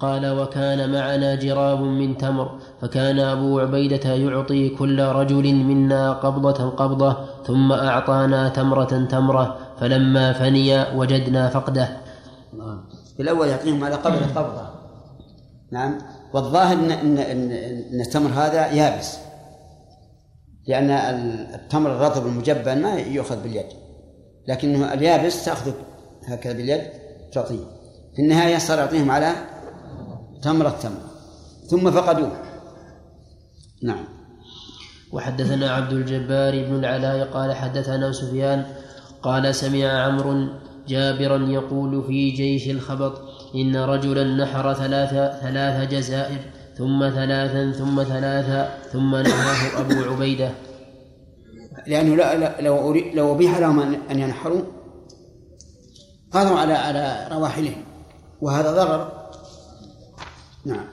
قال 0.00 0.40
وكان 0.40 0.92
معنا 0.92 1.34
جراب 1.34 1.80
من 1.80 2.16
تمر 2.16 2.58
فكان 2.80 3.18
أبو 3.18 3.60
عبيدة 3.60 4.14
يعطي 4.14 4.68
كل 4.68 5.00
رجل 5.00 5.54
منا 5.54 6.12
قبضة 6.12 6.70
قبضة 6.70 7.16
ثم 7.46 7.72
أعطانا 7.72 8.48
تمرة 8.48 9.06
تمرة 9.10 9.58
فلما 9.80 10.32
فني 10.32 10.96
وجدنا 10.96 11.48
فقده. 11.48 11.88
في 13.16 13.22
الأول 13.22 13.48
يعطيهم 13.48 13.84
على 13.84 13.94
قبضة 13.94 14.26
قبضة. 14.40 14.70
نعم. 15.72 15.98
والظاهر 16.34 16.76
إن, 16.76 16.90
إن, 16.90 17.18
إن, 17.18 17.52
إن 17.92 18.00
التمر 18.00 18.30
هذا 18.30 18.66
يابس. 18.66 19.18
لأن 20.66 20.90
التمر 21.54 21.90
الرطب 21.90 22.26
المجبن 22.26 22.82
ما 22.82 22.94
يؤخذ 22.94 23.42
باليد. 23.42 23.66
لكنه 24.48 24.92
اليابس 24.92 25.44
تأخذ 25.44 25.72
هكذا 26.28 26.52
باليد 26.52 26.82
تعطيه. 27.32 27.64
في 28.16 28.22
النهاية 28.22 28.58
صار 28.58 28.78
يعطيهم 28.78 29.10
على 29.10 29.55
تمرة 30.42 30.70
تمر 30.70 31.00
ثم 31.66 31.90
فقدوه. 31.90 32.32
نعم. 33.82 34.04
وحدثنا 35.12 35.70
عبد 35.70 35.92
الجبار 35.92 36.64
بن 36.64 36.74
العلاء 36.74 37.28
قال 37.28 37.54
حدثنا 37.54 38.12
سفيان 38.12 38.64
قال 39.22 39.54
سمع 39.54 39.86
عمرو 39.86 40.48
جابرا 40.88 41.36
يقول 41.36 42.04
في 42.06 42.30
جيش 42.30 42.70
الخبط 42.70 43.20
إن 43.54 43.76
رجلا 43.76 44.24
نحر 44.24 44.74
ثلاث 44.74 45.10
ثلاث 45.42 45.90
جزائر 45.90 46.38
ثم 46.78 47.10
ثلاثا 47.10 47.72
ثم 47.72 48.02
ثلاثا 48.02 48.78
ثم 48.92 49.16
نهاه 49.16 49.80
أبو 49.80 50.12
عبيدة. 50.12 50.50
لأنه 51.86 52.16
لا 52.16 52.60
لو 52.60 52.94
لو 52.94 53.34
أبيح 53.34 53.58
لهم 53.58 53.80
أن 54.10 54.18
ينحروا 54.18 54.62
قالوا 56.32 56.58
على 56.58 56.72
على 56.72 57.28
رواحلهم. 57.32 57.84
وهذا 58.40 58.72
ضرر. 58.72 59.15
نعم. 60.66 60.84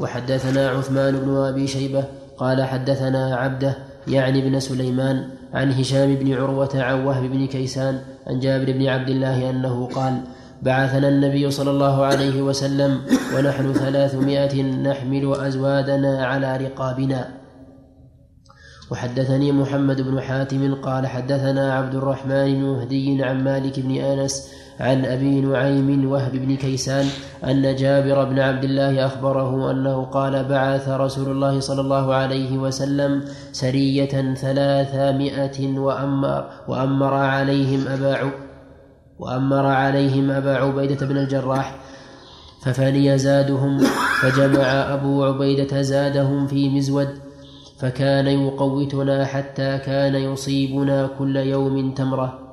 وحدثنا 0.00 0.70
عثمان 0.70 1.16
بن 1.16 1.36
أبي 1.36 1.66
شيبة 1.66 2.04
قال 2.38 2.64
حدثنا 2.64 3.36
عبده 3.36 3.76
يعني 4.08 4.42
ابن 4.42 4.60
سليمان 4.60 5.28
عن 5.54 5.72
هشام 5.72 6.14
بن 6.14 6.34
عروة 6.34 6.70
عن 6.74 7.04
وهب 7.04 7.22
بن 7.22 7.46
كيسان 7.46 8.00
عن 8.26 8.40
جابر 8.40 8.72
بن 8.72 8.86
عبد 8.86 9.08
الله 9.08 9.50
أنه 9.50 9.86
قال 9.86 10.20
بعثنا 10.62 11.08
النبي 11.08 11.50
صلى 11.50 11.70
الله 11.70 12.04
عليه 12.04 12.42
وسلم 12.42 13.00
ونحن 13.36 13.72
ثلاثمائة 13.72 14.62
نحمل 14.62 15.34
أزوادنا 15.34 16.26
على 16.26 16.56
رقابنا. 16.56 17.28
وحدثني 18.90 19.52
محمد 19.52 20.00
بن 20.00 20.20
حاتم 20.20 20.74
قال 20.74 21.06
حدثنا 21.06 21.74
عبد 21.74 21.94
الرحمن 21.94 22.54
بن 22.54 22.62
مهدي 22.62 23.24
عن 23.24 23.44
مالك 23.44 23.80
بن 23.80 23.96
أنس 23.96 24.52
عن 24.80 25.04
أبي 25.04 25.40
نعيم 25.40 26.10
وهب 26.10 26.32
بن 26.32 26.56
كيسان 26.56 27.06
أن 27.44 27.76
جابر 27.76 28.24
بن 28.24 28.38
عبد 28.38 28.64
الله 28.64 29.06
أخبره 29.06 29.70
أنه 29.70 30.04
قال 30.04 30.44
بعث 30.44 30.88
رسول 30.88 31.30
الله 31.30 31.60
صلى 31.60 31.80
الله 31.80 32.14
عليه 32.14 32.58
وسلم 32.58 33.24
سرية 33.52 34.34
ثلاثمائة 34.34 35.78
وأمر, 35.78 36.44
وأمر 36.68 37.14
عليهم 37.14 37.88
أبا 37.88 38.30
وأمر 39.18 39.66
عليهم 39.66 40.30
أبا 40.30 40.56
عبيدة 40.56 41.06
بن 41.06 41.16
الجراح 41.16 41.76
ففني 42.62 43.18
زادهم 43.18 43.78
فجمع 44.20 44.94
أبو 44.94 45.24
عبيدة 45.24 45.82
زادهم 45.82 46.46
في 46.46 46.68
مزود 46.68 47.08
فكان 47.78 48.26
يقوتنا 48.26 49.24
حتى 49.24 49.78
كان 49.78 50.14
يصيبنا 50.14 51.10
كل 51.18 51.36
يوم 51.36 51.94
تمرة. 51.94 52.45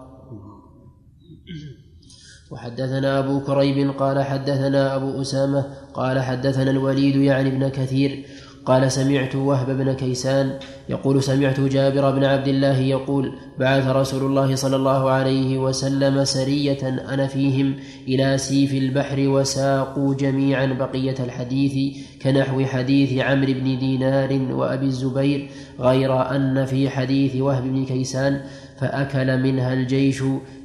وحدثنا 2.53 3.19
أبو 3.19 3.39
كريب 3.39 3.91
قال 3.97 4.23
حدثنا 4.23 4.95
أبو 4.95 5.21
أسامة 5.21 5.65
قال 5.93 6.19
حدثنا 6.19 6.71
الوليد 6.71 7.15
يعني 7.15 7.49
ابن 7.49 7.67
كثير 7.69 8.25
قال 8.65 8.91
سمعت 8.91 9.35
وهب 9.35 9.77
بن 9.77 9.93
كيسان 9.93 10.59
يقول 10.89 11.23
سمعت 11.23 11.59
جابر 11.59 12.11
بن 12.11 12.23
عبد 12.23 12.47
الله 12.47 12.79
يقول 12.79 13.33
بعث 13.59 13.87
رسول 13.87 14.23
الله 14.25 14.55
صلى 14.55 14.75
الله 14.75 15.09
عليه 15.09 15.57
وسلم 15.57 16.23
سرية 16.23 16.89
أنا 17.13 17.27
فيهم 17.27 17.75
إلى 18.07 18.37
سيف 18.37 18.73
البحر 18.73 19.27
وساقوا 19.27 20.15
جميعا 20.15 20.65
بقية 20.65 21.15
الحديث 21.19 21.97
كنحو 22.21 22.65
حديث 22.65 23.23
عمرو 23.23 23.53
بن 23.53 23.79
دينار 23.79 24.41
وأبي 24.51 24.85
الزبير 24.85 25.49
غير 25.79 26.35
أن 26.35 26.65
في 26.65 26.89
حديث 26.89 27.35
وهب 27.35 27.63
بن 27.63 27.85
كيسان 27.85 28.41
فأكل 28.77 29.41
منها 29.41 29.73
الجيش 29.73 30.23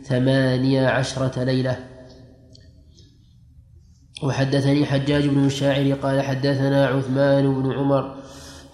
ثمانية 0.08 0.86
عشرة 0.86 1.44
ليلة. 1.44 1.76
وحدثني 4.22 4.86
حجاج 4.86 5.26
بن 5.26 5.46
الشاعر 5.46 5.92
قال 5.92 6.22
حدثنا 6.22 6.86
عثمان 6.86 7.62
بن 7.62 7.72
عمر 7.72 8.14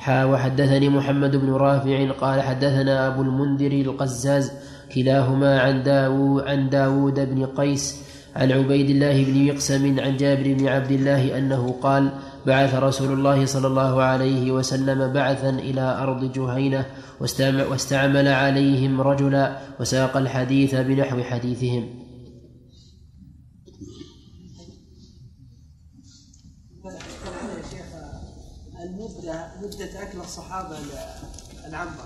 وحدثني 0.09 0.89
محمد 0.89 1.37
بن 1.37 1.51
رافع 1.53 2.11
قال 2.11 2.43
حدثنا 2.43 3.07
أبو 3.07 3.23
المنذر 3.23 3.73
القزاز 3.73 4.53
كلاهما 4.95 5.61
عن 5.61 5.83
داوود 5.83 6.43
عن 6.43 6.71
داود 6.71 7.35
بن 7.35 7.47
قيس 7.47 8.03
عن 8.37 8.53
عبيد 8.53 8.91
الله 8.91 9.25
بن 9.25 9.47
مقسم 9.47 10.01
عن 10.01 10.17
جابر 10.17 10.55
بن 10.55 10.69
عبد 10.69 10.91
الله 10.93 11.39
أنه 11.39 11.75
قال 11.83 12.11
بعث 12.47 12.75
رسول 12.75 13.13
الله 13.13 13.47
صلى 13.47 13.67
الله 13.67 14.03
عليه 14.03 14.53
وسلم 14.53 15.13
بعثا 15.13 15.51
إلى 15.51 15.81
أرض 15.81 16.33
جهينة 16.33 16.87
واستعمل 17.71 18.29
عليهم 18.29 19.01
رجلا 19.01 19.59
وساق 19.81 20.17
الحديث 20.17 20.75
بنحو 20.75 21.23
حديثهم. 21.23 22.05
المدة 28.85 29.53
مدة 29.63 30.03
أكل 30.03 30.19
الصحابة 30.21 30.77
العنبر 31.69 32.05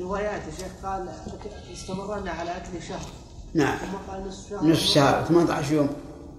روايات 0.00 0.42
يا 0.42 0.50
شيخ 0.50 0.72
قال 0.86 1.08
استمرنا 1.72 2.30
على 2.30 2.56
أكل 2.56 2.82
شهر. 2.88 3.08
نعم. 3.54 3.78
ثم 3.78 4.12
قال 4.12 4.28
نصف 4.28 4.50
شهر. 4.50 4.64
نصف 4.64 4.82
شهر 4.82 5.24
18 5.24 5.72
يوم. 5.72 5.88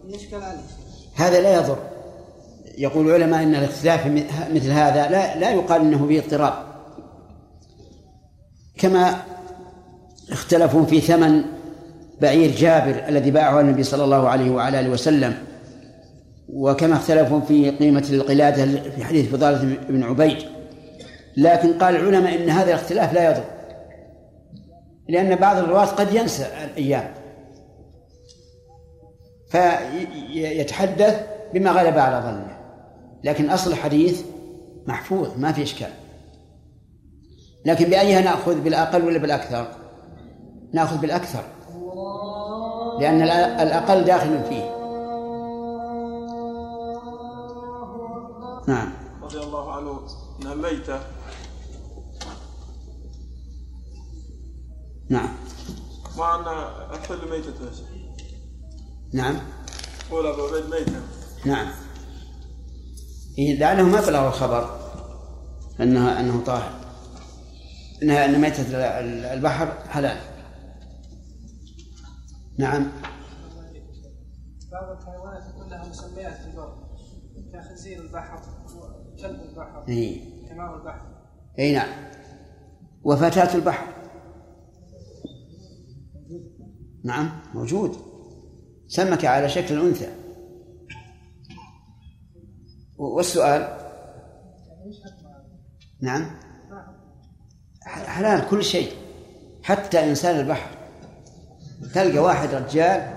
يشكل 0.08 0.36
عليه؟ 0.36 0.62
هذا 1.16 1.42
لا 1.42 1.56
يضر. 1.56 1.99
يقول 2.80 3.10
العلماء 3.10 3.44
إن 3.44 3.56
الاختلاف 3.56 4.08
مثل 4.54 4.72
هذا 4.72 5.10
لا 5.10 5.40
لا 5.40 5.50
يقال 5.50 5.82
إنه 5.82 6.06
به 6.06 6.20
اضطراب. 6.20 6.54
كما 8.78 9.16
اختلفوا 10.32 10.86
في 10.86 11.02
ثمن 11.02 11.44
بعير 12.22 12.52
جابر 12.52 13.08
الذي 13.08 13.32
باعه 13.32 13.60
النبي 13.60 13.84
صلى 13.84 14.04
الله 14.04 14.30
عليه 14.30 14.52
وعلى 14.52 14.80
آله 14.80 14.90
وسلم 14.90 15.38
وكما 16.50 16.96
اختلفوا 16.96 17.40
في 17.40 17.70
قيمة 17.72 18.06
القلادة 18.10 18.66
في 18.66 19.04
حديث 19.04 19.30
فضالة 19.30 19.78
بن 19.90 20.04
عبيد. 20.04 20.38
لكن 21.38 21.74
قال 21.74 21.96
العلماء 21.96 22.36
إن 22.36 22.50
هذا 22.50 22.70
الاختلاف 22.70 23.14
لا 23.14 23.32
يضر 23.32 23.44
لأن 25.10 25.36
بعض 25.36 25.58
الرواة 25.58 25.86
قد 25.86 26.14
ينسى 26.14 26.48
الأيام. 26.64 27.14
فيتحدث 29.52 31.28
بما 31.54 31.72
غلب 31.72 31.98
على 31.98 32.22
ظنه. 32.26 32.59
لكن 33.24 33.50
أصل 33.50 33.72
الحديث 33.72 34.24
محفوظ 34.88 35.38
ما 35.38 35.52
في 35.52 35.64
إشكال. 35.64 35.94
لكن 37.66 37.86
بأيها 37.86 38.22
نأخذ 38.22 38.62
بالأقل 38.62 39.06
ولا 39.06 39.18
بالأكثر؟ 39.18 39.72
نأخذ 40.74 40.98
بالأكثر. 40.98 41.44
لأن 43.00 43.22
الأقل 43.62 44.04
داخل 44.04 44.44
فيه. 44.50 44.80
نعم. 48.68 48.94
رضي 49.22 49.40
الله 49.40 49.72
عنه. 49.72 50.00
ميتة. 50.56 51.00
نعم. 55.10 55.30
ان 56.20 56.48
الحل 56.94 57.30
ميتة. 57.30 57.72
نعم. 59.14 59.36
قول 60.12 60.28
ابو 60.28 60.42
عبيد 60.42 60.70
ميتة. 60.70 61.02
نعم. 61.46 61.68
إيه 63.38 63.60
لعله 63.60 63.84
ما 63.84 64.02
بلغ 64.02 64.28
الخبر. 64.28 64.80
انها 65.82 66.20
أنه 66.20 66.44
طاهر. 66.44 66.80
انها 68.04 68.26
ان 68.26 68.42
ميتة 68.42 68.64
البحر 69.34 69.74
حلال. 69.90 70.18
نعم. 72.60 72.92
بعض 74.72 74.98
الحيوانات 74.98 75.44
يكون 75.50 75.70
لها 75.70 75.90
مسميات 75.90 76.34
في 76.34 76.48
البر 76.48 76.90
كخنزير 77.54 78.02
البحر 78.02 78.42
وكلب 78.76 79.40
البحر 79.50 79.86
اي 79.90 80.22
حمار 80.50 80.76
البحر. 80.80 81.02
إي 81.60 81.76
نعم. 81.76 81.90
وفتاة 83.04 83.56
البحر. 83.56 83.88
نعم 87.04 87.40
موجود. 87.54 87.96
سمك 88.88 89.26
على 89.26 89.50
شكل 89.50 89.74
الأنثى 89.76 90.08
والسؤال؟ 93.00 93.78
نعم. 96.02 96.26
حلال 97.86 98.50
كل 98.50 98.64
شيء 98.64 98.92
حتى 99.64 100.10
إنسان 100.10 100.40
البحر. 100.40 100.70
تلقى 101.94 102.20
واحد 102.20 102.54
رجال 102.54 103.14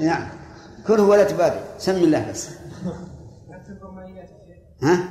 نعم. 0.00 0.28
كله 0.86 1.02
ولا 1.02 1.24
تبادر 1.24 1.60
سم 1.78 1.92
الله 1.92 2.30
بس. 2.30 2.48
ها؟ 4.82 5.08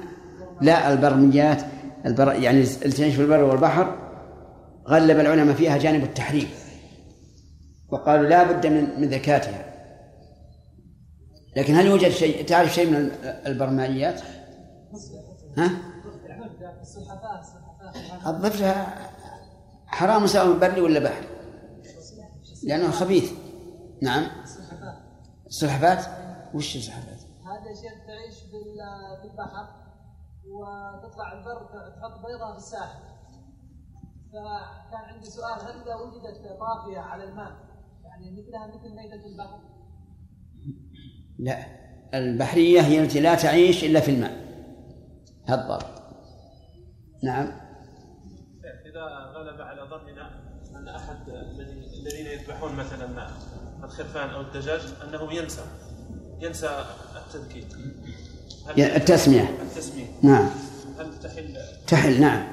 لا 0.61 0.93
البرميات 0.93 1.63
البر 2.05 2.33
يعني 2.33 2.61
اللي 2.61 2.95
تعيش 2.95 3.15
في 3.15 3.21
البر 3.21 3.43
والبحر 3.43 3.97
غلب 4.87 5.19
العلماء 5.19 5.55
فيها 5.55 5.77
جانب 5.77 6.03
التحريم. 6.03 6.49
وقالوا 7.89 8.29
لا 8.29 8.43
بد 8.51 8.67
من 8.67 9.01
من 9.01 9.09
ذكاتها. 9.09 9.74
لكن 11.55 11.75
هل 11.75 11.85
يوجد 11.85 12.09
شيء 12.09 12.45
تعرف 12.45 12.73
شيء 12.73 12.89
من 12.89 13.11
البرمائيات؟ 13.23 14.21
ها؟ 15.57 15.71
الضفدع 18.27 18.85
حرام 19.87 20.27
سواء 20.27 20.59
بري 20.59 20.81
ولا 20.81 20.99
بحري 20.99 21.27
لأنه 22.63 22.91
خبيث 22.91 23.31
نعم 24.01 24.27
السلحفات 25.47 26.05
وش 26.53 26.75
السلحفات؟ 26.75 27.19
هذا 27.45 27.73
شيء 27.73 28.07
تعيش 28.07 28.39
في 28.39 28.57
البحر 29.23 29.67
وتطلع 30.47 31.31
البر 31.31 31.65
تحط 31.65 32.25
بيضة 32.25 32.51
في 32.51 32.57
الساحل 32.57 32.99
فكان 34.29 35.03
عندي 35.13 35.29
سؤال 35.29 35.61
هل 35.61 35.81
إذا 35.81 35.95
وجدت 35.95 36.59
طافية 36.59 36.99
على 36.99 37.23
الماء 37.23 37.51
يعني 38.03 38.31
مثلها 38.31 38.67
مثل 38.67 38.95
ميتة 38.95 39.25
البحر؟ 39.25 39.74
لا. 41.39 41.65
البحرية 42.13 42.81
هي 42.81 42.99
التي 42.99 43.19
لا 43.19 43.35
تعيش 43.35 43.83
إلا 43.83 43.99
في 43.99 44.11
الماء. 44.11 44.45
هالضبط. 45.47 45.85
نعم. 47.23 47.51
إذا 48.85 49.01
غلب 49.35 49.61
على 49.61 49.81
ظننا 49.81 50.29
أن 50.75 50.87
أحد 50.87 51.29
الذين 51.99 52.25
يذبحون 52.25 52.75
مثلا 52.75 53.27
الخرفان 53.83 54.29
أو 54.29 54.41
الدجاج 54.41 54.81
أنه 55.07 55.33
ينسى 55.33 55.61
ينسى 56.39 56.85
التذكير. 57.15 57.65
التسمية. 58.77 59.49
التسمية. 59.61 60.05
نعم. 60.21 60.49
هل 60.99 61.19
تحل؟ 61.19 61.57
تحل 61.87 62.21
نعم. 62.21 62.47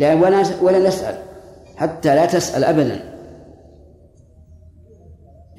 لا 0.00 0.14
ولا 0.14 0.62
ولا 0.62 0.88
نسأل. 0.88 1.22
حتى 1.76 2.14
لا 2.14 2.26
تسأل 2.26 2.64
أبدا. 2.64 3.11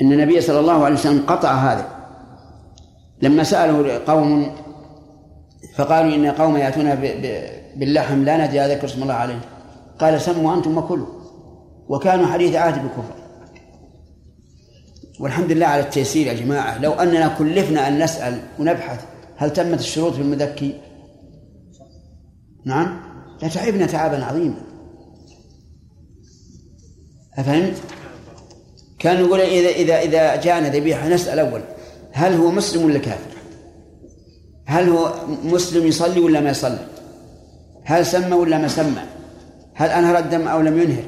إن 0.01 0.11
النبي 0.13 0.41
صلى 0.41 0.59
الله 0.59 0.85
عليه 0.85 0.95
وسلم 0.95 1.25
قطع 1.25 1.51
هذا. 1.51 1.87
لما 3.21 3.43
سأله 3.43 3.97
قوم 4.07 4.55
فقالوا 5.75 6.15
إن 6.15 6.25
قوم 6.25 6.57
يأتون 6.57 6.95
باللحم 7.75 8.23
لا 8.23 8.47
ندري 8.47 8.75
ذكر 8.75 8.85
اسم 8.85 9.03
الله 9.03 9.13
عليه. 9.13 9.39
قال 9.99 10.21
سموا 10.21 10.55
أنتم 10.55 10.77
وكلوا. 10.77 11.07
وكانوا 11.87 12.25
حديث 12.25 12.55
عهد 12.55 12.81
بالكفر. 12.81 13.13
والحمد 15.19 15.51
لله 15.51 15.65
على 15.65 15.81
التيسير 15.81 16.27
يا 16.27 16.33
جماعة. 16.33 16.77
لو 16.77 16.93
أننا 16.93 17.27
كلفنا 17.27 17.87
أن 17.87 18.03
نسأل 18.03 18.39
ونبحث 18.59 19.05
هل 19.35 19.53
تمت 19.53 19.79
الشروط 19.79 20.13
في 20.13 20.21
المذكي؟ 20.21 20.81
نعم. 22.65 22.99
لتعبنا 23.43 23.85
تعبا 23.85 24.25
عظيما. 24.25 24.61
أفهمت؟ 27.37 27.73
كان 29.03 29.19
يقول 29.19 29.41
إذا 29.41 29.69
إذا 29.69 30.00
إذا 30.00 30.35
جاءنا 30.35 30.69
ذبيحة 30.69 31.09
نسأل 31.09 31.39
أول 31.39 31.61
هل 32.11 32.33
هو 32.33 32.51
مسلم 32.51 32.85
ولا 32.85 33.00
كافر؟ 33.00 33.33
هل 34.65 34.89
هو 34.89 35.13
مسلم 35.44 35.88
يصلي 35.88 36.19
ولا 36.19 36.39
ما 36.39 36.50
يصلي؟ 36.50 36.88
هل 37.83 38.05
سمى 38.05 38.35
ولا 38.35 38.57
ما 38.57 38.67
سمى؟ 38.67 39.01
هل 39.73 39.89
أنهر 39.89 40.17
الدم 40.17 40.47
أو 40.47 40.61
لم 40.61 40.81
ينهر؟ 40.81 41.03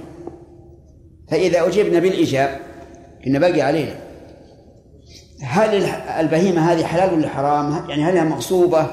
فإذا 1.32 1.68
أجبنا 1.68 2.00
بالإجاب 2.00 2.60
إن 3.28 3.40
باقي 3.40 3.62
علينا 3.62 3.96
هل 5.42 5.84
البهيمة 6.20 6.72
هذه 6.72 6.84
حلال 6.84 7.14
ولا 7.14 7.30
حرام؟ 7.30 7.90
يعني 7.90 8.04
هل 8.04 8.18
هي 8.18 8.24
مغصوبة؟ 8.24 8.88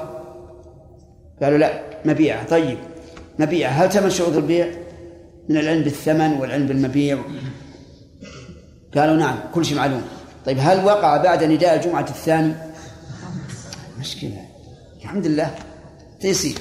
قالوا 1.41 1.57
لا 1.57 1.81
مبيعة 2.05 2.47
طيب 2.47 2.77
مبيعة 3.39 3.69
هل 3.69 3.89
تم 3.89 4.09
شروط 4.09 4.35
البيع؟ 4.35 4.67
من 5.49 5.57
العلم 5.57 5.83
بالثمن 5.83 6.33
والعلم 6.33 6.67
بالمبيع 6.67 7.17
قالوا 8.95 9.15
نعم 9.15 9.39
كل 9.53 9.65
شيء 9.65 9.77
معلوم. 9.77 10.01
طيب 10.45 10.57
هل 10.61 10.85
وقع 10.85 11.17
بعد 11.17 11.43
نداء 11.43 11.75
الجمعة 11.75 12.09
الثاني؟ 12.09 12.55
مشكلة. 13.99 14.45
الحمد 15.01 15.27
لله. 15.27 15.55
تيسير. 16.21 16.59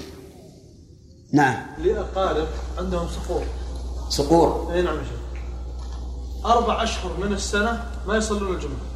نعم. 1.32 1.56
لأقارب 1.78 2.46
عندهم 2.78 3.08
صقور 3.08 3.44
صقور 4.08 4.72
أي 4.72 4.82
نعم 4.82 4.98
أربع 6.44 6.82
أشهر 6.82 7.16
من 7.20 7.32
السنة 7.32 7.84
ما 8.06 8.16
يصلون 8.16 8.54
الجمعة. 8.54 8.92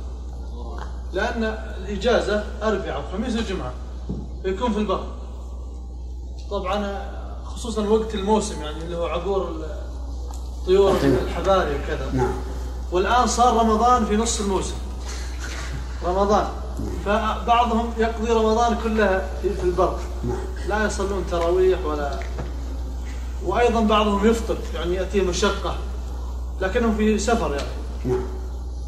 لأن 1.12 1.44
الإجازة 1.78 2.44
أربعة 2.62 2.98
وخميس 2.98 3.36
وجمعة 3.36 3.72
يكون 4.44 4.72
في 4.72 4.78
البر. 4.78 5.04
طبعا 6.50 7.08
خصوصا 7.44 7.86
وقت 7.88 8.14
الموسم 8.14 8.62
يعني 8.62 8.78
اللي 8.84 8.96
هو 8.96 9.06
عبور 9.06 9.50
الطيور. 10.60 10.96
الحباري 11.04 11.70
وكذا. 11.74 12.10
نعم. 12.12 12.34
والآن 12.92 13.26
صار 13.26 13.56
رمضان 13.56 14.06
في 14.06 14.16
نص 14.16 14.40
الموسم. 14.40 14.74
رمضان. 16.04 16.46
فبعضهم 17.04 17.92
يقضي 17.98 18.32
رمضان 18.32 18.76
كلها 18.84 19.28
في 19.42 19.64
البر. 19.64 19.98
لا 20.68 20.86
يصلون 20.86 21.24
تراويح 21.30 21.84
ولا. 21.84 22.18
وأيضا 23.44 23.80
بعضهم 23.80 24.26
يفطر 24.26 24.56
يعني 24.74 24.94
يأتيه 24.94 25.22
مشقة. 25.22 25.76
لكنهم 26.60 26.96
في 26.96 27.18
سفر 27.18 27.54
يعني. 27.54 28.20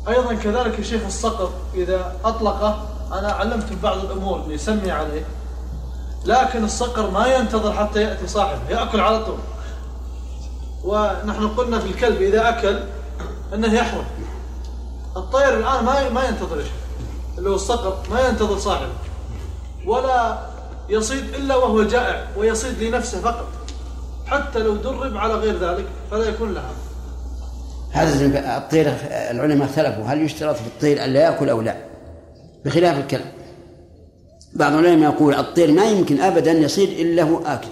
أيضا 0.08 0.34
كذلك 0.34 0.78
الشيخ 0.78 1.02
الصقر 1.06 1.50
إذا 1.74 2.16
أطلقه 2.24 2.82
أنا 3.12 3.32
علمته 3.32 3.76
بعض 3.82 3.98
الأمور 3.98 4.44
يسمي 4.48 4.90
عليه. 4.90 5.24
لكن 6.24 6.64
الصقر 6.64 7.10
ما 7.10 7.26
ينتظر 7.26 7.72
حتى 7.72 8.02
يأتي 8.02 8.26
صاحبه 8.26 8.70
يأكل 8.70 9.00
على 9.00 9.24
طول. 9.24 9.38
ونحن 10.84 11.48
قلنا 11.48 11.78
في 11.78 11.86
الكلب 11.86 12.22
إذا 12.22 12.48
أكل 12.48 12.80
أنه 13.54 13.74
يحرم. 13.74 14.04
الطير 15.16 15.58
الآن 15.58 15.84
ما 15.84 16.10
ما 16.10 16.24
ينتظر 16.28 16.62
شيء 16.62 16.72
اللي 17.38 17.50
هو 17.50 17.54
الصقر 17.54 17.98
ما 18.10 18.28
ينتظر 18.28 18.58
صاحبه. 18.58 18.92
ولا 19.86 20.38
يصيد 20.88 21.34
إلا 21.34 21.56
وهو 21.56 21.82
جائع 21.82 22.26
ويصيد 22.36 22.82
لنفسه 22.82 23.20
فقط. 23.20 23.46
حتى 24.26 24.58
لو 24.58 24.74
درب 24.74 25.16
على 25.16 25.34
غير 25.34 25.58
ذلك 25.58 25.86
فلا 26.10 26.28
يكون 26.28 26.54
لها. 26.54 26.70
هذا 27.92 28.56
الطير 28.56 28.96
العلماء 29.10 29.68
اختلفوا. 29.68 30.04
هل 30.04 30.22
يشترط 30.22 30.56
في 30.56 30.66
الطير 30.66 31.04
أن 31.04 31.10
لا 31.10 31.20
يأكل 31.20 31.48
أو 31.48 31.60
لا؟ 31.60 31.76
بخلاف 32.64 32.98
الكلب 32.98 33.24
بعض 34.54 34.72
العلماء 34.72 35.12
يقول 35.12 35.34
الطير 35.34 35.72
ما 35.72 35.84
يمكن 35.84 36.20
أبدا 36.20 36.52
يصيد 36.52 36.88
إلا 36.88 37.22
هو 37.22 37.38
آكل. 37.38 37.69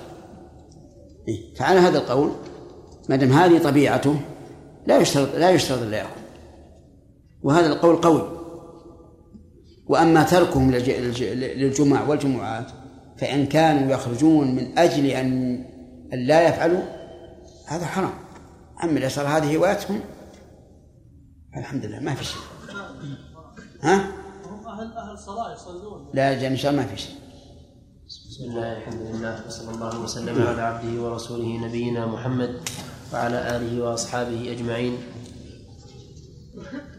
إيه؟ 1.29 1.55
فعلى 1.55 1.81
هذا 1.81 1.99
القول 1.99 2.33
ما 3.09 3.17
دام 3.17 3.33
هذه 3.33 3.59
طبيعته 3.59 4.17
لا 4.87 4.99
يشترط 4.99 5.35
لا 5.35 5.51
يشترط 5.51 5.83
الا 5.83 5.97
ياكل 5.97 6.21
وهذا 7.43 7.67
القول 7.67 7.97
قوي. 7.97 8.37
وأما 9.87 10.23
تركهم 10.23 10.71
للجمع 10.71 12.09
والجمعات 12.09 12.71
فإن 13.19 13.47
كانوا 13.47 13.93
يخرجون 13.93 14.55
من 14.55 14.79
أجل 14.79 15.07
ان 15.07 15.65
لا 16.13 16.49
يفعلوا 16.49 16.83
هذا 17.67 17.87
حرام. 17.87 18.13
أما 18.85 18.99
إذا 18.99 19.09
صار 19.09 19.27
هذه 19.27 19.57
هوايتهم 19.57 20.01
الحمد 21.57 21.85
لله 21.85 22.01
ما 22.01 22.15
في 22.15 22.25
شيء. 22.25 22.41
ها؟ 23.83 23.97
هم 24.47 24.67
أهل 24.69 24.93
أهل 24.93 25.19
صلاة 25.19 25.55
يصلون. 25.55 26.11
لا 26.15 26.47
إن 26.47 26.57
شاء 26.57 26.71
الله 26.71 26.83
ما 26.83 26.89
في 26.89 26.97
شيء. 26.97 27.17
بسم 28.07 28.45
الله 28.45 28.77
الحمد 28.77 29.01
لله 29.01 29.47
وصلى 29.47 29.75
الله 29.75 30.01
وسلم 30.01 30.47
على 30.47 30.63
عبده 30.63 31.03
ورسوله 31.03 31.67
نبينا 31.67 32.07
محمد. 32.07 32.61
وعلى 33.13 33.57
آله 33.57 33.83
وأصحابه 33.85 34.53
أجمعين. 34.53 34.99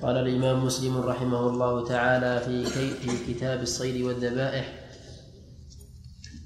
قال 0.02 0.18
الإمام 0.18 0.66
مسلم 0.66 0.98
رحمه 0.98 1.50
الله 1.50 1.88
تعالى 1.88 2.42
في 2.46 2.66
في 2.66 3.34
كتاب 3.34 3.62
الصيد 3.62 4.02
والذبائح 4.02 4.66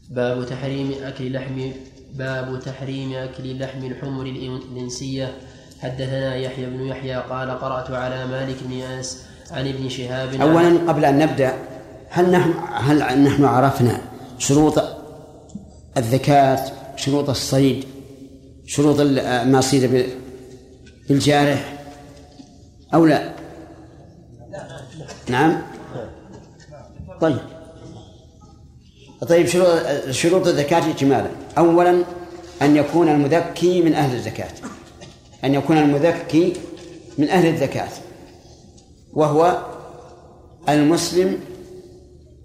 باب 0.09 0.45
تحريم 0.45 0.93
أكل 1.03 1.33
لحم 1.33 1.71
باب 2.13 2.59
تحريم 2.59 3.13
أكل 3.13 3.59
لحم 3.59 3.85
الحمر 3.85 4.25
الإنسية. 4.25 5.37
حدثنا 5.81 6.35
يحيى 6.35 6.65
بن 6.65 6.81
يحيى 6.81 7.15
قال 7.15 7.49
قرأت 7.59 7.91
على 7.91 8.27
مالك 8.27 8.55
بن 8.65 8.81
أنس 8.81 9.25
عن 9.51 9.67
ابن 9.67 9.89
شهاب 9.89 10.41
أولا 10.41 10.91
قبل 10.91 11.05
أن 11.05 11.19
نبدأ 11.19 11.53
هل 12.09 12.31
نحن 12.31 12.53
هل 12.73 13.23
نحن 13.23 13.45
عرفنا 13.45 14.01
شروط 14.37 14.83
الذكاة 15.97 16.71
شروط 16.95 17.29
الصيد؟ 17.29 17.85
شروط 18.71 18.99
ما 19.01 19.59
يصير 19.59 20.07
بالجارح 21.09 21.83
أو 22.93 23.05
لا؟ 23.05 23.33
نعم. 25.29 25.61
طيب. 27.21 27.37
طيب 29.29 29.47
شروط 29.47 29.67
شروط 30.09 30.47
الزكاة 30.47 30.89
اجمالا 30.89 31.29
أولا 31.57 32.03
أن 32.61 32.75
يكون 32.75 33.09
المذكي 33.09 33.81
من 33.81 33.93
أهل 33.93 34.15
الزكاة. 34.15 34.51
أن 35.43 35.53
يكون 35.53 35.77
المذكي 35.77 36.53
من 37.17 37.29
أهل 37.29 37.47
الزكاة. 37.47 37.89
وهو 39.13 39.65
المسلم 40.69 41.39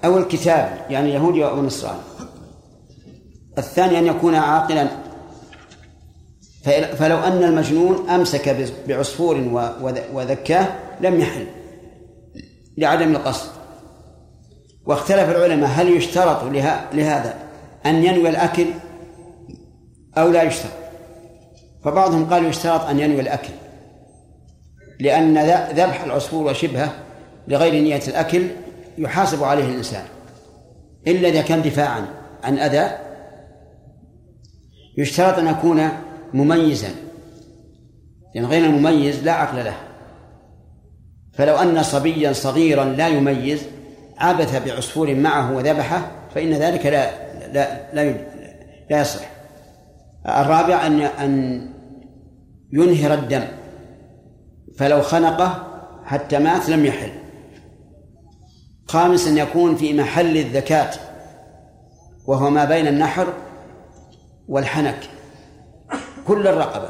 أو 0.05 0.19
الكتاب 0.19 0.87
يعني 0.91 1.11
يهودي 1.11 1.45
أو 1.45 1.63
نصراني. 1.63 2.01
الثاني 3.59 3.99
أن 3.99 4.07
يكون 4.07 4.35
عاقلا. 4.35 5.06
فلو 6.71 7.19
أن 7.19 7.45
المجنون 7.45 8.11
أمسك 8.11 8.73
بعصفور 8.89 9.37
وذكاه 10.13 10.67
لم 11.01 11.21
يحل 11.21 11.47
لعدم 12.79 13.17
القصد. 13.17 13.49
واختلف 14.87 15.31
العلماء 15.31 15.71
هل 15.71 15.97
يشترط 15.97 16.43
لهذا 16.93 17.35
أن 17.87 18.05
ينوي 18.05 18.29
الأكل 18.29 18.67
أو 20.19 20.29
لا 20.29 20.43
يشترط؟ 20.43 20.73
فبعضهم 21.85 22.31
قال 22.31 22.45
يشترط 22.45 22.81
أن 22.81 23.01
ينوي 23.01 23.21
الأكل 23.21 23.53
لأن 25.01 25.39
ذبح 25.71 26.05
العصفور 26.05 26.47
وشبهه 26.47 26.93
لغير 27.49 27.83
نية 27.83 28.03
الأكل 28.09 28.47
يحاسب 28.99 29.45
عليه 29.45 29.65
الإنسان. 29.65 30.05
إلا 31.07 31.29
إذا 31.29 31.43
كان 31.43 31.63
دفاعا 31.63 32.07
عن 32.45 32.59
أذى 32.59 32.99
يشترط 34.99 35.39
أن 35.39 35.47
يكون 35.47 35.89
مميزا. 36.35 36.89
لأن 38.35 38.45
غير 38.45 38.65
المميز 38.65 39.25
لا 39.25 39.33
عقل 39.33 39.65
له. 39.65 39.77
فلو 41.33 41.57
أن 41.57 41.83
صبيا 41.83 42.33
صغيرا 42.33 42.85
لا 42.85 43.09
يميز 43.09 43.63
عبث 44.19 44.67
بعصفور 44.67 45.15
معه 45.15 45.57
وذبحه 45.57 46.11
فإن 46.35 46.53
ذلك 46.53 46.87
لا 46.87 47.11
لا 47.53 47.95
لا, 47.95 48.15
لا 48.91 49.01
يصح. 49.01 49.25
الرابع 50.27 50.87
أن 50.87 51.01
أن 51.01 51.61
ينهر 52.73 53.15
الدم. 53.15 53.45
فلو 54.79 55.03
خنقه 55.03 55.67
حتى 56.05 56.39
مات 56.39 56.69
لم 56.69 56.87
يحل. 56.87 57.13
خامسا 58.89 59.31
يكون 59.31 59.77
في 59.77 59.95
محل 59.95 60.37
الذكاة 60.37 60.91
وهو 62.27 62.51
ما 62.51 62.65
بين 62.65 62.87
النحر 62.87 63.33
والحنك. 64.49 65.09
كل 66.27 66.47
الرقبة. 66.47 66.89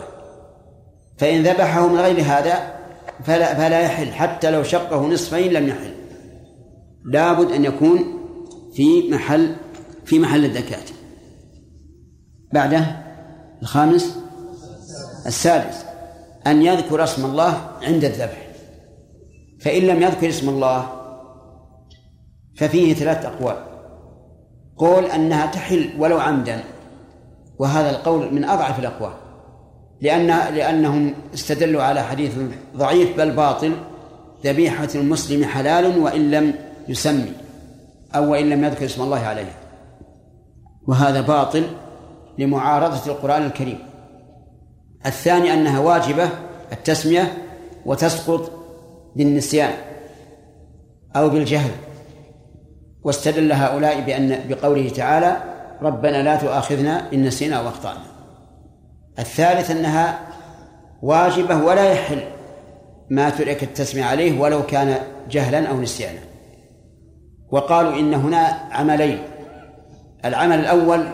فإن 1.18 1.42
ذبحه 1.42 1.88
من 1.88 1.96
غير 1.96 2.20
هذا 2.20 2.76
فلا, 3.24 3.54
فلا 3.54 3.80
يحل 3.80 4.12
حتى 4.12 4.50
لو 4.50 4.62
شقه 4.62 5.06
نصفين 5.06 5.52
لم 5.52 5.68
يحل. 5.68 5.94
لابد 7.04 7.52
أن 7.52 7.64
يكون 7.64 7.98
في 8.74 9.10
محل 9.10 9.56
في 10.04 10.18
محل 10.18 10.44
الذكاة 10.44 10.84
بعده 12.52 13.02
الخامس 13.62 14.18
السادس 15.26 15.84
أن 16.46 16.62
يذكر 16.62 17.04
اسم 17.04 17.24
الله 17.24 17.60
عند 17.82 18.04
الذبح. 18.04 18.46
فإن 19.60 19.82
لم 19.82 20.02
يذكر 20.02 20.28
اسم 20.28 20.48
الله 20.48 20.92
ففيه 22.56 22.94
ثلاث 22.94 23.24
أقوال. 23.24 23.56
قول 24.76 25.04
أنها 25.04 25.46
تحل 25.46 25.90
ولو 25.98 26.18
عمدا 26.18 26.64
وهذا 27.58 27.90
القول 27.90 28.34
من 28.34 28.44
أضعف 28.44 28.78
الأقوال. 28.78 29.25
لأن 30.00 30.26
لأنهم 30.26 31.14
استدلوا 31.34 31.82
على 31.82 32.02
حديث 32.02 32.32
ضعيف 32.76 33.16
بل 33.16 33.30
باطل. 33.30 33.72
ذبيحة 34.44 34.88
المسلم 34.94 35.44
حلال 35.44 35.98
وإن 35.98 36.30
لم 36.30 36.54
يسمي 36.88 37.32
أو 38.14 38.32
وإن 38.32 38.50
لم 38.50 38.64
يذكر 38.64 38.84
اسم 38.84 39.02
الله 39.02 39.18
عليه. 39.18 39.52
وهذا 40.86 41.20
باطل 41.20 41.66
لمعارضة 42.38 43.12
القرآن 43.12 43.42
الكريم. 43.42 43.78
الثاني 45.06 45.52
أنها 45.52 45.80
واجبة 45.80 46.28
التسمية 46.72 47.32
وتسقط 47.86 48.50
بالنسيان 49.16 49.72
أو 51.16 51.28
بالجهل. 51.28 51.70
واستدل 53.02 53.52
هؤلاء 53.52 54.00
بأن 54.00 54.40
بقوله 54.48 54.88
تعالى 54.88 55.36
ربنا 55.82 56.22
لا 56.22 56.36
تؤاخذنا 56.36 57.12
إن 57.12 57.24
نسينا 57.24 57.60
وأخطأنا. 57.60 58.15
الثالث 59.18 59.70
أنها 59.70 60.18
واجبة 61.02 61.56
ولا 61.56 61.92
يحل 61.92 62.22
ما 63.10 63.30
ترك 63.30 63.62
التسمية 63.62 64.04
عليه 64.04 64.40
ولو 64.40 64.66
كان 64.66 64.96
جهلا 65.30 65.68
أو 65.68 65.80
نسيانا. 65.80 66.18
وقالوا 67.50 67.98
إن 67.98 68.14
هنا 68.14 68.58
عملين. 68.70 69.18
العمل 70.24 70.60
الأول 70.60 71.06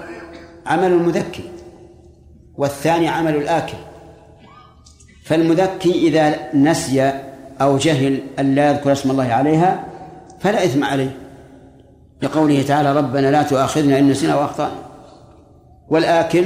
عمل 0.66 0.92
المذكي 0.92 1.50
والثاني 2.56 3.09
عمل 3.09 3.37
الآكل. 3.37 3.76
فالمذكي 5.25 6.09
إذا 6.09 6.54
نسي 6.54 7.12
أو 7.61 7.76
جهل 7.76 8.21
أن 8.38 8.54
لا 8.54 8.71
يذكر 8.71 8.92
اسم 8.92 9.11
الله 9.11 9.32
عليها 9.32 9.85
فلا 10.40 10.64
إثم 10.64 10.85
عليه. 10.85 11.16
لقوله 12.23 12.62
تعالى 12.62 12.92
ربنا 12.92 13.30
لا 13.30 13.42
تؤاخذنا 13.42 13.99
إن 13.99 14.09
نسينا 14.09 14.35
وأخطأنا. 14.35 14.75
والآكل 15.88 16.44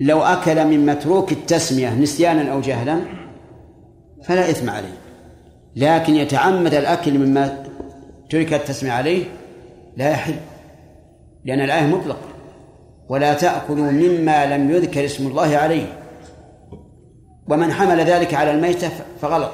لو 0.00 0.22
أكل 0.22 0.66
من 0.66 0.86
متروك 0.86 1.32
التسمية 1.32 1.94
نسيانا 1.94 2.52
أو 2.52 2.60
جهلا 2.60 3.00
فلا 4.24 4.50
إثم 4.50 4.70
عليه. 4.70 4.98
لكن 5.76 6.14
يتعمد 6.14 6.74
الأكل 6.74 7.18
مما 7.18 7.64
ترك 8.30 8.54
التسمية 8.54 8.92
عليه 8.92 9.24
لا 9.96 10.10
يحل 10.10 10.34
لأن 11.44 11.60
الآية 11.60 11.86
مطلقة 11.86 12.28
ولا 13.08 13.34
تأكلوا 13.34 13.90
مما 13.90 14.56
لم 14.56 14.70
يذكر 14.70 15.04
اسم 15.04 15.26
الله 15.26 15.56
عليه. 15.56 15.86
ومن 17.48 17.72
حمل 17.72 18.00
ذلك 18.00 18.34
على 18.34 18.50
الميتة 18.50 18.90
فغلط. 19.22 19.52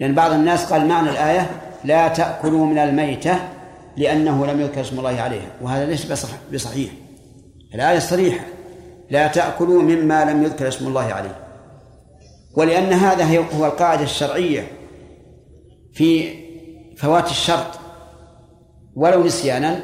لأن 0.00 0.14
بعض 0.14 0.32
الناس 0.32 0.72
قال 0.72 0.88
معنى 0.88 1.10
الآية 1.10 1.50
لا 1.84 2.08
تأكلوا 2.08 2.66
من 2.66 2.78
الميتة 2.78 3.38
لأنه 3.96 4.46
لم 4.46 4.60
يذكر 4.60 4.80
اسم 4.80 4.98
الله 4.98 5.20
عليها 5.20 5.48
وهذا 5.62 5.86
ليس 5.86 6.06
بصحيح. 6.52 6.90
الآية 7.74 7.98
صريحة. 7.98 8.44
لا 9.10 9.26
تأكلوا 9.26 9.82
مما 9.82 10.24
لم 10.24 10.42
يذكر 10.42 10.68
اسم 10.68 10.86
الله 10.86 11.12
عليه. 11.12 11.36
ولأن 12.56 12.92
هذا 12.92 13.44
هو 13.58 13.66
القاعدة 13.66 14.02
الشرعية 14.02 14.66
في 15.92 16.34
فوات 16.96 17.30
الشرط. 17.30 17.78
ولو 18.96 19.24
نسيانا 19.24 19.80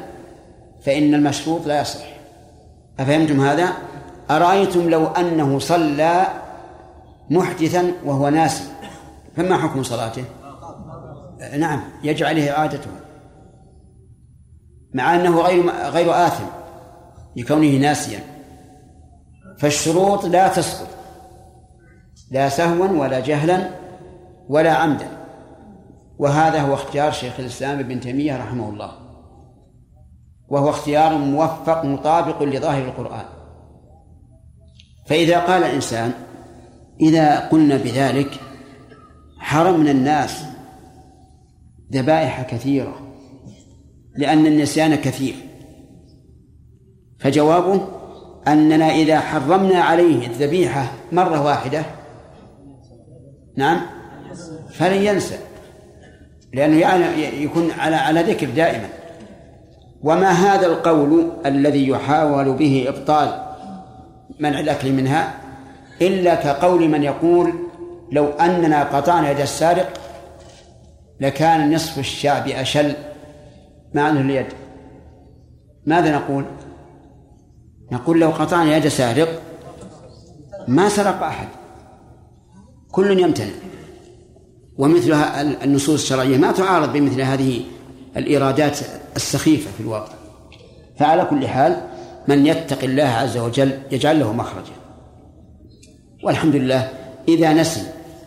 فإن 0.81 1.13
المشروط 1.13 1.67
لا 1.67 1.81
يصح. 1.81 2.05
أفهمتم 2.99 3.41
هذا؟ 3.41 3.73
أرأيتم 4.31 4.89
لو 4.89 5.07
أنه 5.07 5.59
صلى 5.59 6.27
محدثا 7.29 7.91
وهو 8.05 8.29
ناسي؟ 8.29 8.63
فما 9.35 9.57
حكم 9.57 9.83
صلاته؟ 9.83 10.23
نعم 11.57 11.83
يجب 12.03 12.25
عليه 12.25 12.51
إعادته 12.51 12.89
مع 14.93 15.15
أنه 15.15 15.41
غير 15.41 15.69
غير 15.69 16.27
آثم 16.27 16.45
لكونه 17.35 17.77
ناسيا. 17.77 18.36
فالشروط 19.57 20.25
لا 20.25 20.47
تسقط. 20.47 20.87
لا 22.31 22.49
سهوا 22.49 22.87
ولا 22.87 23.19
جهلا 23.19 23.69
ولا 24.49 24.73
عمدا. 24.73 25.07
وهذا 26.19 26.61
هو 26.61 26.73
اختيار 26.73 27.11
شيخ 27.11 27.39
الإسلام 27.39 27.79
ابن 27.79 27.99
تيمية 27.99 28.37
رحمه 28.37 28.69
الله. 28.69 28.91
وهو 30.49 30.69
اختيار 30.69 31.17
موفق 31.17 31.85
مطابق 31.85 32.43
لظاهر 32.43 32.85
القرآن. 32.85 33.25
فإذا 35.05 35.39
قال 35.39 35.63
الإنسان 35.63 36.11
إذا 37.01 37.39
قلنا 37.39 37.77
بذلك 37.77 38.39
حرمنا 39.39 39.91
الناس 39.91 40.43
ذبائح 41.93 42.41
كثيرة 42.41 42.95
لأن 44.15 44.45
النسيان 44.45 44.95
كثير. 44.95 45.35
فجوابه 47.19 47.96
أننا 48.47 48.89
إذا 48.89 49.19
حرمنا 49.19 49.81
عليه 49.81 50.27
الذبيحة 50.27 50.91
مرة 51.11 51.45
واحدة 51.45 51.83
نعم 53.55 53.81
فلن 54.73 55.01
ينسى 55.01 55.37
لأنه 56.53 56.79
يعني 56.79 57.43
يكون 57.43 57.71
على 57.71 57.95
على 57.95 58.21
ذكر 58.21 58.49
دائما 58.49 58.87
وما 60.03 60.29
هذا 60.29 60.65
القول 60.65 61.31
الذي 61.45 61.87
يحاول 61.87 62.53
به 62.53 62.85
إبطال 62.87 63.43
منع 64.39 64.59
الأكل 64.59 64.91
منها 64.91 65.33
إلا 66.01 66.35
كقول 66.35 66.89
من 66.89 67.03
يقول 67.03 67.53
لو 68.11 68.25
أننا 68.25 68.83
قطعنا 68.83 69.31
يد 69.31 69.39
السارق 69.39 69.93
لكان 71.19 71.73
نصف 71.75 71.99
الشعب 71.99 72.47
أشل 72.47 72.93
مع 73.93 74.09
أنه 74.09 74.21
اليد 74.21 74.45
ماذا 75.85 76.15
نقول؟ 76.15 76.45
نقول 77.91 78.19
لو 78.19 78.29
قطعنا 78.29 78.77
يد 78.77 78.87
سارق 78.87 79.41
ما 80.67 80.89
سرق 80.89 81.23
أحد. 81.23 81.47
كل 82.91 83.19
يمتنع. 83.19 83.53
ومثل 84.77 85.13
النصوص 85.63 86.01
الشرعية 86.01 86.37
ما 86.37 86.51
تعارض 86.51 86.93
بمثل 86.93 87.21
هذه 87.21 87.61
الإيرادات 88.17 88.77
السخيفة 89.15 89.71
في 89.77 89.83
الواقع 89.83 90.13
فعلى 90.99 91.25
كل 91.25 91.47
حال 91.47 91.81
من 92.27 92.45
يتق 92.45 92.83
الله 92.83 93.03
عز 93.03 93.37
وجل 93.37 93.79
يجعل 93.91 94.19
له 94.19 94.33
مخرجا. 94.33 94.73
والحمد 96.23 96.55
لله 96.55 96.89
إذا 97.27 97.53
نسي 97.53 97.83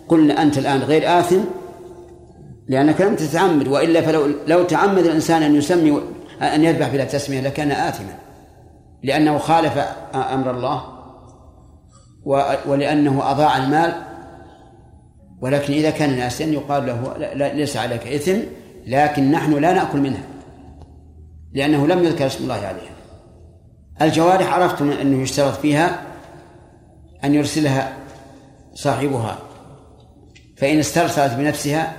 قلنا 0.08 0.42
أنت 0.42 0.58
الآن 0.58 0.80
غير 0.80 1.20
آثم 1.20 1.40
لأنك 2.68 3.00
لم 3.00 3.16
تتعمد 3.16 3.68
وإلا 3.68 4.00
فلو 4.00 4.26
لو 4.46 4.64
تعمد 4.64 5.04
الإنسان 5.04 5.42
أن 5.42 5.56
يسمي 5.56 6.02
أن 6.42 6.64
يذبح 6.64 6.88
بلا 6.88 7.04
تسمية 7.04 7.40
لكان 7.40 7.70
آثما. 7.70 8.18
لأنه 9.02 9.38
خالف 9.38 9.78
أمر 10.14 10.50
الله 10.50 10.82
ولأنه 12.66 13.30
أضاع 13.30 13.56
المال 13.56 13.92
ولكن 15.40 15.72
إذا 15.72 15.90
كان 15.90 16.16
ناسيا 16.16 16.46
يقال 16.46 16.86
له 16.86 17.14
ليس 17.52 17.76
عليك 17.76 18.06
إثم 18.06 18.38
لكن 18.86 19.30
نحن 19.30 19.52
لا 19.52 19.72
نأكل 19.72 20.00
منها 20.00 20.22
لأنه 21.52 21.86
لم 21.86 22.04
يذكر 22.04 22.26
اسم 22.26 22.42
الله 22.42 22.54
عليها. 22.54 22.90
الجوارح 24.02 24.54
عرفتم 24.54 24.90
أنه 24.90 25.22
يشترط 25.22 25.54
فيها 25.54 26.02
أن 27.24 27.34
يرسلها 27.34 27.92
صاحبها 28.74 29.38
فإن 30.56 30.78
استرسلت 30.78 31.32
بنفسها 31.32 31.92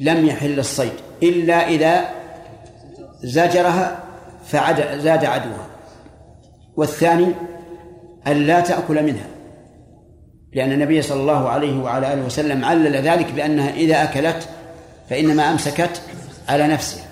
لم 0.00 0.26
يحل 0.26 0.58
الصيد 0.58 0.92
إلا 1.22 1.68
إذا 1.68 2.08
زجرها 3.22 3.98
فعد 4.44 4.98
زاد 4.98 5.24
عدوها. 5.24 5.69
والثاني 6.76 7.26
أن 8.26 8.46
لا 8.46 8.60
تأكل 8.60 9.02
منها 9.02 9.26
لأن 10.52 10.72
النبي 10.72 11.02
صلى 11.02 11.20
الله 11.20 11.48
عليه 11.48 11.82
وعلى 11.82 12.12
آله 12.12 12.26
وسلم 12.26 12.64
علل 12.64 12.96
ذلك 12.96 13.32
بأنها 13.32 13.70
إذا 13.70 14.02
أكلت 14.02 14.48
فإنما 15.10 15.50
أمسكت 15.50 16.02
على 16.48 16.66
نفسها. 16.66 17.04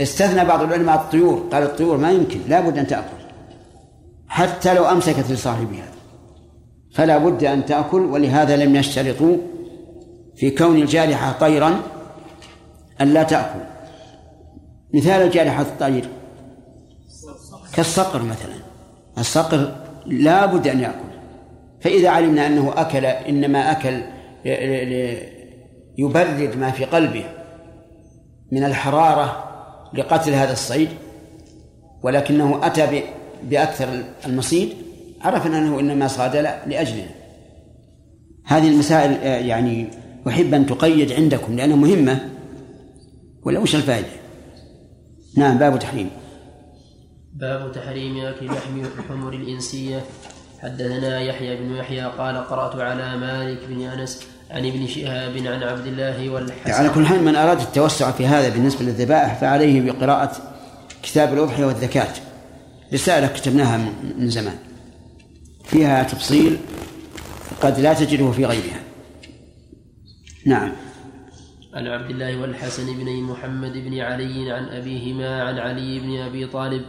استثنى 0.00 0.44
بعض 0.44 0.62
العلماء 0.62 0.94
الطيور 0.94 1.48
قال 1.52 1.62
الطيور 1.62 1.96
ما 1.96 2.10
يمكن 2.10 2.40
لا 2.48 2.60
بد 2.60 2.78
أن 2.78 2.86
تأكل. 2.86 3.24
حتى 4.28 4.74
لو 4.74 4.84
أمسكت 4.84 5.30
لصاحبها 5.30 5.88
فلا 6.94 7.18
بد 7.18 7.44
أن 7.44 7.66
تأكل 7.66 8.00
ولهذا 8.00 8.56
لم 8.56 8.76
يشترطوا 8.76 9.36
في 10.36 10.50
كون 10.50 10.76
الجارحة 10.76 11.32
طيرا 11.32 11.82
أن 13.00 13.08
لا 13.14 13.22
تأكل. 13.22 13.60
مثال 14.94 15.22
الجارحة 15.22 15.62
الطير. 15.62 16.08
كالصقر 17.76 18.22
مثلا. 18.22 18.54
الصقر 19.18 19.76
لا 20.06 20.46
بد 20.46 20.68
أن 20.68 20.80
يأكل. 20.80 21.14
فإذا 21.80 22.08
علمنا 22.08 22.46
أنه 22.46 22.72
أكل 22.76 23.06
إنما 23.06 23.70
أكل 23.72 24.00
يبرد 25.98 26.56
ما 26.56 26.70
في 26.70 26.84
قلبه 26.84 27.24
من 28.52 28.64
الحرارة 28.64 29.44
لقتل 29.94 30.32
هذا 30.32 30.52
الصيد 30.52 30.88
ولكنه 32.02 32.66
أتى 32.66 33.02
بأكثر 33.42 33.88
المصيد 34.26 34.68
عرفنا 35.20 35.58
أنه 35.58 35.80
إنما 35.80 36.08
صاد 36.08 36.36
لأجلنا. 36.66 37.10
هذه 38.44 38.68
المسائل 38.68 39.12
آه، 39.12 39.38
يعني 39.38 39.86
أحب 40.28 40.54
أن 40.54 40.66
تقيد 40.66 41.12
عندكم 41.12 41.56
لأنها 41.56 41.76
مهمة 41.76 42.28
ولا 43.42 43.58
وش 43.58 43.74
الفائدة؟ 43.74 44.08
نعم 45.36 45.58
باب 45.58 45.78
تحريم. 45.78 46.10
باب 47.34 47.72
تحريم 47.72 48.24
أكل 48.24 48.46
لحم 48.46 48.84
الحمر 48.98 49.32
الإنسية. 49.32 50.04
حدثنا 50.62 51.20
يحيى 51.20 51.56
بن 51.56 51.76
يحيى 51.76 52.02
قال 52.02 52.36
قرأت 52.36 52.76
على 52.80 53.16
مالك 53.16 53.58
بن 53.68 53.80
أنس 53.80 54.26
عن 54.50 54.66
ابن 54.66 54.86
شهاب 54.86 55.36
عن 55.36 55.62
عبد 55.62 55.86
الله 55.86 56.30
والحسن. 56.30 56.72
على 56.72 56.88
كل 56.88 57.06
حال 57.06 57.22
من 57.22 57.36
أراد 57.36 57.60
التوسع 57.60 58.10
في 58.10 58.26
هذا 58.26 58.48
بالنسبة 58.48 58.84
للذبائح 58.84 59.34
فعليه 59.40 59.92
بقراءة 59.92 60.32
كتاب 61.02 61.32
الأضحية 61.32 61.64
والذكاة. 61.64 62.12
رسالة 62.92 63.26
كتبناها 63.26 63.76
من 64.18 64.30
زمان. 64.30 64.58
فيها 65.64 66.02
تفصيل 66.02 66.58
قد 67.60 67.80
لا 67.80 67.92
تجده 67.94 68.30
في 68.30 68.44
غيرها. 68.44 68.80
نعم. 70.46 70.72
عن 71.74 71.86
عبد 71.86 72.10
الله 72.10 72.40
والحسن 72.40 72.86
بن 72.96 73.22
محمد 73.22 73.72
بن 73.72 74.00
علي 74.00 74.52
عن 74.52 74.64
أبيهما 74.64 75.42
عن 75.42 75.58
علي 75.58 76.00
بن 76.00 76.18
أبي 76.18 76.46
طالب 76.46 76.84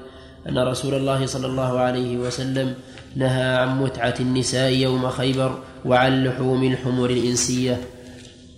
أن 0.50 0.58
رسول 0.60 0.93
الله 0.93 1.26
صلى 1.26 1.48
الله 1.48 1.80
عليه 1.80 2.17
وسلم 2.17 2.74
نهى 3.15 3.58
عن 3.58 3.82
متعة 3.82 4.15
النساء 4.19 4.72
يوم 4.72 5.10
خيبر 5.10 5.58
وعن 5.86 6.24
لحوم 6.24 6.63
الحمر 6.63 7.10
الإنسية. 7.10 7.78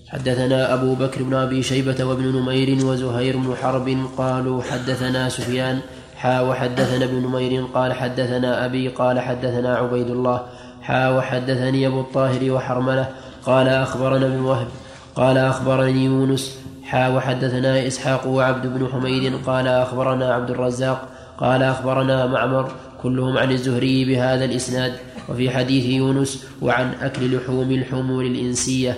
حدثنا 0.07 0.73
أبو 0.73 0.95
بكر 0.95 1.23
بن 1.23 1.33
أبي 1.33 1.63
شيبة 1.63 2.03
وابن 2.03 2.23
نمير 2.23 2.85
وزهير 2.85 3.37
بن 3.37 3.55
حرب 3.61 3.97
قالوا 4.17 4.63
حدثنا 4.63 5.29
سفيان 5.29 5.79
حا 6.15 6.41
وحدثنا 6.41 7.05
ابن 7.05 7.15
نمير 7.15 7.65
قال 7.73 7.93
حدثنا 7.93 8.65
أبي 8.65 8.87
قال 8.87 9.19
حدثنا 9.19 9.75
عبيد 9.75 10.09
الله 10.09 10.45
حا 10.81 11.09
وحدثني 11.09 11.87
أبو 11.87 12.01
الطاهر 12.01 12.51
وحرملة 12.51 13.07
قال 13.45 13.67
أخبرنا 13.67 14.25
ابن 14.25 14.39
وهب 14.39 14.67
قال 15.15 15.37
أخبرني 15.37 16.05
يونس 16.05 16.57
حا 16.83 17.07
وحدثنا 17.07 17.87
إسحاق 17.87 18.27
وعبد 18.27 18.67
بن 18.67 18.87
حميد 18.91 19.33
قال 19.45 19.67
أخبرنا 19.67 20.33
عبد 20.33 20.49
الرزاق 20.49 21.07
قال 21.37 21.63
أخبرنا 21.63 22.25
معمر 22.25 22.71
كلهم 23.01 23.37
عن 23.37 23.51
الزهري 23.51 24.05
بهذا 24.05 24.45
الإسناد 24.45 24.93
وفي 25.29 25.49
حديث 25.49 25.85
يونس 25.85 26.47
وعن 26.61 26.93
أكل 27.01 27.37
لحوم 27.37 27.71
الحمول 27.71 28.25
الإنسية. 28.25 28.97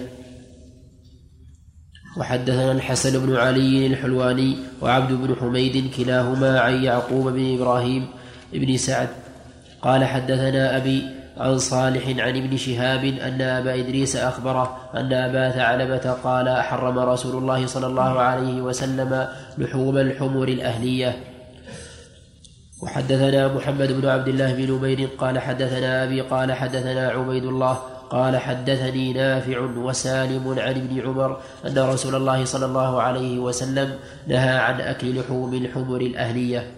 وحدثنا 2.18 2.72
الحسن 2.72 3.26
بن 3.26 3.36
علي 3.36 3.88
الحلواني 3.88 4.56
وعبد 4.82 5.14
بن 5.14 5.36
حميد 5.36 5.92
كلاهما 5.98 6.60
عن 6.60 6.84
يعقوب 6.84 7.28
بن 7.28 7.56
إبراهيم 7.56 8.06
بن 8.54 8.78
سعد. 8.78 9.10
قال 9.82 10.06
حدثنا 10.06 10.78
أبي 10.78 11.04
عن 11.38 11.58
صالح 11.58 12.08
عن 12.08 12.36
ابن 12.38 12.58
شهاب 12.58 13.04
أن 13.04 13.42
أبا 13.42 13.80
إدريس 13.80 14.16
أخبره 14.16 14.78
أن 14.96 15.14
أبا 15.14 15.50
ثعلبة 15.50 16.12
قال 16.12 16.62
حرم 16.62 17.00
رسول 17.00 17.44
الله 17.44 17.66
صلى 17.66 17.88
الله 17.88 18.20
عليه 18.20 18.62
وسلم 18.62 19.28
لحوم 19.58 19.98
الحمر 19.98 20.48
الأهلية. 20.48 21.29
وحدثنا 22.82 23.54
محمد 23.54 23.92
بن 24.02 24.08
عبد 24.08 24.28
الله 24.28 24.54
بن 24.54 24.72
نمير 24.72 25.10
قال 25.18 25.40
حدثنا 25.40 26.04
أبي 26.04 26.22
قال 26.22 26.54
حدثنا 26.54 27.10
عبيد 27.10 27.44
الله 27.44 27.80
قال 28.10 28.38
حدثني 28.38 29.14
نافع 29.14 29.60
وسالم 29.60 30.60
عن 30.60 30.76
ابن 30.76 31.02
عمر 31.02 31.42
أن 31.68 31.78
رسول 31.78 32.16
الله 32.16 32.46
صلى 32.46 32.66
الله 32.66 33.02
عليه 33.02 33.40
وسلم 33.40 33.96
نهى 34.28 34.58
عن 34.58 34.82
أكل 34.82 35.20
لحوم 35.20 35.54
الحمر 35.54 36.02
الأهلية. 36.02 36.72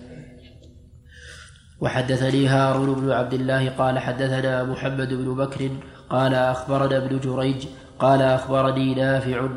وحدثني 1.82 2.48
هارون 2.48 2.94
بن 2.94 3.12
عبد 3.12 3.34
الله 3.34 3.70
قال 3.70 4.00
حدثنا 4.00 4.64
محمد 4.64 5.14
بن 5.14 5.36
بكر 5.36 5.70
قال 6.10 6.34
أخبرنا 6.34 6.98
ابن 6.98 7.20
جريج 7.20 7.66
قال 8.00 8.22
أخبرني 8.22 8.96
نافع 8.96 9.48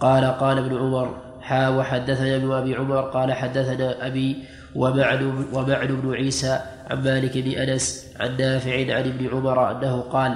قال 0.00 0.24
قال 0.24 0.58
ابن 0.58 0.76
عمر 0.76 1.31
حا 1.42 1.68
وحدثنا 1.68 2.36
ابن 2.36 2.52
أبي 2.52 2.74
عمر 2.74 3.00
قال 3.00 3.32
حدثنا 3.32 4.06
أبي 4.06 4.36
ومعن 4.74 6.00
بن 6.02 6.14
عيسى 6.14 6.60
عن 6.90 7.04
مالك 7.04 7.38
بن 7.38 7.50
أنس 7.50 8.06
عن 8.20 8.36
نافع 8.36 8.72
عن 8.72 9.04
ابن 9.04 9.28
عمر 9.32 9.70
أنه 9.70 10.00
قال 10.00 10.34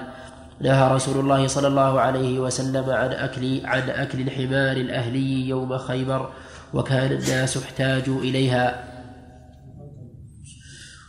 نهى 0.60 0.94
رسول 0.94 1.20
الله 1.20 1.46
صلى 1.46 1.68
الله 1.68 2.00
عليه 2.00 2.38
وسلم 2.38 2.90
عن 2.90 3.10
أكل 3.12 3.60
عن 3.64 3.90
أكل 3.90 4.20
الحمار 4.20 4.76
الأهلي 4.76 5.48
يوم 5.48 5.78
خيبر 5.78 6.28
وكان 6.74 7.12
الناس 7.12 7.56
احتاجوا 7.56 8.20
إليها. 8.20 8.84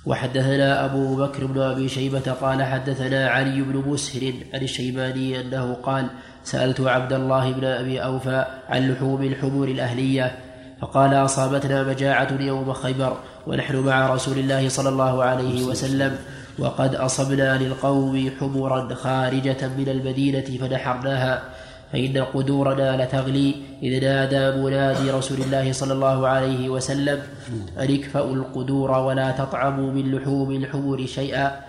وحدثنا 0.08 0.86
أبو 0.86 1.16
بكر 1.16 1.46
بن 1.46 1.62
أبي 1.62 1.90
شيبة 1.90 2.32
قال 2.42 2.64
حدثنا 2.64 3.30
علي 3.30 3.62
بن 3.62 3.84
مسهر 3.88 4.34
عن 4.54 4.62
الشيباني 4.62 5.42
أنه 5.42 5.74
قال 5.74 6.08
سألت 6.44 6.82
عبد 6.82 7.14
الله 7.14 7.52
بن 7.52 7.66
أبي 7.66 8.04
أوفى 8.04 8.46
عن 8.70 8.92
لحوم 8.92 9.24
الحمور 9.24 9.68
الأهلية 9.68 10.38
فقال 10.82 11.14
أصابتنا 11.14 11.84
مجاعة 11.84 12.42
يوم 12.42 12.74
خيبر 12.74 13.18
ونحن 13.48 13.76
مع 13.76 14.14
رسول 14.14 14.38
الله 14.38 14.70
صلى 14.70 14.90
الله 14.90 15.24
عليه 15.24 15.66
وسلم 15.66 16.16
وقد 16.60 16.96
أصبنا 16.96 17.58
للقوم 17.58 18.32
حمرا 18.40 18.96
خارجة 18.96 19.68
من 19.78 19.90
المدينة 19.90 20.58
فنحرناها. 20.62 21.44
فإن 21.92 22.18
قدورنا 22.18 23.04
لتغلي 23.04 23.56
إذ 23.84 24.04
نادى 24.04 24.62
منادي 24.62 25.12
رسول 25.12 25.38
الله 25.42 25.72
صلى 25.72 25.94
الله 25.94 26.28
عليه 26.28 26.70
وسلم 26.70 27.20
أن 27.78 27.94
اكفأوا 27.94 28.36
القدور 28.36 28.92
ولا 28.92 29.32
تطعموا 29.32 29.92
من 29.92 30.16
لحوم 30.16 30.52
الحمر 30.52 31.06
شيئا 31.06 31.60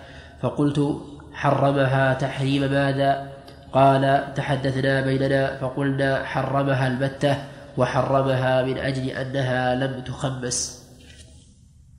فقلت 0.41 0.97
حرمها 1.33 2.13
تحريم 2.13 2.61
ماذا؟ 2.61 3.29
قال 3.73 4.33
تحدثنا 4.35 5.01
بيننا 5.01 5.57
فقلنا 5.61 6.23
حرمها 6.25 6.87
البتة 6.87 7.37
وحرمها 7.77 8.63
من 8.63 8.77
أجل 8.77 9.05
أنها 9.09 9.75
لم 9.75 10.03
تخمس. 10.03 10.83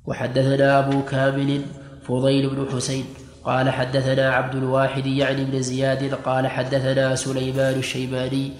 وحدثنا 0.06 0.78
أبو 0.78 1.02
كامل 1.02 1.62
فضيل 2.02 2.50
بن 2.50 2.66
حسين 2.74 3.04
قال 3.44 3.70
حدثنا 3.70 4.30
عبد 4.34 4.54
الواحد 4.54 5.06
يعني 5.06 5.44
بن 5.44 5.62
زياد 5.62 6.14
قال 6.14 6.46
حدثنا 6.46 7.14
سليمان 7.14 7.74
الشيباني 7.74 8.52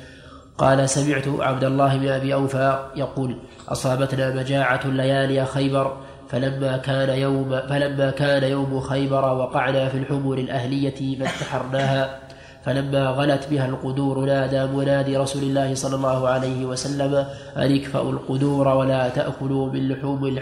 قال 0.59 0.89
سمعت 0.89 1.29
عبد 1.29 1.65
الله 1.65 1.97
بن 1.97 2.09
أبي 2.09 2.35
أوفى 2.35 2.89
يقول 2.97 3.37
أصابتنا 3.69 4.35
مجاعة 4.35 4.87
ليالي 4.87 5.47
خيبر 5.47 5.97
فلما 6.29 6.77
كان 6.77 7.19
يوم 7.19 7.61
فلما 7.69 8.11
كان 8.11 8.43
يوم 8.51 8.81
خيبر 8.81 9.25
وقعنا 9.25 9.89
في 9.89 9.99
الحمر 9.99 10.39
الأهلية 10.39 11.19
فانتحرناها 11.19 12.19
فلما 12.65 13.07
غلت 13.07 13.49
بها 13.51 13.67
القدور 13.67 14.25
نادى 14.25 14.67
منادي 14.67 15.17
رسول 15.17 15.43
الله 15.43 15.75
صلى 15.75 15.97
الله 15.97 16.29
عليه 16.29 16.65
وسلم 16.65 17.15
أن 17.57 17.75
اكفأوا 17.75 18.13
القدور 18.13 18.69
ولا 18.69 19.09
تأكلوا 19.09 19.73
من 19.73 19.89
لحوم 19.89 20.39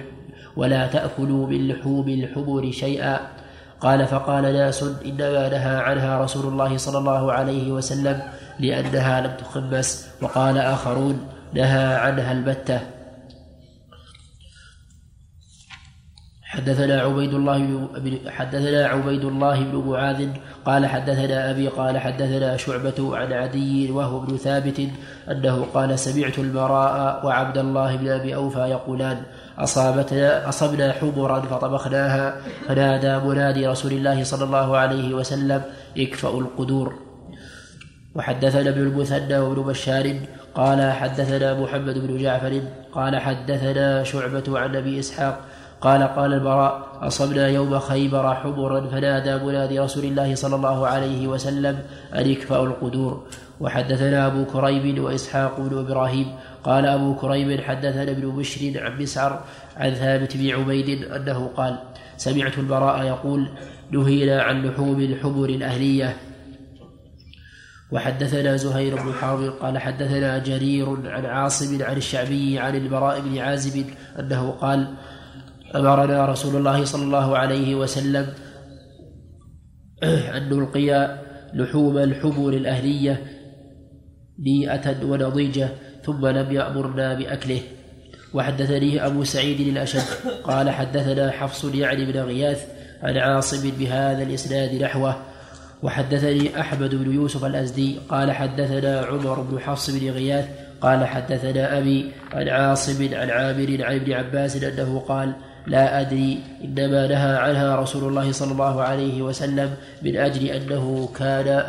ولا 0.56 0.86
تأكلوا 0.86 1.46
من 1.46 1.68
لحوم 1.68 2.08
الحمر 2.08 2.70
شيئا. 2.70 3.20
قال 3.80 4.06
فقال 4.06 4.42
ناس 4.42 4.82
إنما 4.82 5.48
نهى 5.48 5.76
عنها 5.76 6.18
رسول 6.18 6.52
الله 6.52 6.76
صلى 6.76 6.98
الله 6.98 7.32
عليه 7.32 7.72
وسلم 7.72 8.22
لأنها 8.60 9.20
لم 9.20 9.36
تخمس 9.36 10.08
وقال 10.22 10.58
آخرون 10.58 11.28
نهى 11.54 11.94
عنها 11.94 12.32
البتة. 12.32 12.80
حدثنا 16.48 17.00
عبيد 17.00 17.34
الله 17.34 17.58
بن 17.98 18.30
حدثنا 18.30 18.86
عبيد 18.86 19.24
الله 19.24 19.60
بن 19.60 19.88
معاذ 19.88 20.28
قال 20.64 20.86
حدثنا 20.86 21.50
أبي 21.50 21.68
قال 21.68 21.98
حدثنا 21.98 22.56
شعبة 22.56 23.16
عن 23.16 23.32
عدي 23.32 23.90
وهو 23.90 24.22
ابن 24.22 24.36
ثابت 24.36 24.88
أنه 25.30 25.66
قال 25.74 25.98
سمعت 25.98 26.38
البراء 26.38 27.26
وعبد 27.26 27.58
الله 27.58 27.96
بن 27.96 28.08
أبي 28.08 28.34
أوفى 28.34 28.58
يقولان 28.58 29.22
اصابتنا 29.58 30.48
أصبنا 30.48 30.92
حمرا 30.92 31.40
فطبخناها 31.40 32.36
فنادى 32.68 33.26
منادي 33.26 33.66
رسول 33.66 33.92
الله 33.92 34.24
صلى 34.24 34.44
الله 34.44 34.76
عليه 34.76 35.14
وسلم 35.14 35.62
اكفأوا 35.98 36.40
القدور. 36.40 36.94
وحدثنا 38.14 38.70
ابن 38.70 38.80
المثنى 38.80 39.38
وابن 39.38 39.62
بشار 39.62 40.16
قال 40.54 40.92
حدثنا 40.92 41.60
محمد 41.60 41.98
بن 41.98 42.22
جعفر 42.22 42.62
قال 42.92 43.16
حدثنا 43.16 44.04
شعبة 44.04 44.58
عن 44.58 44.76
أبي 44.76 44.98
إسحاق 44.98 45.40
قال 45.80 46.02
قال 46.02 46.32
البراء 46.32 46.98
أصبنا 47.02 47.48
يوم 47.48 47.78
خيبر 47.78 48.34
حمرا 48.34 48.80
فنادى 48.86 49.44
منادي 49.44 49.80
رسول 49.80 50.04
الله 50.04 50.34
صلى 50.34 50.56
الله 50.56 50.86
عليه 50.86 51.26
وسلم 51.26 51.78
أن 52.14 52.26
يكفأوا 52.26 52.66
القدور. 52.66 53.26
وحدثنا 53.60 54.26
أبو 54.26 54.44
كريب 54.44 55.00
وإسحاق 55.04 55.60
بن 55.60 55.78
إبراهيم 55.78 56.26
قال 56.64 56.86
أبو 56.86 57.14
كريب 57.14 57.60
حدثنا 57.60 58.10
ابن 58.10 58.36
بشر 58.36 58.72
عن 58.76 59.02
مسعر 59.02 59.44
عن 59.76 59.94
ثابت 59.94 60.36
بن 60.36 60.50
عبيد 60.50 61.04
أنه 61.04 61.46
قال 61.46 61.78
سمعت 62.16 62.58
البراء 62.58 63.06
يقول 63.06 63.48
نهينا 63.90 64.42
عن 64.42 64.66
لحوم 64.66 65.00
الحمر 65.00 65.48
الأهلية 65.48 66.16
وحدثنا 67.92 68.56
زهير 68.56 68.94
بن 68.94 69.12
حرب 69.12 69.42
قال 69.60 69.78
حدثنا 69.78 70.38
جرير 70.38 71.10
عن 71.10 71.26
عاصم 71.26 71.82
عن 71.84 71.96
الشعبي 71.96 72.58
عن 72.58 72.74
البراء 72.74 73.20
بن 73.20 73.38
عازب 73.38 73.84
أنه 74.18 74.50
قال 74.50 74.94
أمرنا 75.74 76.26
رسول 76.26 76.56
الله 76.56 76.84
صلى 76.84 77.04
الله 77.04 77.38
عليه 77.38 77.74
وسلم 77.74 78.26
أن 80.02 80.48
نلقي 80.48 81.18
لحوم 81.54 81.98
الحبر 81.98 82.48
الأهلية 82.48 83.22
نيئة 84.38 85.04
ونضيجة. 85.04 85.68
ثم 86.08 86.26
لم 86.26 86.52
يأمرنا 86.52 87.14
بأكله. 87.14 87.60
وحدثني 88.34 89.06
أبو 89.06 89.24
سعيد 89.24 89.60
الأشد. 89.60 90.02
قال 90.44 90.70
حدثنا 90.70 91.30
حفص 91.30 91.64
يعني 91.64 92.04
بن 92.12 92.20
غياث 92.20 92.66
عن 93.02 93.18
عاصم 93.18 93.70
بهذا 93.70 94.22
الإسناد 94.22 94.82
نحوه. 94.82 95.16
وحدثني 95.82 96.60
أحمد 96.60 96.94
بن 96.94 97.14
يوسف 97.14 97.44
الأزدي. 97.44 97.98
قال 98.08 98.32
حدثنا 98.32 99.00
عمر 99.00 99.40
بن 99.40 99.60
حفص 99.60 99.90
بن 99.90 100.10
غياث. 100.10 100.48
قال 100.80 101.06
حدثنا 101.06 101.78
أبي 101.78 102.12
عن 102.32 102.48
عاصم 102.48 103.08
عن 103.14 103.30
عامر 103.30 103.76
عن 103.80 103.94
ابن 103.94 104.12
عباس 104.12 104.56
أنه 104.56 105.04
قال 105.08 105.32
لا 105.66 106.00
أدري 106.00 106.38
إنما 106.64 107.06
نهى 107.06 107.36
عنها 107.36 107.76
رسول 107.76 108.08
الله 108.08 108.32
صلى 108.32 108.52
الله 108.52 108.82
عليه 108.82 109.22
وسلم 109.22 109.70
من 110.02 110.16
أجل 110.16 110.46
أنه 110.46 111.08
كان 111.18 111.62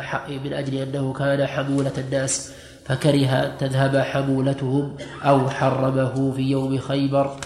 من 0.44 0.52
أجل 0.52 0.74
أنه 0.74 1.12
كان 1.12 1.46
حمولة 1.46 1.92
الناس. 1.98 2.52
فكره 2.90 3.56
تذهب 3.58 3.96
حمولتهم 3.96 4.96
أو 5.22 5.50
حرمه 5.50 6.32
في 6.32 6.42
يوم 6.42 6.78
خيبر 6.78 7.36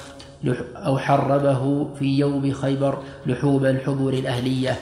أو 0.76 0.98
حرمه 0.98 1.94
في 1.94 2.18
يوم 2.18 2.52
خيبر 2.52 3.02
لحوم 3.26 3.66
الحمر 3.66 4.12
الأهلية. 4.12 4.78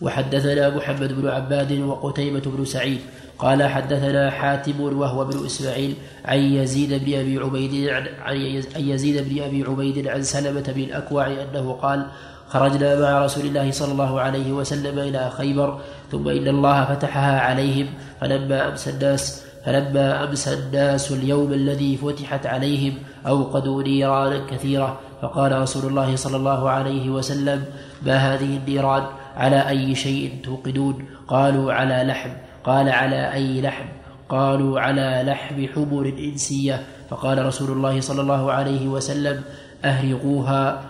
وحدثنا 0.00 0.76
محمد 0.76 1.12
بن 1.12 1.28
عباد 1.28 1.72
وقتيبة 1.72 2.42
بن 2.46 2.64
سعيد 2.64 3.00
قال 3.38 3.62
حدثنا 3.62 4.30
حاتم 4.30 4.80
وهو 4.80 5.22
ابن 5.22 5.46
إسماعيل 5.46 5.94
عن 6.24 6.38
يزيد 6.38 7.04
بن 7.04 7.14
أبي 7.14 7.38
عبيد 7.38 7.88
عن 8.20 8.36
يزيد 8.76 9.28
بن 9.28 9.42
أبي 9.42 9.62
عبيد 9.62 10.08
عن 10.08 10.22
سلمة 10.22 10.72
بن 10.76 10.82
الأكوع 10.82 11.26
أنه 11.26 11.72
قال 11.72 12.06
خرجنا 12.48 13.00
مع 13.00 13.24
رسول 13.24 13.46
الله 13.46 13.70
صلى 13.70 13.92
الله 13.92 14.20
عليه 14.20 14.52
وسلم 14.52 14.98
إلى 14.98 15.30
خيبر 15.30 15.80
ثم 16.12 16.28
إن 16.28 16.48
الله 16.48 16.84
فتحها 16.84 17.40
عليهم 17.40 17.86
فلما 18.20 18.68
امسى 18.68 18.90
الناس 18.90 19.46
فلما 19.66 20.24
امسى 20.24 20.54
الناس 20.54 21.12
اليوم 21.12 21.52
الذي 21.52 21.96
فتحت 21.96 22.46
عليهم 22.46 22.94
أوقدوا 23.26 23.82
نيرانا 23.82 24.46
كثيرة. 24.46 25.00
فقال 25.22 25.60
رسول 25.60 25.90
الله 25.90 26.16
صلى 26.16 26.36
الله 26.36 26.70
عليه 26.70 27.10
وسلم 27.10 27.64
ما 28.06 28.16
هذه 28.16 28.56
النيران؟ 28.56 29.02
على 29.36 29.68
أي 29.68 29.94
شيء 29.94 30.38
توقدون؟ 30.44 31.04
قالوا 31.28 31.72
على 31.72 32.04
لحم. 32.06 32.30
قال 32.64 32.88
على 32.88 33.32
أي 33.32 33.60
لحم؟ 33.60 33.84
قالوا 34.28 34.80
على 34.80 35.22
لحم 35.26 35.66
حمر 35.74 36.14
إنسية. 36.18 36.82
فقال 37.10 37.46
رسول 37.46 37.70
الله 37.70 38.00
صلى 38.00 38.20
الله 38.20 38.52
عليه 38.52 38.88
وسلم 38.88 39.42
أهرقوها. 39.84 40.82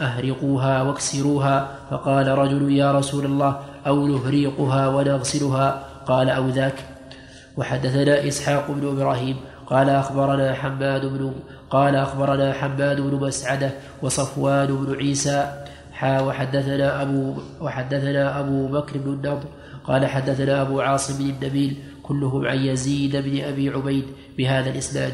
أهرقوها 0.00 0.82
واكسروها. 0.82 1.78
فقال 1.90 2.28
رجل 2.28 2.72
يا 2.72 2.92
رسول 2.92 3.24
الله 3.24 3.60
أو 3.86 4.06
نهريقها 4.06 4.88
ونغسلها؟ 4.88 5.84
قال 6.06 6.30
أو 6.30 6.48
ذاك. 6.48 6.74
وحدثنا 7.56 8.28
إسحاق 8.28 8.70
بن 8.70 8.88
إبراهيم. 8.88 9.36
قال 9.66 9.90
أخبرنا 9.90 10.54
حماد 10.54 11.06
بن 11.06 11.32
قال 11.70 11.96
أخبرنا 11.96 12.52
حماد 12.52 13.00
بن 13.00 13.14
مسعدة 13.26 13.70
وصفوان 14.02 14.66
بن 14.66 14.94
عيسى. 14.94 15.64
حا 15.92 16.20
وحدثنا 16.20 17.02
أبو 17.02 17.34
وحدثنا 17.60 18.40
أبو 18.40 18.66
بكر 18.66 18.98
بن 18.98 19.12
النضر. 19.12 19.48
قال 19.84 20.06
حدثنا 20.06 20.62
أبو 20.62 20.80
عاصم 20.80 21.18
بن 21.18 21.30
النبيل 21.30 21.76
كلهم 22.02 22.46
عن 22.46 22.58
يزيد 22.58 23.16
بن 23.16 23.44
أبي 23.44 23.70
عبيد 23.70 24.04
بهذا 24.38 24.70
الإسناد. 24.70 25.12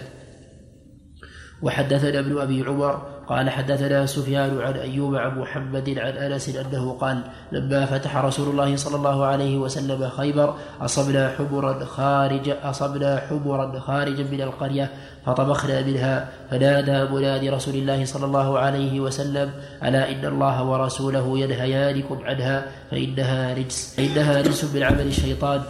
وحدثنا 1.63 2.19
ابن 2.19 2.39
أبي 2.39 2.63
عمر 2.63 3.14
قال 3.29 3.51
حدثنا 3.51 4.07
سفيان 4.07 4.61
عن 4.61 4.73
أيوب 4.73 5.15
عن 5.15 5.39
محمد 5.39 5.99
عن 5.99 6.13
أنس 6.13 6.57
أنه 6.57 6.97
قال 7.01 7.21
لما 7.53 7.87
فتح 7.87 8.17
رسول 8.17 8.49
الله 8.49 8.77
صلى 8.77 8.97
الله 8.97 9.25
عليه 9.25 9.57
وسلم 9.57 10.09
خيبر 10.09 10.55
أصبنا 10.81 11.35
حمرا 11.39 11.85
خارج 11.85 12.53
أصبنا 12.63 13.23
حمرا 13.31 13.81
خارجا 13.81 14.25
من 14.33 14.41
القرية 14.41 14.91
فطبخنا 15.27 15.83
منها 15.83 16.29
فنادى 16.51 17.13
منادي 17.13 17.51
رسول 17.51 17.75
الله 17.75 18.05
صلى 18.05 18.25
الله 18.25 18.59
عليه 18.59 19.01
وسلم 19.01 19.51
ألا 19.85 20.13
إن 20.13 20.25
الله 20.25 20.65
ورسوله 20.65 21.39
ينهيانكم 21.39 22.19
عنها 22.25 22.67
فإنها 22.91 23.55
رجس 23.55 23.95
فإنها 23.97 24.41
رجس 24.41 24.65
من 24.75 24.83
عمل 24.83 25.07
الشيطان 25.07 25.63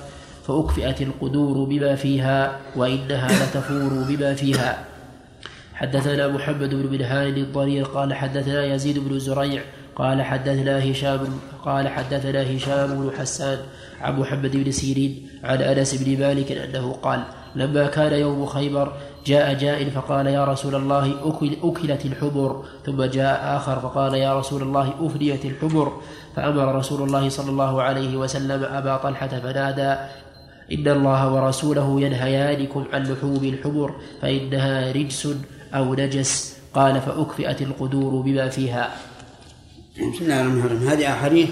فأكفئت 0.47 1.03
القدور 1.03 1.65
بما 1.65 1.95
فيها 1.95 2.61
وإنها 2.77 3.29
لتفور 3.29 4.05
بما 4.09 4.35
فيها. 4.35 4.94
حدثنا 5.75 6.29
محمد 6.29 6.75
بن 6.75 6.93
منهال 6.93 7.39
الضرير 7.39 7.85
قال 7.85 8.15
حدثنا 8.15 8.65
يزيد 8.65 8.99
بن 8.99 9.19
زريع 9.19 9.63
قال 9.97 10.23
حدثنا 10.23 10.91
هشام 10.91 11.21
قال 11.65 11.89
حدثنا 11.89 12.57
هشام 12.57 13.01
بن 13.01 13.11
حسان 13.19 13.59
عن 14.01 14.21
محمد 14.21 14.57
بن 14.57 14.71
سيرين 14.71 15.29
عن 15.45 15.63
أنس 15.63 15.95
بن 15.95 16.21
مالك 16.21 16.53
أنه 16.53 16.93
قال 16.93 17.25
لما 17.57 17.87
كان 17.87 18.13
يوم 18.13 18.47
خيبر 18.47 18.93
جاء 19.27 19.55
جاء 19.55 19.91
فقال 19.91 20.27
يا 20.27 20.45
رسول 20.45 20.75
الله 20.75 21.15
أكل 21.25 21.57
أكلت 21.63 22.05
الحبر. 22.05 22.65
ثم 22.87 23.05
جاء 23.05 23.57
آخر 23.57 23.81
فقال 23.81 24.15
يا 24.15 24.39
رسول 24.39 24.63
الله 24.63 24.95
أفنيت 25.01 25.45
الحبر. 25.45 25.93
فأمر 26.37 26.75
رسول 26.75 27.03
الله 27.03 27.29
صلى 27.29 27.51
الله 27.51 27.83
عليه 27.83 28.17
وسلم 28.17 28.65
أبا 28.65 28.97
طلحة 28.97 29.29
فنادى 29.29 29.97
إن 30.73 30.89
الله 30.89 31.33
ورسوله 31.33 32.01
ينهيانكم 32.01 32.85
عن 32.93 33.03
لحوم 33.03 33.45
الحبر 33.45 33.95
فإنها 34.23 34.93
رجس 34.93 35.29
أو 35.75 35.95
نجس 35.95 36.57
قال 36.75 37.01
فأكفئت 37.01 37.63
القدور 37.63 38.23
بما 38.23 38.49
فيها. 38.49 38.97
بسم 39.95 40.25
الله 40.25 40.41
الرحمن 40.41 40.61
الرحيم. 40.61 40.89
هذه 40.89 41.13
أحاديث 41.13 41.49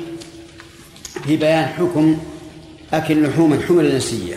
في 1.24 1.36
بيان 1.36 1.64
حكم 1.64 2.16
أكل 2.92 3.26
لحوم 3.26 3.52
الحمر 3.52 3.80
الإنسية. 3.80 4.36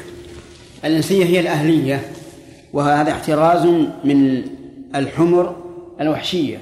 الإنسية 0.85 1.25
هي 1.25 1.39
الأهلية 1.39 2.11
وهذا 2.73 3.11
احتراز 3.11 3.65
من 4.03 4.43
الحمر 4.95 5.55
الوحشية. 6.01 6.61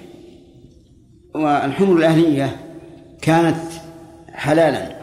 والحمر 1.36 1.98
الأهلية 1.98 2.60
كانت 3.22 3.64
حلالا 4.34 4.96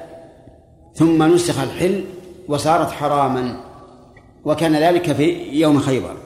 ثم 0.95 1.23
نسخ 1.35 1.61
الحل 1.61 2.05
وصارت 2.49 2.91
حراما 2.91 3.61
وكان 4.45 4.77
ذلك 4.77 5.13
في 5.13 5.49
يوم 5.53 5.79
خيبر. 5.79 6.17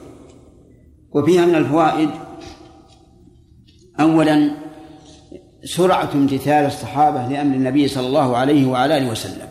وفيها 1.15 1.45
من 1.45 1.55
الفوائد 1.55 2.09
أولا 3.99 4.51
سرعة 5.63 6.09
امتثال 6.13 6.65
الصحابة 6.65 7.27
لأمر 7.27 7.55
النبي 7.55 7.87
صلى 7.87 8.07
الله 8.07 8.37
عليه 8.37 8.65
وعلى 8.65 8.97
آله 8.97 9.11
وسلم 9.11 9.47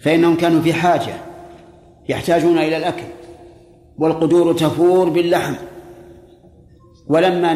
فإنهم 0.00 0.36
كانوا 0.36 0.60
في 0.60 0.72
حاجة 0.72 1.14
يحتاجون 2.08 2.58
إلى 2.58 2.76
الأكل 2.76 3.04
والقدور 3.98 4.52
تفور 4.54 5.08
باللحم. 5.08 5.54
ولما 7.08 7.54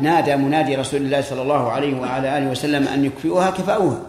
نادى 0.00 0.36
منادي 0.36 0.74
رسول 0.74 1.00
الله 1.00 1.20
صلى 1.20 1.42
الله 1.42 1.70
عليه 1.70 2.00
وعلى 2.00 2.38
آله 2.38 2.50
وسلم 2.50 2.88
أن 2.88 3.04
يكفئوها 3.04 3.50
كفأوها. 3.50 4.02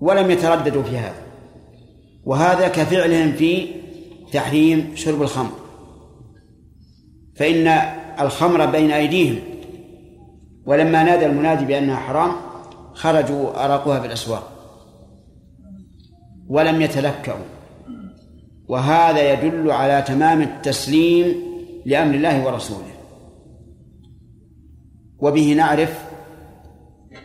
ولم 0.00 0.30
يترددوا 0.30 0.82
في 0.82 0.98
هذا. 0.98 1.22
وهذا 2.24 2.68
كفعلهم 2.68 3.32
في 3.32 3.66
تحريم 4.32 4.92
شرب 4.94 5.22
الخمر. 5.22 5.65
فإن 7.36 7.66
الخمر 8.20 8.66
بين 8.66 8.90
أيديهم 8.90 9.38
ولما 10.66 11.02
نادى 11.02 11.26
المنادي 11.26 11.64
بأنها 11.64 11.96
حرام 11.96 12.32
خرجوا 12.94 13.64
أراقوها 13.64 14.00
في 14.00 14.06
الأسواق 14.06 14.52
ولم 16.48 16.82
يتلكأوا. 16.82 17.44
وهذا 18.68 19.32
يدل 19.32 19.70
على 19.70 20.02
تمام 20.02 20.42
التسليم 20.42 21.34
لأمر 21.86 22.14
الله 22.14 22.46
ورسوله. 22.46 22.96
وبه 25.18 25.52
نعرف 25.52 26.04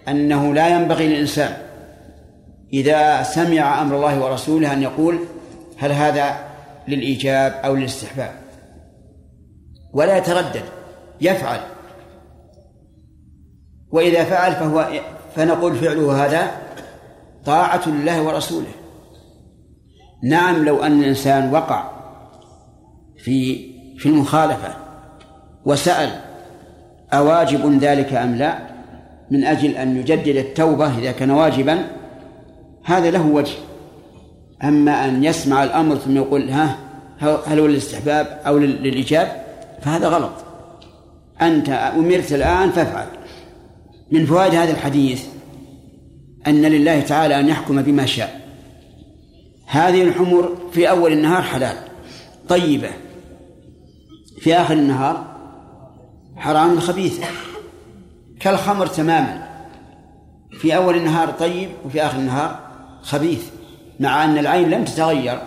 أنه 0.08 0.54
لا 0.54 0.68
ينبغي 0.68 1.08
للإنسان 1.08 1.58
إذا 2.74 3.24
سمع 3.24 3.82
أمر 3.82 3.96
الله 3.96 4.26
ورسوله 4.26 4.74
أن 4.74 4.82
يقول 4.82 5.20
هل 5.78 5.92
هذا 5.92 6.40
للإيجاب 6.88 7.52
أو 7.66 7.76
للاستحباب. 7.76 8.41
ولا 9.94 10.18
يتردد 10.18 10.64
يفعل. 11.22 11.60
وإذا 13.92 14.24
فعل 14.24 14.52
فهو 14.52 14.88
فنقول 15.36 15.76
فعله 15.76 16.26
هذا 16.26 16.52
طاعة 17.46 17.90
لله 17.90 18.24
ورسوله. 18.24 18.72
نعم 20.24 20.66
لو 20.66 20.84
أن 20.84 21.00
الإنسان 21.00 21.54
وقع 21.54 21.92
في 23.18 23.72
في 23.98 24.06
المخالفة 24.06 24.74
وسأل 25.66 26.10
أواجب 27.14 27.80
ذلك 27.80 28.14
أم 28.14 28.36
لا 28.36 28.60
من 29.32 29.44
أجل 29.44 29.72
أن 29.72 29.98
يجدد 29.98 30.36
التوبة 30.36 30.98
إذا 30.98 31.12
كان 31.12 31.32
واجبا 31.32 31.88
هذا 32.84 33.12
له 33.12 33.26
وجه. 33.28 33.56
أما 34.64 35.06
أن 35.06 35.24
يسمع 35.24 35.64
الأمر 35.64 35.96
ثم 35.96 36.16
يقول 36.16 36.50
ها 36.50 36.78
هل 37.20 37.60
هو 37.60 37.68
للاستحباب 37.68 38.42
أو 38.46 38.58
للإيجاب؟ 38.58 39.41
فهذا 39.82 40.08
غلط. 40.08 40.32
أنت 41.42 41.70
أمرت 41.70 42.34
الآن 42.34 42.72
فافعل. 42.72 43.08
من 44.12 44.26
فوائد 44.26 44.56
هذا 44.56 44.72
الحديث 44.72 45.26
أن 46.48 46.62
لله 46.62 47.02
تعالى 47.02 47.40
أن 47.40 47.48
يحكم 47.48 47.82
بما 47.82 48.06
شاء. 48.06 48.42
هذه 49.66 50.02
الحمر 50.02 50.58
في 50.72 50.90
أول 50.90 51.12
النهار 51.12 51.42
حلال. 51.42 51.76
طيبة. 52.50 52.90
في 54.40 54.56
آخر 54.56 54.74
النهار 54.74 55.26
حرام 56.36 56.80
خبيثة. 56.80 57.24
كالخمر 58.40 58.88
تماما. 58.88 59.48
في 60.52 60.76
أول 60.76 60.96
النهار 60.96 61.32
طيب 61.32 61.70
وفي 61.86 62.06
آخر 62.06 62.18
النهار 62.18 62.60
خبيث 63.02 63.44
مع 64.00 64.26
أن 64.26 64.38
العين 64.38 64.70
لم 64.70 64.86
تتغير 64.86 65.40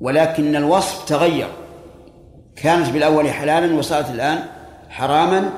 ولكن 0.00 0.56
الوصف 0.56 1.04
تغير. 1.04 1.48
كانت 2.62 2.90
بالأول 2.90 3.30
حلالا 3.30 3.74
وصارت 3.74 4.10
الآن 4.10 4.38
حراما 4.88 5.50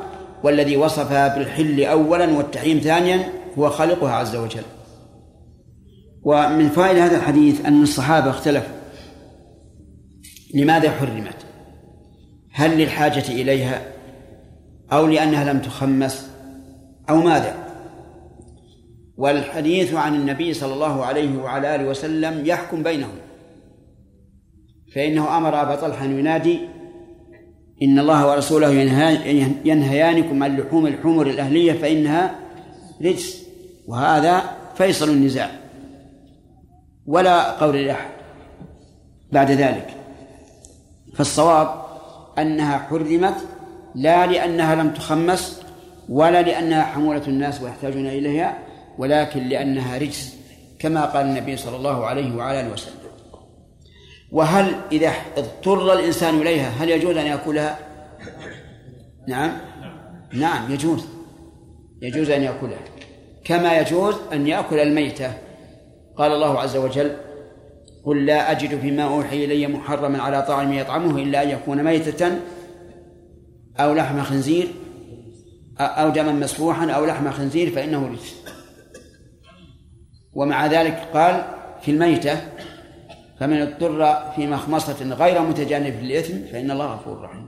والذي 0.44 0.76
وصفها 0.76 1.36
بالحل 1.36 1.84
أولا 1.84 2.36
والتحريم 2.36 2.78
ثانيا 2.78 3.28
هو 3.58 3.70
خالقها 3.70 4.12
عز 4.12 4.36
وجل. 4.36 4.62
ومن 6.22 6.68
فائدة 6.68 7.04
هذا 7.04 7.16
الحديث 7.16 7.66
أن 7.66 7.82
الصحابة 7.82 8.30
اختلفوا. 8.30 8.74
لماذا 10.54 10.90
حرمت؟ 10.90 11.36
هل 12.52 12.78
للحاجة 12.78 13.28
إليها 13.28 13.82
أو 14.92 15.06
لأنها 15.06 15.52
لم 15.52 15.58
تخمس 15.58 16.30
أو 17.10 17.16
ماذا؟ 17.16 17.54
والحديث 19.16 19.94
عن 19.94 20.14
النبي 20.14 20.54
صلى 20.54 20.74
الله 20.74 21.04
عليه 21.04 21.38
وعلى 21.38 21.74
آله 21.74 21.84
وسلم 21.84 22.46
يحكم 22.46 22.82
بينهم 22.82 23.14
فإنه 24.94 25.36
أمر 25.36 25.62
أبا 25.62 25.74
طلحة 25.74 26.04
أن 26.04 26.18
ينادي 26.18 26.60
إن 27.82 27.98
الله 27.98 28.28
ورسوله 28.28 28.70
ينهيانكم 29.64 30.42
عن 30.42 30.56
لحوم 30.56 30.86
الحمر 30.86 31.26
الأهلية 31.26 31.72
فإنها 31.72 32.34
رجس 33.02 33.42
وهذا 33.86 34.42
فيصل 34.76 35.08
النزاع 35.08 35.50
ولا 37.06 37.50
قول 37.50 37.76
لأحد 37.86 38.10
بعد 39.32 39.50
ذلك. 39.50 39.86
فالصواب 41.14 41.68
أنها 42.38 42.78
حرمت 42.78 43.36
لا 43.94 44.26
لأنها 44.26 44.74
لم 44.74 44.90
تخمس 44.90 45.62
ولا 46.08 46.42
لأنها 46.42 46.82
حمولة 46.82 47.22
الناس 47.28 47.62
ويحتاجون 47.62 48.06
إليها 48.06 48.58
ولكن 48.98 49.48
لأنها 49.48 49.98
رجس 49.98 50.36
كما 50.78 51.04
قال 51.04 51.26
النبي 51.26 51.56
صلى 51.56 51.76
الله 51.76 52.06
عليه 52.06 52.36
وعلى 52.36 52.60
آله 52.60 52.72
وسلم. 52.72 52.99
وهل 54.32 54.74
إذا 54.92 55.12
اضطر 55.36 55.92
الإنسان 55.92 56.40
إليها 56.40 56.68
هل 56.68 56.90
يجوز 56.90 57.16
أن 57.16 57.26
يأكلها؟ 57.26 57.78
نعم. 59.28 59.52
نعم 60.32 60.72
يجوز. 60.72 61.06
يجوز 62.02 62.30
أن 62.30 62.42
يأكلها. 62.42 62.78
كما 63.44 63.78
يجوز 63.78 64.14
أن 64.32 64.46
يأكل 64.46 64.78
الميتة. 64.78 65.32
قال 66.16 66.32
الله 66.32 66.60
عز 66.60 66.76
وجل 66.76 67.16
قل 68.04 68.26
لا 68.26 68.50
أجد 68.50 68.80
فيما 68.80 69.04
أوحي 69.04 69.44
إلي 69.44 69.66
محرما 69.66 70.22
على 70.22 70.42
طاعم 70.42 70.72
يطعمه 70.72 71.22
إلا 71.22 71.42
أن 71.42 71.50
يكون 71.50 71.84
ميتة 71.84 72.38
أو 73.80 73.94
لحم 73.94 74.22
خنزير 74.22 74.68
أو 75.80 76.10
دما 76.10 76.32
مسفوحا 76.32 76.90
أو 76.90 77.04
لحم 77.06 77.30
خنزير 77.30 77.70
فإنه 77.70 78.08
رجس. 78.08 78.36
ومع 80.32 80.66
ذلك 80.66 81.08
قال 81.14 81.44
في 81.82 81.90
الميتة 81.90 82.40
فمن 83.40 83.60
اضطر 83.60 84.30
في 84.36 84.46
مخمصة 84.46 85.14
غير 85.14 85.42
متجانف 85.42 86.02
للإثم 86.02 86.52
فإن 86.52 86.70
الله 86.70 86.86
غفور 86.86 87.20
رحيم. 87.20 87.46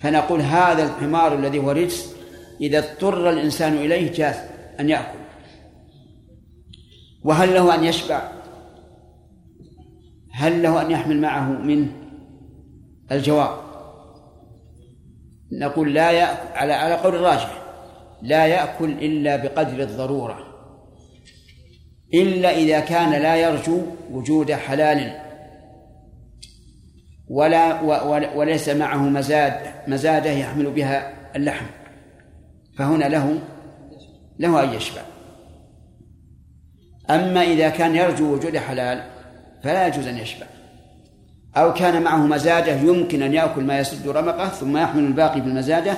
فنقول 0.00 0.40
هذا 0.40 0.84
الحمار 0.84 1.34
الذي 1.34 1.58
هو 1.58 1.70
رجس 1.70 2.16
إذا 2.60 2.78
اضطر 2.78 3.30
الإنسان 3.30 3.72
إليه 3.72 4.12
جاز 4.12 4.34
أن 4.80 4.88
يأكل. 4.88 5.18
وهل 7.24 7.54
له 7.54 7.74
أن 7.74 7.84
يشبع؟ 7.84 8.32
هل 10.32 10.62
له 10.62 10.82
أن 10.82 10.90
يحمل 10.90 11.20
معه 11.20 11.48
منه 11.50 11.88
الجواب؟ 13.12 13.56
نقول 15.52 15.94
لا 15.94 16.10
يأكل 16.10 16.52
على 16.54 16.72
على 16.72 16.94
قول 16.94 17.14
الراجح 17.14 17.62
لا 18.22 18.46
يأكل 18.46 18.90
إلا 18.90 19.36
بقدر 19.36 19.82
الضرورة. 19.82 20.45
إلا 22.14 22.56
إذا 22.56 22.80
كان 22.80 23.10
لا 23.22 23.36
يرجو 23.36 23.82
وجود 24.10 24.52
حلال 24.52 25.12
ولا 27.28 27.80
وليس 28.34 28.68
معه 28.68 29.02
مزاد 29.02 29.60
مزادة 29.88 30.30
يحمل 30.30 30.70
بها 30.70 31.12
اللحم. 31.36 31.66
فهنا 32.78 33.04
له 33.04 33.38
له 34.38 34.64
أن 34.64 34.74
يشبع. 34.74 35.02
أما 37.10 37.42
إذا 37.42 37.68
كان 37.68 37.96
يرجو 37.96 38.34
وجود 38.34 38.56
حلال 38.56 39.02
فلا 39.62 39.86
يجوز 39.86 40.06
أن 40.06 40.18
يشبع. 40.18 40.46
أو 41.56 41.74
كان 41.74 42.02
معه 42.02 42.26
مزادة 42.26 42.72
يمكن 42.72 43.22
أن 43.22 43.34
يأكل 43.34 43.64
ما 43.64 43.78
يسد 43.78 44.08
رمقه 44.08 44.48
ثم 44.48 44.76
يحمل 44.76 45.04
الباقي 45.04 45.40
بالمزادة 45.40 45.94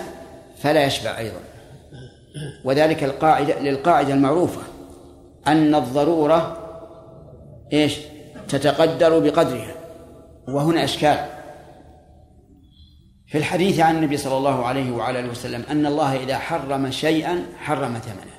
فلا 0.58 0.84
يشبع 0.84 1.18
أيضا. 1.18 1.40
وذلك 2.64 3.04
القاعدة 3.04 3.60
للقاعدة 3.60 4.14
المعروفة. 4.14 4.62
أن 5.46 5.74
الضرورة 5.74 6.56
إيش؟ 7.72 7.98
تتقدر 8.48 9.18
بقدرها 9.18 9.74
وهنا 10.48 10.84
إشكال. 10.84 11.28
في 13.26 13.38
الحديث 13.38 13.80
عن 13.80 13.96
النبي 13.96 14.16
صلى 14.16 14.36
الله 14.36 14.64
عليه 14.66 14.90
وعلى 14.90 15.20
آله 15.20 15.30
وسلم 15.30 15.62
أن 15.70 15.86
الله 15.86 16.16
إذا 16.16 16.38
حرم 16.38 16.90
شيئا 16.90 17.46
حرم 17.56 17.98
ثمنه. 17.98 18.32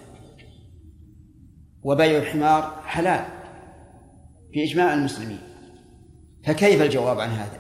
وبيع 1.84 2.18
الحمار 2.18 2.82
حلال 2.86 3.26
في 4.54 4.64
اجماع 4.64 4.94
المسلمين. 4.94 5.40
فكيف 6.46 6.82
الجواب 6.82 7.20
عن 7.20 7.30
هذا؟ 7.30 7.60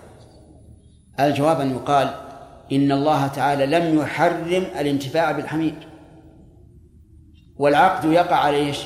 الجواب 1.19 1.61
أن 1.61 1.71
يقال 1.71 2.13
إن 2.71 2.91
الله 2.91 3.27
تعالى 3.27 3.65
لم 3.65 3.99
يحرم 3.99 4.63
الانتفاع 4.79 5.31
بالحمير. 5.31 5.87
والعقد 7.57 8.11
يقع 8.11 8.35
على 8.35 8.57
إيش؟ 8.57 8.85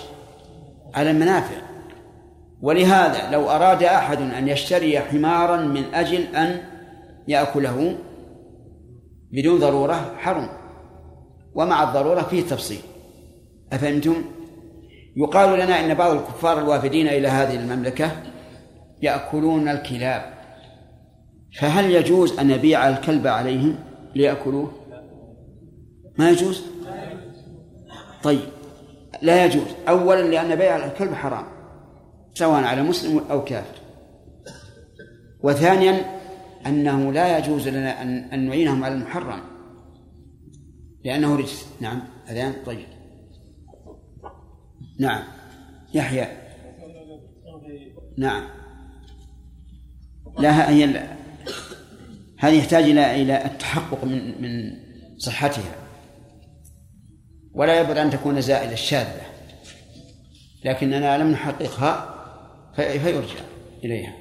على 0.94 1.12
المنافع 1.12 1.56
ولهذا 2.62 3.32
لو 3.32 3.50
أراد 3.50 3.84
أحد 3.84 4.22
أن 4.22 4.48
يشتري 4.48 5.00
حمارا 5.00 5.58
من 5.58 5.94
أجل 5.94 6.22
أن 6.36 6.62
يأكله 7.28 7.98
بدون 9.32 9.60
ضرورة 9.60 10.16
حرم 10.18 10.50
ومع 11.56 11.84
الضرورة 11.84 12.22
فيه 12.22 12.42
تفصيل 12.42 12.82
أفهمتم؟ 13.74 14.16
يقال 15.16 15.60
لنا 15.60 15.86
إن 15.86 15.94
بعض 15.94 16.12
الكفار 16.12 16.60
الوافدين 16.60 17.08
إلى 17.08 17.28
هذه 17.28 17.56
المملكة 17.56 18.12
يأكلون 19.02 19.70
الكلاب 19.70 20.34
فهل 21.60 21.92
يجوز 21.92 22.40
أن 22.40 22.48
نبيع 22.48 22.90
الكلب 22.90 23.28
عليهم 23.28 23.76
ليأكلوه؟ 24.16 24.72
ما 26.18 26.30
يجوز؟ 26.30 26.64
طيب 28.24 28.40
لا 29.24 29.46
يجوز. 29.46 29.68
أولا 29.90 30.22
لأن 30.22 30.56
بيع 30.56 30.86
الكلب 30.86 31.14
حرام 31.14 31.46
سواء 32.34 32.64
على 32.64 32.84
مسلم 32.84 33.18
أو 33.32 33.44
كافر. 33.44 33.78
وثانيا 35.44 36.20
أنه 36.66 37.12
لا 37.12 37.38
يجوز 37.38 37.68
لنا 37.68 38.02
أن 38.02 38.46
نعينهم 38.48 38.84
على 38.84 38.94
المحرم 38.94 39.40
لأنه 41.06 41.36
رجس. 41.36 41.68
نعم. 41.82 42.02
أذان؟ 42.30 42.54
طيب. 42.66 42.88
نعم. 45.00 45.24
يحيى. 45.94 46.28
نعم. 48.18 48.44
لا 50.40 50.70
هي 50.70 51.04
هذه 52.38 52.58
يحتاج 52.60 52.84
إلى 52.84 53.22
إلى 53.22 53.46
التحقق 53.46 54.06
من 54.06 54.42
من 54.42 54.72
صحتها. 55.18 55.83
ولا 57.54 57.80
يبعد 57.80 57.98
أن 57.98 58.10
تكون 58.10 58.42
زائدة 58.42 58.76
شاذة 58.76 59.22
لكننا 60.66 61.18
لم 61.18 61.32
نحققها 61.32 62.14
فيرجع 62.76 63.40
إليها. 63.84 64.14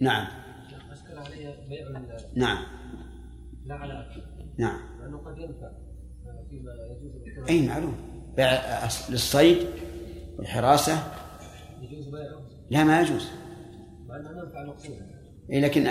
نعم. 0.00 0.26
نعم. 2.36 2.58
لا 3.66 3.74
على 3.74 4.06
نعم. 4.58 4.80
لأنه 5.00 5.18
قد 5.18 5.38
ينفع 5.38 5.70
فيما 6.50 6.72
يجوز 6.72 7.48
أي 7.48 7.66
معلوم. 7.68 7.94
بيع 8.36 8.84
للصيد 9.10 9.66
والحراسة 10.38 10.92
يجوز 11.82 12.08
بيعه 12.08 12.42
لا 12.70 12.84
ما 12.84 13.00
يجوز. 13.00 13.28
مع 14.06 14.16
أنه 14.16 14.30
ينفع 14.30 14.64
مقصودا 14.64 15.16
إيه 15.50 15.60
لكن 15.60 15.86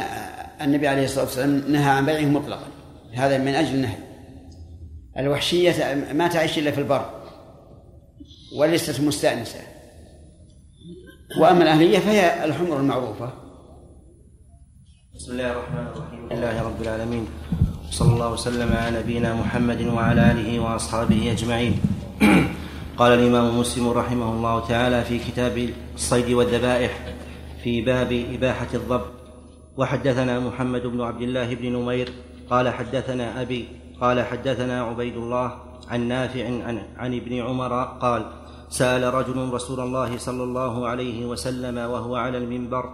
النبي 0.62 0.88
عليه 0.88 1.06
الصلاة 1.06 1.26
والسلام 1.26 1.72
نهى 1.72 1.90
عن 1.90 2.06
بيعه 2.06 2.26
مطلقا. 2.26 2.68
هذا 3.14 3.38
من 3.38 3.56
أجل 3.56 3.76
النهي. 3.76 4.05
الوحشية 5.18 5.96
ما 6.14 6.28
تعيش 6.28 6.58
إلا 6.60 6.72
في 6.72 6.82
البر 6.82 7.06
وليست 8.56 9.02
مستأنسة. 9.02 9.60
وأما 11.40 11.64
الأهلية 11.64 12.00
فهي 12.00 12.46
الحمر 12.46 12.78
المعروفة. 12.78 13.34
بسم 15.16 15.32
الله 15.32 15.52
الرحمن 15.52 15.88
الرحيم. 15.88 16.30
لله 16.32 16.62
رب 16.62 16.82
العالمين. 16.82 17.28
صلى 17.92 18.14
الله 18.14 18.32
وسلم 18.32 18.74
على 18.74 19.00
نبينا 19.00 19.34
محمد 19.34 19.82
وعلى 19.82 20.32
آله 20.32 20.60
وأصحابه 20.60 21.32
أجمعين. 21.32 21.80
قال 23.00 23.12
الإمام 23.12 23.60
مسلم 23.60 23.90
رحمه 23.90 24.32
الله 24.32 24.68
تعالى 24.68 25.04
في 25.04 25.20
كتاب 25.20 25.70
الصيد 25.96 26.30
والذبائح 26.32 26.92
في 27.64 27.82
باب 27.82 28.26
إباحة 28.34 28.68
الضب 28.74 29.02
وحدثنا 29.78 30.40
محمد 30.40 30.82
بن 30.82 31.02
عبد 31.02 31.22
الله 31.22 31.56
بن 31.56 31.74
نمير 31.74 32.10
قال 32.50 32.70
حدثنا 32.70 33.42
أبي 33.42 33.68
قال 34.02 34.26
حدثنا 34.26 34.84
عبيد 34.84 35.16
الله 35.16 35.52
عن 35.88 36.08
نافع 36.08 36.46
عن, 36.46 36.82
عن 36.98 37.14
ابن 37.14 37.42
عمر 37.42 37.84
قال 37.84 38.26
سأل 38.70 39.14
رجل 39.14 39.50
رسول 39.50 39.80
الله 39.80 40.18
صلى 40.18 40.44
الله 40.44 40.88
عليه 40.88 41.26
وسلم 41.26 41.78
وهو 41.78 42.16
على 42.16 42.38
المنبر 42.38 42.90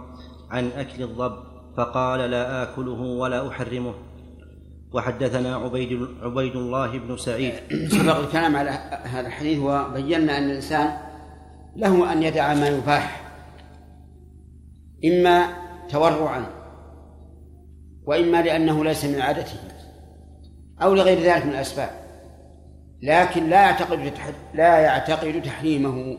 عن 0.50 0.70
أكل 0.76 1.02
الضب 1.02 1.36
فقال 1.76 2.30
لا 2.30 2.62
آكله 2.62 3.00
ولا 3.00 3.48
أحرمه. 3.48 3.94
وحدثنا 4.92 5.56
عبيد 5.56 6.08
عبيد 6.22 6.56
الله 6.56 6.98
بن 6.98 7.16
سعيد. 7.16 7.54
سبق 7.88 8.16
الكلام 8.16 8.56
على 8.56 8.70
هذا 9.04 9.26
الحديث 9.26 9.58
وبينا 9.58 10.38
أن 10.38 10.50
الإنسان 10.50 10.96
له 11.76 12.12
أن 12.12 12.22
يدع 12.22 12.54
ما 12.54 12.68
يباح 12.68 13.32
إما 15.04 15.46
تورعا 15.90 16.46
وإما 18.06 18.42
لأنه 18.42 18.84
ليس 18.84 19.04
من 19.04 19.20
عادته. 19.20 19.71
أو 20.82 20.94
لغير 20.94 21.20
ذلك 21.20 21.46
من 21.46 21.52
الأسباب. 21.52 21.90
لكن 23.02 23.48
لا 23.48 23.60
يعتقد 23.60 24.12
لا 24.54 24.78
يعتقد 24.78 25.42
تحريمه. 25.42 26.18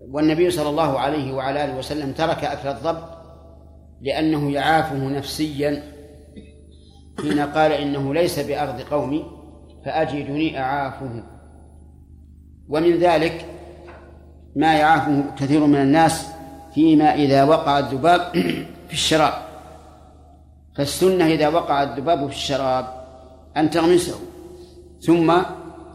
والنبي 0.00 0.50
صلى 0.50 0.70
الله 0.70 0.98
عليه 0.98 1.32
وعلى 1.32 1.64
آله 1.64 1.78
وسلم 1.78 2.12
ترك 2.12 2.44
أكل 2.44 2.68
الضب 2.68 2.98
لأنه 4.00 4.50
يعافه 4.50 4.96
نفسيا. 4.96 5.82
حين 7.20 7.40
قال 7.40 7.72
إنه 7.72 8.14
ليس 8.14 8.38
بأرض 8.38 8.80
قومي 8.80 9.24
فأجدني 9.84 10.60
أعافه. 10.60 11.22
ومن 12.68 12.98
ذلك 12.98 13.44
ما 14.56 14.74
يعافه 14.74 15.24
كثير 15.38 15.66
من 15.66 15.82
الناس 15.82 16.26
فيما 16.74 17.14
إذا 17.14 17.44
وقع 17.44 17.78
الذباب 17.78 18.20
في 18.88 18.92
الشراب. 18.92 19.32
فالسنة 20.76 21.26
إذا 21.26 21.48
وقع 21.48 21.82
الذباب 21.82 22.26
في 22.26 22.34
الشراب 22.34 22.97
أن 23.58 23.70
تغمسه 23.70 24.18
ثم 25.00 25.34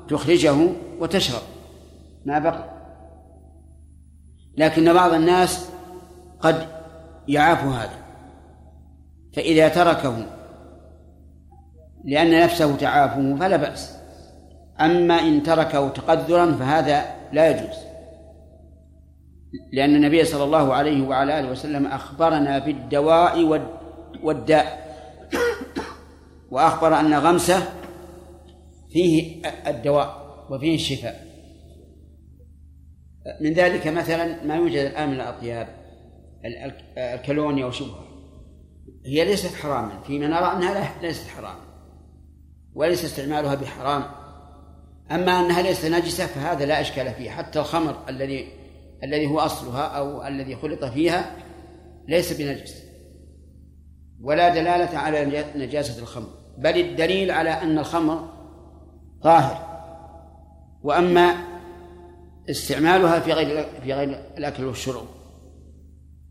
تخرجه 0.09 0.55
وتشرب 0.99 1.41
ما 2.25 2.39
بقي. 2.39 2.69
لكن 4.57 4.93
بعض 4.93 5.13
الناس 5.13 5.69
قد 6.39 6.67
يعاف 7.27 7.63
هذا 7.63 7.97
فإذا 9.35 9.67
تركه 9.67 10.25
لأن 12.05 12.43
نفسه 12.43 12.75
تعافه 12.75 13.35
فلا 13.35 13.57
بأس. 13.57 13.97
أما 14.81 15.19
إن 15.19 15.43
تركه 15.43 15.89
تقدرا 15.89 16.51
فهذا 16.51 17.05
لا 17.31 17.49
يجوز 17.49 17.77
لأن 19.73 19.95
النبي 19.95 20.25
صلى 20.25 20.43
الله 20.43 20.73
عليه 20.73 21.07
وعلى 21.07 21.39
آله 21.39 21.51
وسلم 21.51 21.85
أخبرنا 21.85 22.59
بالدواء 22.59 23.61
والداء. 24.23 24.83
وأخبر 26.53 26.99
أن 26.99 27.13
غمسة 27.13 27.73
فيه 28.89 29.41
الدواء 29.67 30.23
وفيه 30.49 30.75
الشفاء. 30.75 31.27
من 33.41 33.53
ذلك 33.53 33.87
مثلا 33.87 34.43
ما 34.43 34.55
يوجد 34.55 34.77
الآن 34.77 35.09
من 35.09 35.15
الأطياب 35.15 35.67
الكالونيا 36.97 37.65
وشبهه 37.65 38.03
هي 39.05 39.25
ليست 39.25 39.55
حراما 39.55 40.01
فيما 40.01 40.27
نرى 40.27 40.53
أنها 40.53 41.01
ليست 41.01 41.27
حراما 41.27 41.63
وليس 42.73 43.05
استعمالها 43.05 43.55
بحرام. 43.55 44.03
أما 45.11 45.31
أنها 45.39 45.61
ليست 45.61 45.85
نجسة 45.85 46.25
فهذا 46.25 46.65
لا 46.65 46.81
إشكال 46.81 47.13
فيه. 47.13 47.29
حتى 47.29 47.59
الخمر 47.59 48.09
الذي 48.09 48.47
الذي 49.03 49.27
هو 49.27 49.39
أصلها 49.39 49.83
أو 49.83 50.27
الذي 50.27 50.55
خلط 50.55 50.85
فيها 50.85 51.35
ليس 52.07 52.41
بنجس 52.41 52.83
ولا 54.21 54.49
دلالة 54.49 54.97
على 54.97 55.45
نجاسة 55.55 56.01
الخمر. 56.01 56.42
بل 56.57 56.79
الدليل 56.79 57.31
على 57.31 57.49
أن 57.49 57.79
الخمر 57.79 58.29
طاهر. 59.23 59.73
وأما 60.83 61.35
استعمالها 62.49 63.19
في 63.19 63.33
غير 63.33 63.65
في 63.83 63.93
غير 63.93 64.09
الأكل 64.37 64.63
والشرب 64.63 65.05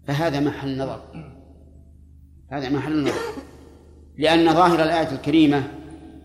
فهذا 0.06 0.40
محل 0.40 0.78
نظر. 0.78 1.00
هذا 2.50 2.68
محل 2.68 3.02
نظر. 3.02 3.20
لأن 4.18 4.54
ظاهر 4.54 4.82
الآية 4.82 5.12
الكريمة 5.12 5.64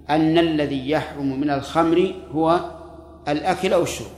أن 0.09 0.37
الذي 0.37 0.89
يحرم 0.89 1.39
من 1.39 1.49
الخمر 1.49 2.13
هو 2.31 2.71
الأكل 3.27 3.73
أو 3.73 3.83
الشرب. 3.83 4.11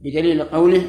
بدليل 0.00 0.42
قوله 0.42 0.82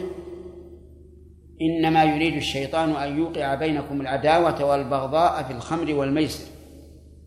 إنما 1.61 2.03
يريد 2.03 2.35
الشيطان 2.35 2.89
أن 2.89 3.17
يوقع 3.17 3.55
بينكم 3.55 4.01
العداوة 4.01 4.65
والبغضاء 4.65 5.43
في 5.43 5.53
الخمر 5.53 5.93
والميسر. 5.93 6.52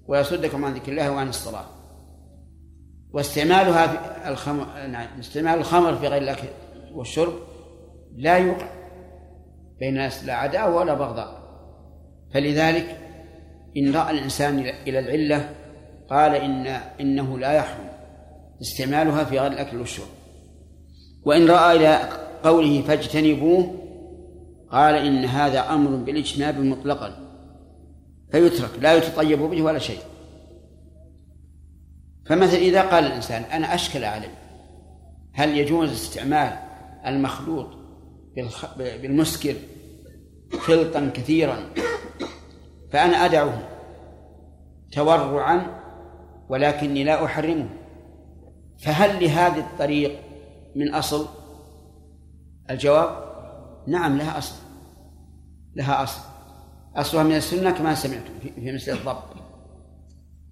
ويصدكم 0.08 0.64
عن 0.64 0.74
ذكر 0.74 0.92
الله 0.92 1.10
وعن 1.10 1.28
الصلاة. 1.28 1.64
واستعمالها 3.12 3.86
في 3.86 4.28
الخمر 4.28 4.86
نعم 4.86 5.18
استعمال 5.18 5.58
الخمر 5.58 5.96
في 5.96 6.08
غير 6.08 6.22
الأكل 6.22 6.48
والشرب 6.94 7.32
لا 8.16 8.38
يوقع 8.38 8.68
بين 9.78 9.88
الناس 9.88 10.24
لا 10.24 10.34
عداوة 10.34 10.74
ولا 10.76 10.94
بغضاء. 10.94 11.42
فلذلك 12.34 12.98
إن 13.76 13.94
رأى 13.94 14.10
الإنسان 14.10 14.58
إلى 14.58 14.98
العلة 14.98 15.54
قال 16.10 16.34
إن 16.34 16.66
إنه 17.00 17.38
لا 17.38 17.52
يحرم 17.52 17.88
استعمالها 18.60 19.24
في 19.24 19.38
غير 19.38 19.52
الأكل 19.52 19.76
والشرب. 19.76 20.06
وإن 21.24 21.50
رأى 21.50 21.76
إلى 21.76 21.98
قوله 22.44 22.82
فاجتنبوه 22.82 23.74
قال 24.70 24.94
إن 24.94 25.24
هذا 25.24 25.60
أمر 25.60 25.96
بالإجتناب 25.96 26.58
مطلقا 26.58 27.25
فيترك 28.30 28.70
لا 28.80 28.94
يتطيب 28.94 29.38
به 29.38 29.62
ولا 29.62 29.78
شيء. 29.78 30.00
فمثلا 32.26 32.58
إذا 32.58 32.82
قال 32.82 33.04
الإنسان 33.04 33.42
أنا 33.42 33.74
أشكل 33.74 34.04
علي 34.04 34.28
هل 35.32 35.58
يجوز 35.58 35.90
استعمال 35.90 36.58
المخلوط 37.06 37.68
بالمسكر 38.78 39.54
خلطا 40.60 41.10
كثيرا؟ 41.14 41.56
فأنا 42.92 43.24
أدعه 43.24 43.68
تورعا 44.92 45.80
ولكني 46.48 47.04
لا 47.04 47.24
أحرمه. 47.24 47.68
فهل 48.78 49.24
لهذه 49.24 49.58
الطريق 49.58 50.20
من 50.76 50.94
أصل؟ 50.94 51.26
الجواب 52.70 53.26
نعم 53.86 54.18
لها 54.18 54.38
أصل 54.38 54.54
لها 55.76 56.02
أصل. 56.02 56.35
أصلها 56.96 57.22
من 57.22 57.36
السنة 57.36 57.70
كما 57.70 57.94
سمعتم 57.94 58.32
في 58.54 58.72
مثل 58.72 58.92
الضبط. 58.92 59.36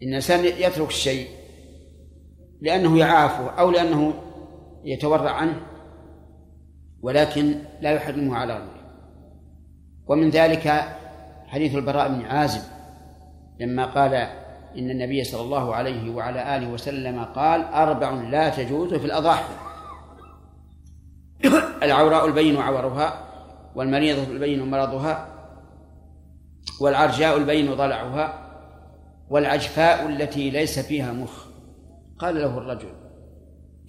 إن 0.02 0.08
الإنسان 0.08 0.44
يترك 0.44 0.88
الشيء 0.88 1.28
لأنه 2.60 2.98
يعافه 2.98 3.50
أو 3.50 3.70
لأنه 3.70 4.14
يتورع 4.84 5.30
عنه 5.30 5.60
ولكن 7.02 7.54
لا 7.80 7.90
يحرمه 7.90 8.36
على 8.36 8.52
غيره. 8.54 8.84
ومن 10.06 10.30
ذلك 10.30 10.84
حديث 11.46 11.74
البراء 11.74 12.08
بن 12.08 12.22
عازب 12.22 12.62
لما 13.60 13.84
قال 13.84 14.14
إن 14.78 14.90
النبي 14.90 15.24
صلى 15.24 15.40
الله 15.40 15.74
عليه 15.74 16.10
وعلى 16.10 16.56
آله 16.56 16.72
وسلم 16.72 17.24
قال 17.24 17.64
أربع 17.64 18.10
لا 18.10 18.48
تجوز 18.48 18.94
في 18.94 19.06
الأضاحي. 19.06 19.54
العوراء 21.84 22.26
البين 22.26 22.56
عورها 22.56 23.24
والمريضة 23.74 24.32
البين 24.32 24.70
مرضها 24.70 25.33
والعرجاء 26.80 27.36
البين 27.36 27.74
ضلعها 27.74 28.34
والعجفاء 29.30 30.08
التي 30.08 30.50
ليس 30.50 30.78
فيها 30.78 31.12
مخ. 31.12 31.44
قال 32.18 32.34
له 32.34 32.58
الرجل 32.58 32.88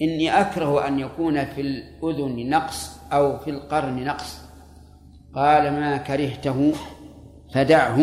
إني 0.01 0.41
أكره 0.41 0.88
أن 0.88 0.99
يكون 0.99 1.45
في 1.45 1.61
الأذن 1.61 2.49
نقص 2.49 2.91
أو 3.13 3.38
في 3.38 3.49
القرن 3.49 4.03
نقص. 4.03 4.38
قال 5.36 5.71
ما 5.71 5.97
كرهته 5.97 6.73
فدعه 7.53 7.99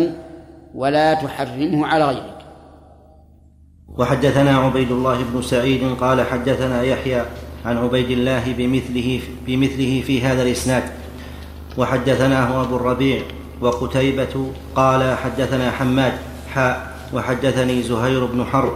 ولا 0.74 1.14
تحرمه 1.14 1.86
على 1.86 2.04
غيرك. 2.04 2.38
وحدثنا 3.88 4.56
عبيد 4.56 4.90
الله 4.90 5.24
بن 5.24 5.42
سعيد 5.42 5.96
قال 6.00 6.26
حدثنا 6.26 6.82
يحيى 6.82 7.22
عن 7.64 7.76
عبيد 7.76 8.10
الله 8.10 8.52
بمثله 8.52 9.20
بمثله 9.46 10.02
في 10.06 10.22
هذا 10.22 10.42
الإسناد. 10.42 10.82
وحدثناه 11.78 12.62
أبو 12.62 12.76
الربيع 12.76 13.22
وقتيبة 13.62 14.52
قال 14.76 15.16
حدثنا 15.16 15.70
حماد 15.70 16.12
حاء 16.54 16.92
وحدثني 17.14 17.82
زهير 17.82 18.26
بن 18.26 18.44
حرب 18.44 18.72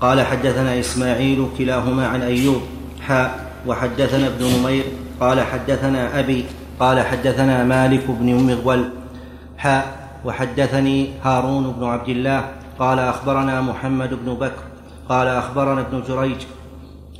قال 0.00 0.26
حدثنا 0.26 0.80
إسماعيل 0.80 1.48
كلاهما 1.58 2.06
عن 2.06 2.22
أيوب 2.22 2.62
حاء 3.06 3.52
وحدثنا 3.66 4.26
ابن 4.26 4.44
نمير 4.44 4.84
قال 5.20 5.40
حدثنا 5.40 6.20
أبي 6.20 6.44
قال 6.80 7.00
حدثنا 7.00 7.64
مالك 7.64 8.04
بن 8.08 8.34
مغول 8.34 8.88
حاء 9.58 10.02
وحدثني 10.24 11.10
هارون 11.24 11.72
بن 11.72 11.84
عبد 11.84 12.08
الله 12.08 12.48
قال 12.78 12.98
أخبرنا 12.98 13.60
محمد 13.60 14.14
بن 14.14 14.34
بكر 14.34 14.62
قال 15.08 15.28
أخبرنا 15.28 15.80
ابن 15.80 16.02
جريج 16.08 16.36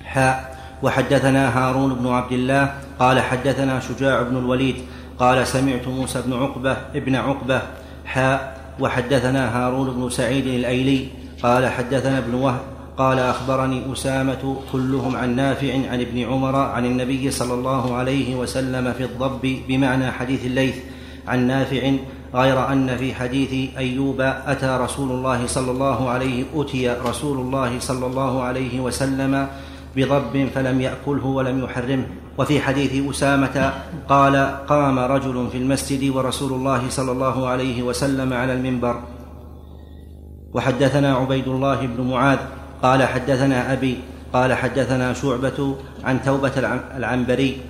حاء 0.04 0.58
وحدثنا 0.82 1.58
هارون 1.58 1.94
بن 1.94 2.08
عبد 2.08 2.32
الله 2.32 2.74
قال 2.98 3.20
حدثنا 3.20 3.80
شجاع 3.80 4.22
بن 4.22 4.36
الوليد 4.36 4.76
قال 5.18 5.46
سمعت 5.46 5.88
موسى 5.88 6.22
بن 6.26 6.32
عقبة 6.32 6.76
ابن 6.94 7.14
عقبة 7.14 7.62
حاء 8.04 8.60
وحدثنا 8.80 9.58
هارون 9.58 9.90
بن 9.90 10.10
سعيد 10.10 10.46
الأيلي 10.46 11.08
قال 11.42 11.68
حدثنا 11.68 12.18
ابن 12.18 12.34
وهب 12.34 12.60
قال 12.98 13.18
أخبرني 13.18 13.92
أسامة 13.92 14.56
كلهم 14.72 15.16
عن 15.16 15.36
نافع 15.36 15.74
عن 15.74 16.00
ابن 16.00 16.22
عمر 16.24 16.56
عن 16.56 16.84
النبي 16.84 17.30
صلى 17.30 17.54
الله 17.54 17.94
عليه 17.94 18.36
وسلم 18.36 18.92
في 18.92 19.04
الضب 19.04 19.58
بمعنى 19.68 20.10
حديث 20.10 20.46
الليث 20.46 20.76
عن 21.28 21.46
نافع 21.46 21.92
غير 22.34 22.72
أن 22.72 22.96
في 22.96 23.14
حديث 23.14 23.76
أيوب 23.76 24.20
أتى 24.20 24.78
رسول 24.80 25.10
الله 25.10 25.46
صلى 25.46 25.70
الله 25.70 26.10
عليه 26.10 26.44
أتي 26.54 26.88
رسول 26.88 27.38
الله 27.38 27.78
صلى 27.78 28.06
الله 28.06 28.42
عليه 28.42 28.80
وسلم 28.80 29.48
بضب 29.96 30.48
فلم 30.54 30.80
يأكله 30.80 31.26
ولم 31.26 31.64
يحرمه. 31.64 32.06
وفي 32.38 32.60
حديث 32.60 33.10
أسامة 33.10 33.72
قال 34.08 34.36
قام 34.68 34.98
رجل 34.98 35.48
في 35.52 35.58
المسجد 35.58 36.10
ورسول 36.10 36.52
الله 36.52 36.82
صلى 36.88 37.12
الله 37.12 37.48
عليه 37.48 37.82
وسلم 37.82 38.32
على 38.32 38.52
المنبر. 38.52 39.02
وحدثنا 40.54 41.14
عبيد 41.16 41.48
الله 41.48 41.86
بن 41.86 42.10
معاذ 42.10 42.38
قال 42.82 43.02
حدثنا 43.02 43.72
أبي 43.72 43.96
قال 44.32 44.54
حدثنا 44.54 45.12
شعبة 45.12 45.76
عن 46.04 46.22
توبة 46.22 46.52
العنبري 46.96 47.60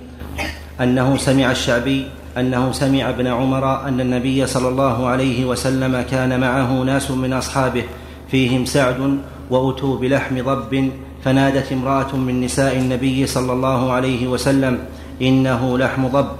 أنه 0.81 1.17
سمع 1.17 1.51
الشعبي 1.51 2.05
أنه 2.37 2.71
سمع 2.71 3.09
ابن 3.09 3.27
عمر 3.27 3.87
أن 3.87 4.01
النبي 4.01 4.45
صلى 4.47 4.67
الله 4.67 5.07
عليه 5.07 5.45
وسلم 5.45 6.01
كان 6.01 6.39
معه 6.39 6.83
ناس 6.83 7.11
من 7.11 7.33
أصحابه 7.33 7.83
فيهم 8.27 8.65
سعد 8.65 9.19
وأتوا 9.49 9.97
بلحم 9.97 10.41
ضب 10.41 10.91
فنادت 11.25 11.71
امرأة 11.71 12.15
من 12.15 12.41
نساء 12.41 12.77
النبي 12.77 13.27
صلى 13.27 13.53
الله 13.53 13.91
عليه 13.91 14.27
وسلم 14.27 14.79
إنه 15.21 15.77
لحم 15.77 16.07
ضب. 16.07 16.31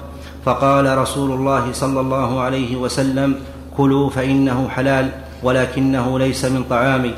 فقال 0.46 0.98
رسول 0.98 1.32
الله 1.32 1.72
صلى 1.72 2.00
الله 2.00 2.42
عليه 2.42 2.76
وسلم 2.76 3.36
كلوا 3.78 4.10
فإنه 4.10 4.70
حلال 4.70 5.10
ولكنه 5.44 6.20
ليس 6.20 6.46
من 6.46 6.64
طعامي. 6.64 7.14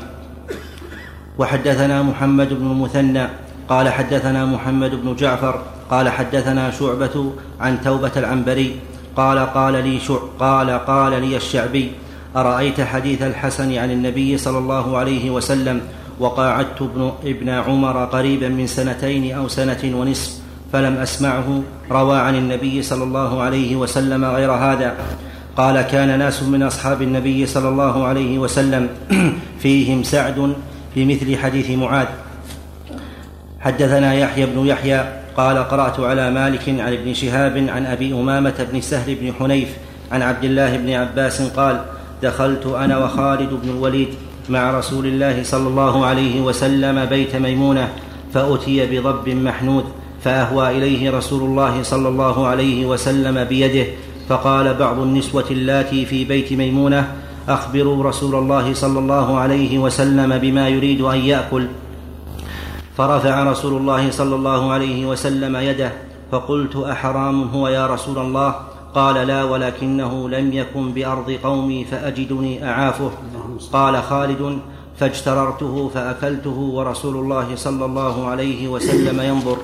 وحدثنا 1.38 2.02
محمد 2.02 2.48
بن 2.48 2.66
المثنى 2.66 3.26
قال 3.68 3.88
حدثنا 3.88 4.46
محمد 4.46 4.90
بن 4.90 5.14
جعفر 5.14 5.62
قال 5.90 6.08
حدثنا 6.08 6.70
شعبة 6.70 7.32
عن 7.60 7.80
توبة 7.80 8.12
العنبري 8.16 8.76
قال 9.16 9.38
قال 9.38 9.72
لي 9.72 10.00
شع 10.00 10.18
قال 10.38 10.70
قال 10.70 11.22
لي 11.22 11.36
الشعبي 11.36 11.92
أرأيت 12.36 12.80
حديث 12.80 13.22
الحسن 13.22 13.78
عن 13.78 13.90
النبي 13.90 14.38
صلى 14.38 14.58
الله 14.58 14.96
عليه 14.96 15.30
وسلم 15.30 15.80
وقاعدت 16.20 16.82
ابن, 16.82 17.12
ابن 17.24 17.48
عمر 17.48 18.04
قريبا 18.04 18.48
من 18.48 18.66
سنتين 18.66 19.36
أو 19.36 19.48
سنة 19.48 19.78
ونصف 19.84 20.38
فلم 20.72 20.96
أسمعه 20.96 21.62
روى 21.90 22.18
عن 22.18 22.34
النبي 22.34 22.82
صلى 22.82 23.04
الله 23.04 23.42
عليه 23.42 23.76
وسلم 23.76 24.24
غير 24.24 24.52
هذا. 24.52 24.94
قال 25.56 25.82
كان 25.82 26.18
ناس 26.18 26.42
من 26.42 26.62
أصحاب 26.62 27.02
النبي 27.02 27.46
صلى 27.46 27.68
الله 27.68 28.04
عليه 28.04 28.38
وسلم 28.38 28.88
فيهم 29.62 30.02
سعد 30.02 30.54
في 30.94 31.04
مثل 31.04 31.36
حديث 31.36 31.70
معاذ. 31.70 32.06
حدثنا 33.60 34.14
يحيى 34.14 34.46
بن 34.46 34.66
يحيى 34.66 35.04
قال 35.36 35.58
قرأت 35.58 36.00
على 36.00 36.30
مالك 36.30 36.68
عن 36.68 36.92
ابن 36.92 37.14
شهاب 37.14 37.66
عن 37.68 37.86
أبي 37.86 38.12
أمامة 38.12 38.66
بن 38.72 38.80
سهل 38.80 39.14
بن 39.14 39.32
حنيف 39.38 39.68
عن 40.12 40.22
عبد 40.22 40.44
الله 40.44 40.76
بن 40.76 40.90
عباس 40.90 41.42
قال 41.42 41.84
دخلت 42.22 42.66
أنا 42.66 42.98
وخالد 42.98 43.50
بن 43.62 43.68
الوليد 43.68 44.08
مع 44.48 44.78
رسول 44.78 45.06
الله 45.06 45.42
صلى 45.42 45.68
الله 45.68 46.06
عليه 46.06 46.40
وسلم 46.40 47.04
بيت 47.04 47.36
ميمونة 47.36 47.88
فأتي 48.34 48.86
بضب 48.86 49.28
محنود 49.28 49.84
فأهوى 50.24 50.70
إليه 50.70 51.10
رسول 51.10 51.42
الله 51.42 51.82
صلى 51.82 52.08
الله 52.08 52.46
عليه 52.46 52.86
وسلم 52.86 53.44
بيده 53.44 53.86
فقال 54.28 54.74
بعض 54.74 54.98
النسوة 54.98 55.44
اللاتي 55.50 56.06
في 56.06 56.24
بيت 56.24 56.52
ميمونة 56.52 57.12
أخبروا 57.48 58.04
رسول 58.04 58.34
الله 58.34 58.74
صلى 58.74 58.98
الله 58.98 59.38
عليه 59.38 59.78
وسلم 59.78 60.38
بما 60.38 60.68
يريد 60.68 61.00
أن 61.00 61.18
يأكل. 61.18 61.66
فرفع 62.96 63.42
رسول 63.42 63.80
الله 63.80 64.10
صلى 64.10 64.34
الله 64.34 64.72
عليه 64.72 65.06
وسلم 65.06 65.56
يده 65.56 65.92
فقلت 66.32 66.76
أحرام 66.76 67.42
هو 67.42 67.68
يا 67.68 67.86
رسول 67.86 68.18
الله؟ 68.18 68.54
قال 68.96 69.26
لا 69.26 69.44
ولكنه 69.44 70.28
لم 70.28 70.52
يكن 70.52 70.92
بأرض 70.92 71.30
قومي 71.30 71.84
فأجدني 71.84 72.64
أعافه. 72.64 73.10
قال 73.72 74.02
خالد 74.02 74.58
فاجتررته 74.96 75.88
فأكلته 75.88 76.58
ورسول 76.58 77.16
الله 77.16 77.56
صلى 77.56 77.84
الله 77.84 78.26
عليه 78.26 78.68
وسلم 78.68 79.20
ينظر. 79.20 79.58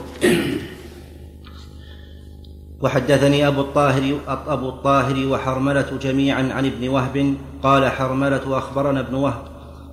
وحدثني 2.81 3.47
أبو 3.47 3.61
الطاهر 3.61 4.19
أبو 4.29 4.69
الطاهر 4.69 5.27
وحرملة 5.27 5.99
جميعا 6.03 6.53
عن 6.53 6.67
ابن 6.67 6.89
وهب. 6.89 7.35
قال 7.63 7.89
حرملة 7.89 8.59
أخبرنا 8.59 9.01
ابن 9.01 9.15
وهب. 9.15 9.43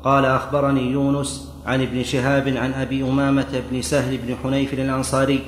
قال 0.04 0.26
أخبرني 0.26 0.92
يونس 0.92 1.52
عن 1.66 1.82
ابن 1.82 2.04
شهاب 2.04 2.48
عن 2.48 2.74
أبي 2.74 3.04
أمامة 3.04 3.62
بن 3.72 3.82
سهل 3.82 4.18
بن 4.18 4.36
حنيف 4.44 4.74
الأنصاري 4.74 5.40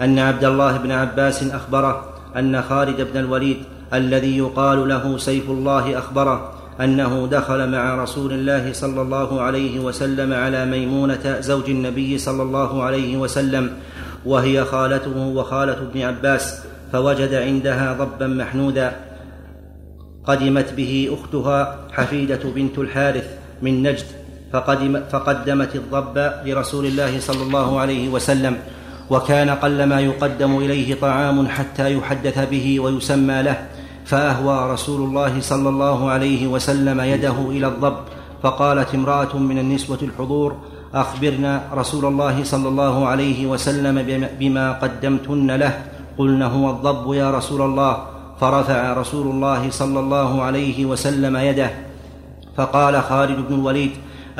أن 0.00 0.18
عبد 0.18 0.44
الله 0.44 0.76
بن 0.76 0.92
عباس 0.92 1.42
أخبره 1.42 2.17
أن 2.36 2.62
خالد 2.62 3.00
بن 3.12 3.20
الوليد 3.20 3.56
الذي 3.94 4.38
يقال 4.38 4.88
له 4.88 5.18
سيف 5.18 5.50
الله 5.50 5.98
أخبره 5.98 6.52
أنه 6.80 7.28
دخل 7.30 7.70
مع 7.70 8.02
رسول 8.02 8.32
الله 8.32 8.72
صلى 8.72 9.02
الله 9.02 9.40
عليه 9.40 9.80
وسلم 9.80 10.32
على 10.32 10.66
ميمونة 10.66 11.40
زوج 11.40 11.70
النبي 11.70 12.18
صلى 12.18 12.42
الله 12.42 12.82
عليه 12.82 13.16
وسلم 13.16 13.70
وهي 14.26 14.64
خالته 14.64 15.16
وخالة 15.16 15.72
ابن 15.72 16.02
عباس 16.02 16.62
فوجد 16.92 17.34
عندها 17.34 17.92
ضبا 17.92 18.26
محنودا 18.26 18.92
قدمت 20.24 20.72
به 20.72 21.10
أختها 21.12 21.76
حفيدة 21.92 22.40
بنت 22.44 22.78
الحارث 22.78 23.26
من 23.62 23.82
نجد 23.82 24.06
فقدم 24.52 25.00
فقدمت 25.10 25.76
الضب 25.76 26.32
لرسول 26.44 26.86
الله 26.86 27.20
صلى 27.20 27.42
الله 27.42 27.80
عليه 27.80 28.08
وسلم. 28.08 28.56
وكان 29.10 29.50
قل 29.50 29.84
ما 29.84 30.00
يقدم 30.00 30.56
إليه 30.58 30.94
طعام 31.00 31.48
حتى 31.48 31.92
يحدث 31.98 32.48
به 32.50 32.80
ويسمى 32.80 33.42
له 33.42 33.66
فأهوى 34.04 34.72
رسول 34.72 35.00
الله 35.08 35.40
صلى 35.40 35.68
الله 35.68 36.10
عليه 36.10 36.46
وسلم 36.46 37.00
يده 37.00 37.36
إلى 37.50 37.66
الضب 37.66 37.96
فقالت 38.42 38.94
امرأة 38.94 39.36
من 39.36 39.58
النسوة 39.58 39.98
الحضور 40.02 40.56
أخبرنا 40.94 41.62
رسول 41.72 42.04
الله 42.04 42.44
صلى 42.44 42.68
الله 42.68 43.06
عليه 43.06 43.46
وسلم 43.46 44.02
بما- 44.02 44.30
بما 44.40 44.72
قدمتن 44.72 45.50
له. 45.50 45.72
قلن 46.18 46.42
هو 46.42 46.70
الضب 46.70 47.12
يا 47.14 47.30
رسول 47.30 47.62
الله. 47.62 47.92
فرفع 48.40 48.92
رسول 48.92 49.26
الله 49.26 49.70
صلى 49.70 50.00
الله 50.00 50.42
عليه 50.42 50.84
وسلم 50.84 51.36
يده. 51.36 51.70
فقال 52.56 53.02
خالد 53.02 53.48
بن 53.48 53.54
الوليد 53.54 53.90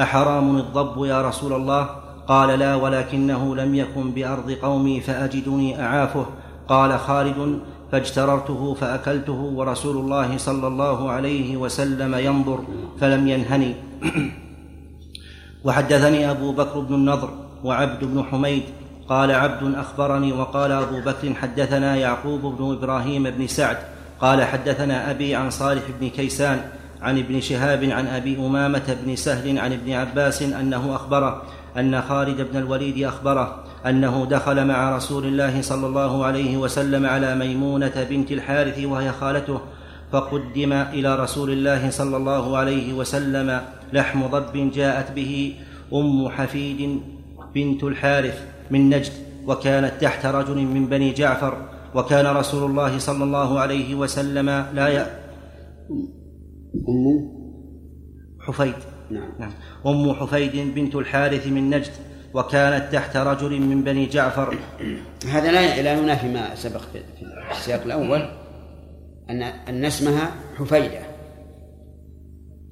أحرام 0.00 0.56
الضب 0.56 1.04
يا 1.04 1.22
رسول 1.22 1.52
الله؟ 1.52 1.88
قال 2.28 2.58
لا 2.58 2.74
ولكنه 2.74 3.56
لم 3.56 3.74
يكن 3.74 4.10
بأرض 4.10 4.50
قومي 4.50 5.00
فأجدني 5.00 5.82
أعافه. 5.82 6.26
قال 6.68 6.98
خالد 6.98 7.60
فاجتررته 7.92 8.74
فأكلته 8.74 9.32
ورسول 9.32 9.96
الله 9.96 10.38
صلى 10.38 10.66
الله 10.66 11.10
عليه 11.10 11.56
وسلم 11.56 12.14
ينظر 12.14 12.64
فلم 13.00 13.28
ينهني. 13.28 13.74
وحدثني 15.64 16.30
أبو 16.30 16.52
بكر 16.52 16.80
بن 16.80 16.94
النضر 16.94 17.30
وعبد 17.64 18.04
بن 18.04 18.24
حميد. 18.24 18.62
قال 19.08 19.30
عبد 19.30 19.74
أخبرني 19.74 20.32
وقال 20.32 20.72
أبو 20.72 21.00
بكر 21.00 21.34
حدثنا 21.34 21.96
يعقوب 21.96 22.40
بن 22.40 22.72
إبراهيم 22.72 23.30
بن 23.30 23.46
سعد. 23.46 23.78
قال 24.20 24.44
حدثنا 24.44 25.10
أبي 25.10 25.34
عن 25.34 25.50
صالح 25.50 25.82
بن 26.00 26.08
كيسان 26.08 26.60
عن 27.02 27.18
ابن 27.18 27.40
شهاب 27.40 27.84
عن 27.84 28.06
أبي 28.06 28.36
أمامة 28.38 28.96
بن 29.04 29.16
سهل 29.16 29.58
عن 29.58 29.72
ابن 29.72 29.92
عباس 29.92 30.42
أنه 30.42 30.94
أخبره 30.94 31.42
أن 31.78 32.02
خالد 32.02 32.40
بن 32.52 32.58
الوليد 32.58 33.04
أخبره 33.04 33.64
أنه 33.86 34.26
دخل 34.30 34.66
مع 34.66 34.96
رسول 34.96 35.26
الله 35.26 35.62
صلى 35.62 35.86
الله 35.86 36.24
عليه 36.24 36.56
وسلم 36.56 37.06
على 37.06 37.34
ميمونة 37.34 38.06
بنت 38.10 38.32
الحارث 38.32 38.84
وهي 38.84 39.12
خالته 39.12 39.60
فقدم 40.12 40.72
إلى 40.72 41.16
رسول 41.16 41.50
الله 41.50 41.90
صلى 41.90 42.16
الله 42.16 42.56
عليه 42.56 42.92
وسلم 42.92 43.60
لحم 43.92 44.26
ضب 44.26 44.70
جاءت 44.70 45.12
به 45.12 45.54
أم 45.92 46.28
حفيد 46.28 47.00
بنت 47.54 47.84
الحارث 47.84 48.42
من 48.70 48.90
نجد 48.90 49.12
وكانت 49.46 49.92
تحت 50.00 50.26
رجل 50.26 50.56
من 50.56 50.86
بني 50.86 51.12
جعفر 51.12 51.68
وكان 51.94 52.26
رسول 52.26 52.70
الله 52.70 52.98
صلى 52.98 53.24
الله 53.24 53.60
عليه 53.60 53.94
وسلم 53.94 54.46
لا 54.74 54.88
ي... 54.88 54.98
أم 56.88 57.04
حفيد. 58.40 58.74
نعم. 59.10 59.30
نعم. 59.38 59.52
أم 59.86 60.12
حفيد 60.12 60.74
بنت 60.74 60.94
الحارث 60.94 61.46
من 61.46 61.70
نجد 61.70 61.92
وكانت 62.34 62.92
تحت 62.92 63.16
رجل 63.16 63.60
من 63.60 63.84
بني 63.84 64.06
جعفر. 64.06 64.58
هذا 65.32 65.52
لا 65.52 65.82
لا 65.82 65.92
ينافي 65.92 66.28
ما 66.28 66.54
سبق 66.54 66.80
في 66.80 67.02
السياق 67.50 67.82
الأول 67.82 68.28
أن 69.30 69.42
أن 69.42 69.84
اسمها 69.84 70.30
حفيدة. 70.58 71.00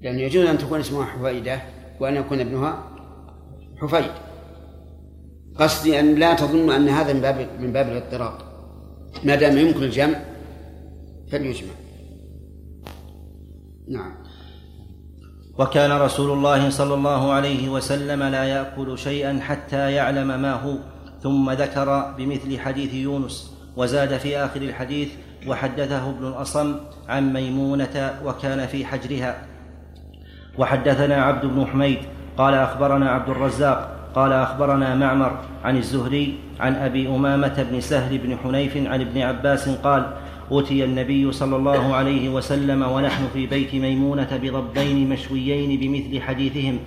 لأنه 0.03 0.21
يجوز 0.21 0.47
أن 0.47 0.59
تكون 0.59 0.81
اسمها 0.81 1.05
حفيدة 1.05 1.61
وأن 2.01 2.15
يكون 2.17 2.41
ابنها 2.41 2.85
حفيد. 3.77 4.11
قصدي 5.59 6.01
أن 6.01 6.15
لا 6.15 6.35
تظن 6.35 6.71
أن 6.71 6.89
هذا 6.89 7.13
من 7.13 7.21
باب 7.21 7.49
من 7.61 7.73
باب 7.73 7.89
الاضطراب. 7.89 8.39
ما 9.25 9.35
دام 9.35 9.59
يمكن 9.59 9.83
الجمع 9.83 10.19
فليجمع. 11.33 11.73
نعم. 13.89 14.26
وكان 15.59 15.93
رسول 15.93 16.31
الله 16.31 16.71
صلى 16.71 16.95
الله 16.95 17.33
عليه 17.33 17.69
وسلم 17.69 18.23
لا 18.23 18.45
يأكل 18.45 18.99
شيئا 18.99 19.41
حتى 19.41 19.93
يعلم 19.93 20.43
ما 20.43 20.53
هو. 20.53 20.75
ثم 21.23 21.51
ذكر 21.51 22.15
بمثل 22.19 22.59
حديث 22.59 22.95
يونس 22.95 23.57
وزاد 23.77 24.17
في 24.17 24.39
آخر 24.39 24.63
الحديث 24.63 25.09
وحدثه 25.47 26.11
ابن 26.11 26.27
الأصم 26.29 26.75
عن 27.09 27.33
ميمونة 27.33 28.15
وكان 28.25 28.67
في 28.67 28.87
حجرها. 28.87 29.37
وحدثنا 30.59 31.23
عبد 31.23 31.47
بن 31.47 31.67
حميد 31.67 31.99
قال 32.39 32.55
أخبرنا 32.55 33.11
عبد 33.11 33.29
الرزاق 33.29 33.97
قال 34.15 34.33
أخبرنا 34.33 34.95
معمر 34.95 35.39
عن 35.65 35.77
الزهري 35.77 36.39
عن 36.61 36.75
أبي 36.75 37.09
أمامة 37.09 37.67
بن 37.71 37.81
سهل 37.81 38.19
بن 38.19 38.37
حنيف 38.37 38.77
عن 38.77 39.01
ابن 39.01 39.21
عباس 39.21 39.69
قال 39.69 40.07
أتي 40.53 40.85
النبي 40.85 41.33
صلى 41.33 41.57
الله 41.57 41.95
عليه 41.95 42.29
وسلم 42.29 42.83
ونحن 42.83 43.23
في 43.35 43.47
بيت 43.47 43.75
ميمونة 43.75 44.41
بضبين 44.43 45.09
مشويين 45.09 45.81
بمثل 45.81 46.23
حديثهم 46.23 46.79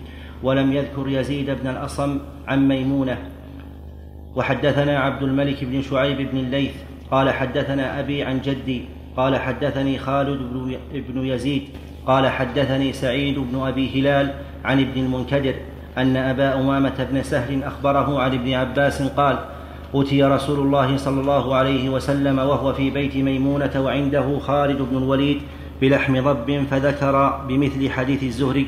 ولم 0.43 0.73
يذكر 0.73 1.07
يزيد 1.07 1.49
بن 1.49 1.67
الأصم 1.67 2.19
عن 2.47 2.67
ميمونة. 2.67 3.17
وحدثنا 4.35 4.99
عبد 4.99 5.23
الملك 5.23 5.63
بن 5.63 5.81
شعيب 5.81 6.17
بن 6.31 6.37
الليث 6.37 6.71
قال 7.11 7.29
حدثنا 7.29 7.99
أبي 7.99 8.23
عن 8.23 8.41
جدي 8.41 8.81
قال 9.17 9.35
حدثني 9.35 9.97
خالد 9.97 10.39
بن 10.93 11.25
يزيد 11.25 11.63
قال 12.07 12.27
حدثني 12.27 12.93
سعيد 12.93 13.39
بن 13.39 13.67
أبي 13.67 14.01
هلال 14.01 14.33
عن 14.65 14.79
ابن 14.79 15.01
المنكدر 15.01 15.53
أن 15.97 16.17
أبا 16.17 16.59
أمامة 16.59 17.07
بن 17.11 17.23
سهل 17.23 17.63
أخبره 17.63 18.21
عن 18.21 18.33
ابن 18.33 18.53
عباس 18.53 19.01
قال 19.01 19.39
أتي 19.95 20.23
رسول 20.23 20.59
الله 20.59 20.97
صلى 20.97 21.21
الله 21.21 21.55
عليه 21.55 21.89
وسلم 21.89 22.39
وهو 22.39 22.73
في 22.73 22.89
بيت 22.89 23.15
ميمونة 23.15 23.71
وعنده 23.75 24.39
خالد 24.39 24.81
بن 24.81 24.97
الوليد 24.97 25.41
بلحم 25.81 26.23
ضب 26.23 26.65
فذكر 26.71 27.45
بمثل 27.47 27.89
حديث 27.89 28.23
الزهري. 28.23 28.67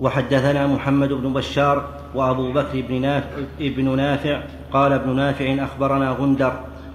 وحدثنا 0.00 0.66
محمد 0.66 1.12
بن 1.12 1.32
بشار 1.32 1.88
وأبو 2.14 2.52
بكر 2.52 2.80
بن 2.88 3.00
نافع, 3.00 3.28
ابن 3.60 3.96
نافع 3.96 4.42
قال 4.72 4.92
ابن 4.92 5.16
نافع 5.16 5.64
أخبرنا 5.64 6.10
غندر 6.10 6.52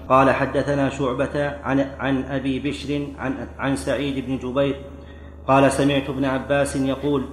قال 0.08 0.30
حدثنا 0.30 0.90
شعبة 0.90 1.50
عن, 1.64 1.80
عن 1.98 2.24
أبي 2.24 2.58
بشر 2.58 3.06
عن, 3.18 3.48
عن 3.58 3.76
سعيد 3.76 4.26
بن 4.26 4.38
جبير 4.38 4.76
قال 5.46 5.72
سمعت 5.72 6.10
ابن 6.10 6.24
عباس 6.24 6.76
يقول 6.76 7.24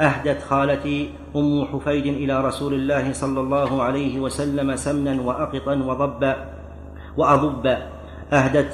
أهدت 0.00 0.42
خالتي 0.42 1.10
أم 1.36 1.64
حفيد 1.72 2.06
إلى 2.06 2.40
رسول 2.44 2.74
الله 2.74 3.12
صلى 3.12 3.40
الله 3.40 3.82
عليه 3.82 4.20
وسلم 4.20 4.76
سمنا 4.76 5.20
وأقطا 5.22 5.74
وضبا 5.74 6.36
وأضبا 7.16 7.78
أهدت 8.32 8.72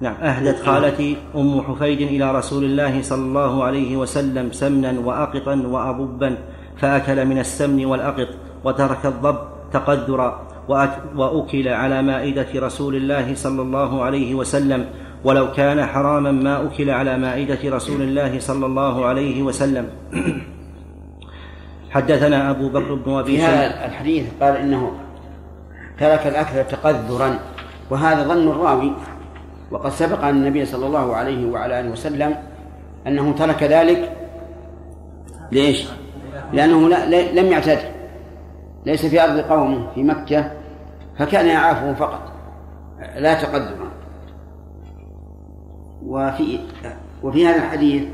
نعم 0.00 0.14
أهدت 0.14 0.56
خالتي 0.66 1.16
أم 1.36 1.60
حفيد 1.60 2.00
إلى 2.00 2.32
رسول 2.32 2.64
الله 2.64 3.02
صلى 3.02 3.22
الله 3.24 3.64
عليه 3.64 3.96
وسلم 3.96 4.52
سمنا 4.52 5.00
وأقطا 5.04 5.54
وأضبا 5.66 6.36
فأكل 6.78 7.24
من 7.26 7.38
السمن 7.38 7.84
والأقط 7.86 8.28
وترك 8.64 9.06
الضب 9.06 9.38
تقدرا 9.72 10.46
وأك- 10.68 11.16
وأكل 11.16 11.68
على 11.68 12.02
مائدة 12.02 12.46
رسول 12.56 12.96
الله 12.96 13.34
صلى 13.34 13.62
الله 13.62 14.02
عليه 14.02 14.34
وسلم. 14.34 14.86
ولو 15.24 15.52
كان 15.52 15.86
حراما 15.86 16.32
ما 16.32 16.66
أكل 16.66 16.90
على 16.90 17.18
مائدة 17.18 17.76
رسول 17.76 18.02
الله 18.02 18.40
صلى 18.40 18.66
الله 18.66 19.06
عليه 19.06 19.42
وسلم. 19.42 19.88
حدثنا 21.90 22.50
أبو 22.50 22.68
بكر 22.68 22.94
بن 22.94 23.12
أبي 23.12 23.36
في 23.36 23.42
هذا 23.42 23.86
الحديث 23.86 24.26
قال 24.40 24.56
إنه 24.56 24.92
ترك 26.00 26.26
الأكل 26.26 26.64
تقذرا 26.68 27.38
وهذا 27.90 28.22
ظن 28.22 28.48
الراوي 28.48 28.92
وقد 29.70 29.90
سبق 29.90 30.24
أن 30.24 30.36
النبي 30.36 30.64
صلى 30.64 30.86
الله 30.86 31.16
عليه 31.16 31.50
وعلى 31.50 31.80
آله 31.80 31.90
وسلم 31.90 32.36
أنه 33.06 33.32
ترك 33.32 33.62
ذلك. 33.62 34.12
ليش؟ 35.52 35.88
لأنه 36.52 36.88
لا 36.88 37.40
لم 37.40 37.52
يعتد. 37.52 37.78
ليس 38.86 39.06
في 39.06 39.24
أرض 39.24 39.40
قومه 39.40 39.90
في 39.94 40.02
مكة 40.02 40.52
فكان 41.18 41.46
يعافه 41.46 41.94
فقط. 41.94 42.32
لا 43.16 43.34
تقدرا 43.34 43.85
وفي 46.06 46.58
وفي 47.22 47.46
هذا 47.46 47.56
الحديث 47.56 48.08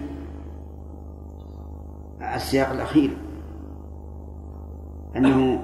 السياق 2.34 2.70
الأخير 2.70 3.16
أنه 5.16 5.62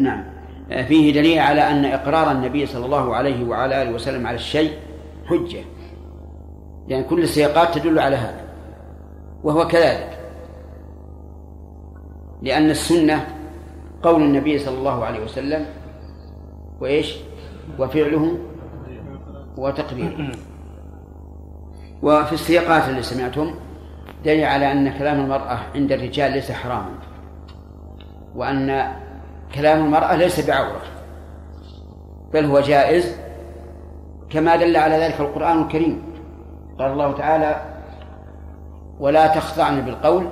نعم. 0.00 0.24
فيه 0.68 1.12
دليل 1.12 1.38
على 1.38 1.60
أن 1.70 1.84
إقرار 1.84 2.30
النبي 2.30 2.66
صلى 2.66 2.84
الله 2.84 3.14
عليه 3.14 3.48
وعلى 3.48 3.82
آله 3.82 3.90
وسلم 3.90 4.26
على 4.26 4.34
الشيء 4.36 4.72
حجة. 5.26 5.64
يعني 6.88 7.04
كل 7.04 7.22
السياقات 7.22 7.78
تدل 7.78 7.98
على 7.98 8.16
هذا 8.16 8.44
وهو 9.44 9.66
كذلك. 9.66 10.18
لأن 12.42 12.70
السنة 12.70 13.26
قول 14.02 14.22
النبي 14.22 14.58
صلى 14.58 14.78
الله 14.78 15.04
عليه 15.04 15.24
وسلم 15.24 15.66
وإيش؟ 16.80 17.16
وفعله 17.78 18.38
وتقريره 19.56 20.32
وفي 22.02 22.32
السياقات 22.32 22.88
اللي 22.88 23.02
سمعتم 23.02 23.54
دليل 24.24 24.44
على 24.44 24.72
أن 24.72 24.98
كلام 24.98 25.20
المرأة 25.20 25.58
عند 25.74 25.92
الرجال 25.92 26.32
ليس 26.32 26.52
حراما 26.52 26.94
وأن 28.34 28.92
كلام 29.54 29.84
المرأة 29.84 30.16
ليس 30.16 30.46
بعورة 30.46 30.82
بل 32.32 32.44
هو 32.44 32.60
جائز 32.60 33.16
كما 34.30 34.56
دل 34.56 34.76
على 34.76 34.94
ذلك 34.94 35.20
القرآن 35.20 35.62
الكريم. 35.62 36.02
قال 36.78 36.92
الله 36.92 37.12
تعالى 37.12 37.62
ولا 39.00 39.26
تخضعن 39.26 39.80
بالقول 39.80 40.26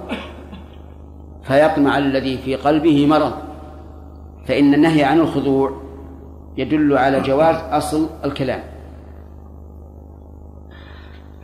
فيطمع 1.42 1.98
الذي 1.98 2.38
في 2.38 2.56
قلبه 2.56 3.06
مرض 3.06 3.32
فإن 4.46 4.74
النهي 4.74 5.04
عن 5.04 5.20
الخضوع 5.20 5.72
يدل 6.56 6.98
على 6.98 7.20
جواز 7.20 7.56
أصل 7.56 8.08
الكلام. 8.24 8.73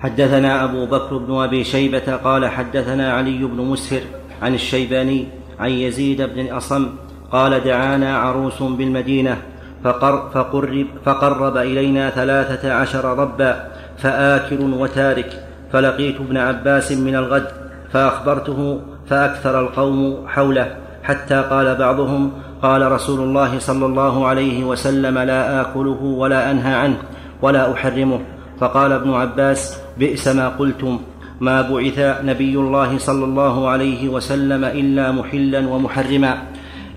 حدثنا 0.03 0.65
أبو 0.65 0.87
بكر 0.87 1.17
بن 1.17 1.35
أبي 1.35 1.65
شيبة 1.65 2.17
قال 2.25 2.47
حدثنا 2.47 3.13
علي 3.13 3.39
بن 3.45 3.65
مسهر 3.65 4.01
عن 4.43 4.55
الشيباني 4.55 5.27
عن 5.59 5.71
يزيد 5.71 6.23
بن 6.23 6.41
الأصم 6.41 6.89
قال 7.33 7.65
دعانا 7.65 8.17
عروس 8.19 8.63
بالمدينة 8.63 9.37
فقر 9.85 10.31
فقرب, 10.35 10.87
فقرب 11.05 11.57
إلينا 11.57 12.11
ثلاثة 12.11 12.73
عشر 12.73 13.19
ربا 13.19 13.67
فآكل 13.99 14.61
وتارك 14.61 15.45
فلقيت 15.73 16.21
ابن 16.21 16.37
عباس 16.37 16.93
من 16.93 17.17
الغد 17.17 17.47
فأخبرته 17.93 18.81
فأكثر 19.07 19.61
القوم 19.61 20.25
حوله 20.27 20.77
حتى 21.03 21.43
قال 21.51 21.75
بعضهم 21.75 22.33
قال 22.63 22.93
رسول 22.93 23.21
الله 23.21 23.59
صلى 23.59 23.87
الله 23.87 24.27
عليه 24.27 24.65
وسلم 24.65 25.19
لا 25.19 25.61
آكله 25.61 26.03
ولا 26.03 26.51
أنهى 26.51 26.75
عنه 26.75 26.97
ولا 27.43 27.73
أحرمه 27.73 28.21
فقال 28.61 28.93
ابن 28.93 29.11
عباس 29.15 29.77
بئس 29.99 30.29
ما 30.29 30.49
قلتم 30.49 31.01
ما 31.41 31.63
بعث 31.63 31.99
نبي 32.25 32.55
الله 32.55 32.99
صلى 32.99 33.25
الله 33.25 33.69
عليه 33.69 34.09
وسلم 34.09 34.65
إلا 34.65 35.13
محلا 35.13 35.69
ومحرما. 35.69 36.39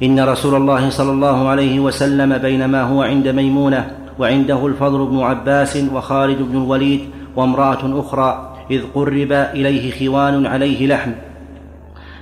إن 0.04 0.20
رسول 0.20 0.56
الله 0.56 0.90
صلى 0.90 1.12
الله 1.12 1.48
عليه 1.48 1.80
وسلم 1.80 2.38
بينما 2.38 2.82
هو 2.82 3.04
عند 3.04 3.28
ميمونة 3.28 3.92
وعنده 4.20 4.68
الفضل 4.68 5.06
بن 5.06 5.20
عباس 5.20 5.78
وخالد 5.94 6.42
بن 6.42 6.58
الوليد 6.58 7.02
وامرأة 7.36 8.00
أخرى 8.00 8.56
إذ 8.72 8.82
قرب 8.96 9.32
إليه 9.32 10.10
خوان 10.10 10.46
عليه 10.46 10.88
لحم. 10.88 11.12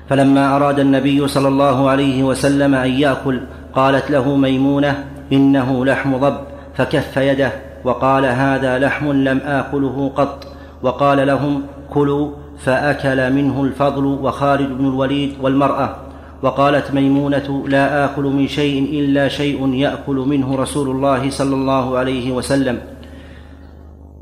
فلما 0.10 0.56
أراد 0.56 0.80
النبي 0.80 1.28
صلى 1.28 1.48
الله 1.48 1.89
عليه 1.89 2.24
وسلم 2.24 2.76
أن 2.76 2.92
يأكل 2.92 3.42
قالت 3.74 4.12
له 4.12 4.36
ميمونة 4.36 5.06
إنه 5.34 5.86
لحم 5.86 6.18
ضب 6.18 6.38
فكف 6.78 7.18
يده. 7.18 7.70
وقال 7.84 8.26
هذا 8.26 8.80
لحم 8.80 9.12
لم 9.12 9.38
آكله 9.46 10.12
قط. 10.16 10.48
وقال 10.84 11.28
لهم 11.28 11.62
كلوا 11.94 12.32
فأكل 12.58 13.34
منه 13.34 13.64
الفضل 13.64 14.06
وخالد 14.06 14.78
بن 14.78 14.86
الوليد 14.86 15.34
والمرأة. 15.42 15.96
وقالت 16.42 16.94
ميمونة 16.94 17.64
لا 17.68 18.06
آكل 18.06 18.24
من 18.24 18.48
شيء 18.48 19.00
إلا 19.00 19.28
شيء 19.28 19.74
يأكل 19.74 20.16
منه 20.16 20.56
رسول 20.56 20.90
الله 20.90 21.30
صلى 21.30 21.56
الله 21.56 21.98
عليه 21.98 22.32
وسلم. 22.32 22.80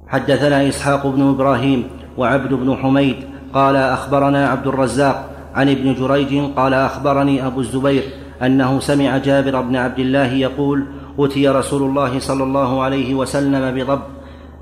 حدثنا 0.08 0.68
إسحاق 0.68 1.08
بن 1.08 1.30
إبراهيم 1.30 1.84
وعبد 2.18 2.54
بن 2.54 2.76
حميد 2.76 3.16
قال 3.54 3.76
أخبرنا 3.76 4.50
عبد 4.50 4.68
الرزاق 4.68 5.30
عن 5.56 5.70
ابن 5.70 5.94
جريج 5.94 6.52
قال 6.56 6.74
أخبرني 6.74 7.48
أبو 7.48 7.60
الزبير 7.60 8.04
أنه 8.42 8.80
سمع 8.80 9.18
جابر 9.18 9.62
بن 9.62 9.76
عبد 9.76 10.00
الله 10.00 10.34
يقول 10.34 10.86
أتي 11.20 11.50
رسول 11.50 11.82
الله 11.82 12.20
صلى 12.20 12.44
الله 12.44 12.82
عليه 12.84 13.16
وسلم 13.16 13.76
بضب 13.76 14.02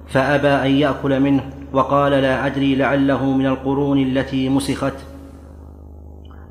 فأبى 0.08 0.48
أن 0.48 0.72
يأكل 0.72 1.20
منه 1.20 1.44
وقال 1.74 2.12
لا 2.12 2.46
أدري 2.46 2.76
لعله 2.76 3.26
من 3.26 3.46
القرون 3.46 4.00
التي 4.00 4.50
مسخت. 4.50 4.94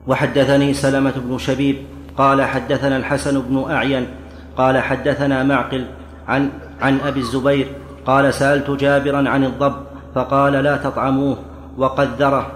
وحدثني 0.07 0.75
سلمة 0.75 1.13
بن 1.17 1.39
شبيب 1.39 1.77
قال 2.19 2.43
حدثنا 2.43 2.97
الحسن 2.97 3.41
بن 3.41 3.71
أعين 3.71 4.07
قال 4.57 4.79
حدثنا 4.79 5.43
معقل 5.43 5.85
عن 6.29 6.51
عن 6.81 7.01
أبي 7.01 7.21
الزبير 7.21 7.67
قال 8.07 8.35
سألت 8.35 8.71
جابرا 8.71 9.29
عن 9.29 9.45
الضب 9.45 9.75
فقال 10.15 10.53
لا 10.53 10.77
تطعموه 10.77 11.37
وقد 11.79 12.09
ذره. 12.19 12.47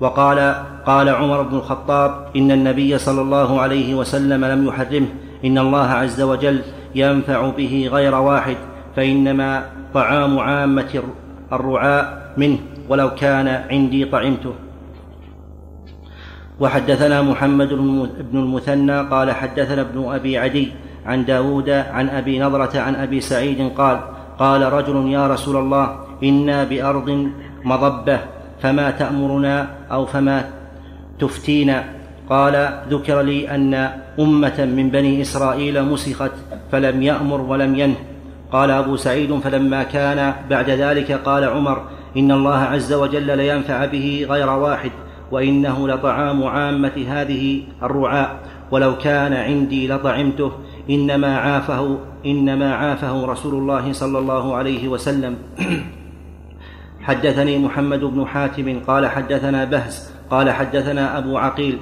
وقال 0.00 0.54
قال 0.86 1.08
عمر 1.08 1.42
بن 1.42 1.56
الخطاب 1.56 2.26
إن 2.36 2.50
النبي 2.50 2.98
صلى 2.98 3.20
الله 3.20 3.60
عليه 3.60 3.94
وسلم 3.94 4.44
لم 4.44 4.66
يحرمه 4.66 5.08
إن 5.44 5.58
الله 5.58 5.86
عز 5.86 6.20
وجل 6.20 6.62
ينفع 6.94 7.50
به 7.50 7.88
غير 7.92 8.14
واحد 8.14 8.56
فإنما 8.96 9.66
طعام 9.94 10.38
عامة 10.38 11.02
الرعاء 11.52 12.32
منه 12.36 12.58
ولو 12.88 13.14
كان 13.14 13.48
عندي 13.48 14.04
طعمته. 14.04 14.54
وحدثنا 16.60 17.22
محمد 17.22 17.68
بن 18.32 18.38
المثنى 18.38 19.00
قال 19.00 19.30
حدثنا 19.30 19.80
ابن 19.80 20.12
أبي 20.12 20.38
عدي 20.38 20.72
عن 21.06 21.24
داود 21.24 21.70
عن 21.70 22.08
أبي 22.08 22.38
نضرة 22.38 22.78
عن 22.80 22.94
أبي 22.94 23.20
سعيد 23.20 23.72
قال 23.76 24.00
قال 24.38 24.72
رجل 24.72 25.08
يا 25.08 25.26
رسول 25.26 25.56
الله 25.56 25.96
إنا 26.22 26.64
بأرض 26.64 27.28
مضبة 27.64 28.18
فما 28.62 28.90
تأمرنا 28.90 29.68
أو 29.90 30.06
فما 30.06 30.50
تفتينا؟ 31.18 31.84
قال 32.30 32.82
ذكر 32.90 33.20
لي 33.20 33.50
أن 33.50 33.74
أمة 34.20 34.64
من 34.76 34.90
بني 34.90 35.22
إسرائيل 35.22 35.84
مسخت 35.84 36.32
فلم 36.72 37.02
يأمر 37.02 37.40
ولم 37.40 37.74
ينه. 37.74 37.96
قال 38.52 38.70
أبو 38.70 38.96
سعيد 38.96 39.38
فلما 39.38 39.82
كان 39.82 40.34
بعد 40.50 40.70
ذلك 40.70 41.12
قال 41.12 41.44
عمر 41.44 41.82
إن 42.16 42.32
الله 42.32 42.58
عز 42.58 42.92
وجل 42.92 43.36
لينفع 43.36 43.84
به 43.84 44.26
غير 44.30 44.50
واحد 44.50 44.90
وإنه 45.30 45.88
لطعام 45.88 46.44
عامة 46.44 47.04
هذه 47.08 47.62
الرعاء. 47.82 48.36
ولو 48.70 48.98
كان 48.98 49.32
عندي 49.32 49.88
لطعمته 49.88 50.52
إنما 50.90 51.38
عافه 51.38 51.98
إنما 52.26 52.74
عافه 52.74 53.26
رسول 53.26 53.54
الله 53.54 53.92
صلى 53.92 54.18
الله 54.18 54.54
عليه 54.54 54.88
وسلم. 54.88 55.36
حدثني 57.02 57.58
محمد 57.58 58.00
بن 58.00 58.26
حاتم 58.26 58.80
قال 58.86 59.06
حدثنا 59.06 59.64
بهز 59.64 60.10
قال 60.30 60.50
حدثنا 60.50 61.18
أبو 61.18 61.38
عقيل 61.38 61.78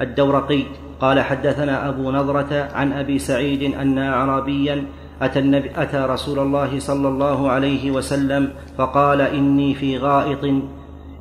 الدورقي 0.00 0.62
قال 1.00 1.20
حدثنا 1.20 1.88
أبو 1.88 2.10
نضرة 2.10 2.68
عن 2.74 2.92
أبي 2.92 3.18
سعيد 3.18 3.74
أن 3.74 3.98
أعرابيا 3.98 4.84
أتى, 5.22 5.62
أتى 5.76 5.98
رسول 5.98 6.38
الله 6.38 6.78
صلى 6.78 7.08
الله 7.08 7.50
عليه 7.50 7.90
وسلم 7.90 8.50
فقال 8.78 9.20
إني 9.20 9.74
في 9.74 9.98
غائط 9.98 10.44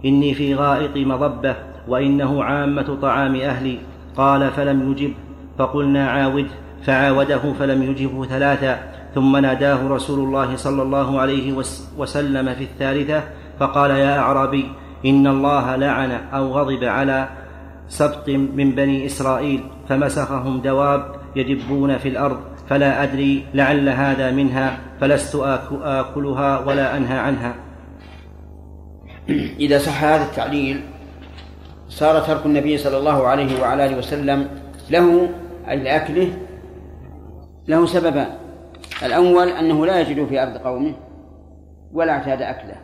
إني 0.06 0.34
في 0.34 0.56
غائط 0.56 0.98
مضبة 0.98 1.56
وإنه 1.88 2.44
عامة 2.44 2.98
طعام 3.02 3.36
أهلي. 3.36 3.80
قال 4.18 4.52
فلم 4.52 4.92
يجب 4.92 5.14
فقلنا 5.58 6.10
عاود 6.10 6.48
فعاوده 6.84 7.54
فلم 7.60 7.84
يجبه 7.84 8.26
ثلاثا 8.26 8.80
ثم 9.16 9.38
ناداه 9.38 9.88
رسول 9.88 10.20
الله 10.20 10.56
صلى 10.56 10.82
الله 10.82 11.20
عليه 11.20 11.54
وسلم 11.98 12.54
في 12.54 12.64
الثالثة 12.64 13.24
فقال 13.60 13.92
يا 13.92 14.20
أعرابي 14.20 14.66
إن 15.06 15.28
الله 15.28 15.76
لعن 15.76 16.12
أو 16.12 16.52
غضب 16.52 16.84
على 16.84 17.30
سبط 17.88 18.30
من 18.30 18.72
بني 18.72 19.06
إسرائيل 19.06 19.64
فمسخهم 19.90 20.62
دواب 20.62 21.16
يدبون 21.36 21.98
في 21.98 22.10
الأرض 22.10 22.40
فلا 22.70 23.04
أدري 23.04 23.46
لعل 23.54 23.90
هذا 23.90 24.32
منها 24.32 24.80
فلست 25.02 25.36
آكلها 25.84 26.60
ولا 26.60 26.98
أنهى 26.98 27.18
عنها. 27.20 27.56
إذا 29.60 29.78
صح 29.78 30.04
هذا 30.04 30.24
التعليل 30.24 30.82
صار 31.90 32.20
ترك 32.20 32.46
النبي 32.46 32.78
صلى 32.78 32.98
الله 32.98 33.28
عليه 33.28 33.62
وعلى 33.62 33.86
آله 33.86 33.98
وسلم 33.98 34.48
له 34.90 35.30
اي 35.70 35.84
لأكله 35.84 36.38
له 37.68 37.86
سببان 37.86 38.28
الأول 39.04 39.48
أنه 39.48 39.86
لا 39.86 40.00
يجد 40.00 40.28
في 40.28 40.44
أرض 40.44 40.58
قومه 40.58 40.94
ولا 41.94 42.12
اعتاد 42.12 42.42
أكله. 42.42 42.76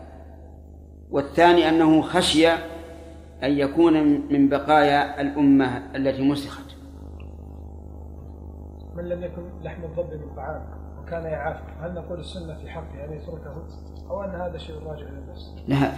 والثاني 1.12 1.70
أنه 1.70 2.02
خشي 2.02 2.48
أن 3.44 3.52
يكون 3.52 3.94
من 4.34 4.50
بقايا 4.50 5.22
الأمة 5.22 5.82
التي 5.96 6.22
مسخت. 6.22 6.66
من 8.96 9.10
لم 9.10 9.24
يكن 9.24 9.42
لحم 9.64 9.84
الضب 9.84 10.14
من 10.14 10.36
طعام 10.36 10.62
وكان 11.02 11.24
يعافى 11.24 11.60
هل 11.82 11.94
نقول 11.94 12.20
السنة 12.20 12.58
في 12.58 12.70
حقه 12.70 13.06
أن 13.06 13.14
يتركه 13.14 13.68
أو 14.10 14.24
أن 14.24 14.42
هذا 14.42 14.58
شيء 14.58 14.76
راجع 14.76 15.02
إلى 15.02 15.18
النفس؟ 15.18 15.56
لا. 15.68 15.92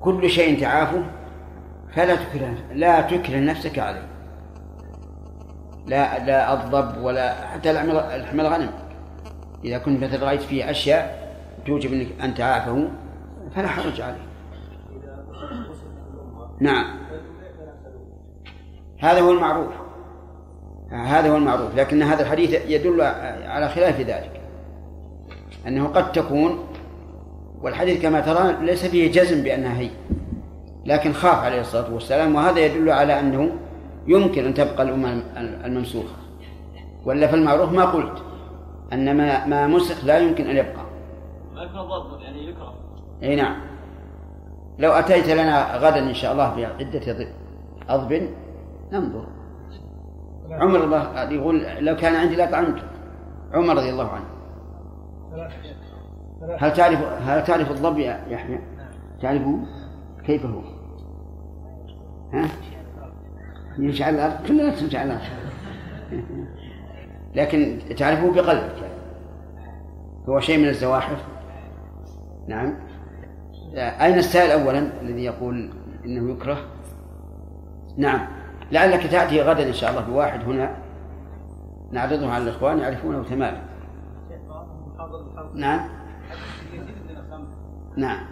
كل 0.00 0.30
شيء 0.30 0.60
تعافه 0.60 1.02
فلا 1.92 2.16
تكره 2.16 2.54
لا 2.72 3.00
تكره 3.00 3.40
نفسك 3.40 3.78
عليه. 3.78 4.06
لا 5.86 6.26
لا 6.26 6.52
الضب 6.52 7.02
ولا 7.02 7.46
حتى 7.46 7.72
لحم 7.72 8.40
الغنم. 8.40 8.70
إذا 9.64 9.78
كنت 9.78 10.04
مثلا 10.04 10.26
رأيت 10.26 10.40
فيه 10.40 10.70
أشياء 10.70 11.34
توجب 11.66 11.92
أنك 11.92 12.20
أن 12.22 12.34
تعافه 12.34 12.88
فلا 13.54 13.68
حرج 13.68 14.00
عليه. 14.00 14.29
نعم. 16.60 16.84
هذا 18.98 19.20
هو 19.20 19.30
المعروف. 19.30 19.72
هذا 20.90 21.30
هو 21.30 21.36
المعروف. 21.36 21.74
لكن 21.76 22.02
هذا 22.02 22.22
الحديث 22.22 22.70
يدل 22.70 23.00
على 23.44 23.68
خلاف 23.68 24.00
ذلك. 24.00 24.40
أنه 25.66 25.86
قد 25.86 26.12
تكون 26.12 26.58
والحديث 27.62 28.02
كما 28.02 28.20
ترى 28.20 28.66
ليس 28.66 28.86
فيه 28.86 29.12
جزم 29.12 29.42
بأنها 29.42 29.80
هي 29.80 29.90
لكن 30.86 31.12
خاف 31.12 31.44
عليه 31.44 31.60
الصلاة 31.60 31.94
والسلام 31.94 32.34
وهذا 32.34 32.60
يدل 32.60 32.90
على 32.90 33.20
أنه 33.20 33.50
يمكن 34.06 34.44
أن 34.44 34.54
تبقى 34.54 34.82
الأمة 34.82 35.22
الممسوخة 35.36 36.16
ولا 37.04 37.26
في 37.26 37.36
المعروف 37.36 37.72
ما 37.72 37.84
قلت 37.84 38.22
أن 38.92 39.16
ما 39.16 39.46
ما 39.46 39.66
مسخ 39.66 40.04
لا 40.04 40.18
يمكن 40.18 40.46
أن 40.46 40.56
يبقى. 40.56 40.84
ما 41.54 41.62
يكون 41.62 41.80
ضبط 41.80 42.22
يعني 42.22 42.48
يكره. 42.48 42.74
أي 43.22 43.36
نعم. 43.36 43.56
لو 44.80 44.92
أتيت 44.92 45.28
لنا 45.28 45.76
غدا 45.76 45.98
إن 45.98 46.14
شاء 46.14 46.32
الله 46.32 46.56
بعدة 46.56 47.26
أضب 47.88 48.28
ننظر 48.92 49.26
عمر 50.50 50.84
الله 50.84 51.30
يقول 51.30 51.62
لو 51.78 51.96
كان 51.96 52.14
عندي 52.14 52.36
لطعمت 52.36 52.82
عمر 53.52 53.76
رضي 53.76 53.90
الله 53.90 54.08
عنه 54.08 54.24
هل 56.58 56.72
تعرف 56.72 57.02
هل 57.22 57.44
تعرف 57.44 57.70
الضب 57.70 57.98
يا 57.98 58.24
يحيى؟ 58.28 58.58
تعرفه؟ 59.22 59.58
كيف 60.26 60.46
هو؟ 60.46 60.60
ها؟ 62.32 62.48
يمشي 63.78 64.04
على 64.04 64.16
الأرض 64.16 64.46
كلنا 64.46 64.70
تمشي 64.70 64.98
على 64.98 65.12
الأرض 65.12 65.24
لكن 67.34 67.78
تعرفه 67.96 68.32
بقلبك. 68.32 68.90
هو 70.28 70.40
شيء 70.40 70.58
من 70.58 70.68
الزواحف 70.68 71.24
نعم 72.48 72.89
أين 73.74 74.18
السائل 74.18 74.50
أولا 74.50 75.00
الذي 75.02 75.24
يقول 75.24 75.70
إنه 76.04 76.32
يكره؟ 76.32 76.58
نعم. 77.96 78.26
لعلك 78.72 79.06
تأتي 79.06 79.42
غدا 79.42 79.68
إن 79.68 79.72
شاء 79.72 79.90
الله 79.90 80.00
بواحد 80.00 80.44
هنا. 80.44 80.76
نعرضه 81.92 82.32
على 82.32 82.44
الإخوان 82.44 82.78
يعرفونه 82.78 83.22
تماما 83.22 83.62
نعم. 85.54 85.88
نعم. 87.96 88.26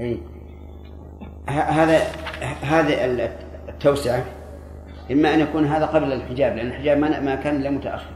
أي 0.00 0.20
هذا 1.48 1.98
هذا 2.62 3.04
التوسعة. 3.68 4.24
إما 5.10 5.34
أن 5.34 5.40
يكون 5.40 5.64
هذا 5.64 5.86
قبل 5.86 6.12
الحجاب 6.12 6.56
لأن 6.56 6.66
الحجاب 6.66 6.98
ما 6.98 7.34
كان 7.34 7.56
إلا 7.56 7.70
متأخر. 7.70 8.10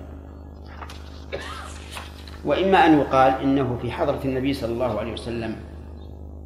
وإما 2.44 2.78
أن 2.78 2.98
يقال 2.98 3.32
إنه 3.32 3.78
في 3.82 3.92
حضرة 3.92 4.20
النبي 4.24 4.52
صلى 4.52 4.72
الله 4.72 4.98
عليه 4.98 5.12
وسلم 5.12 5.56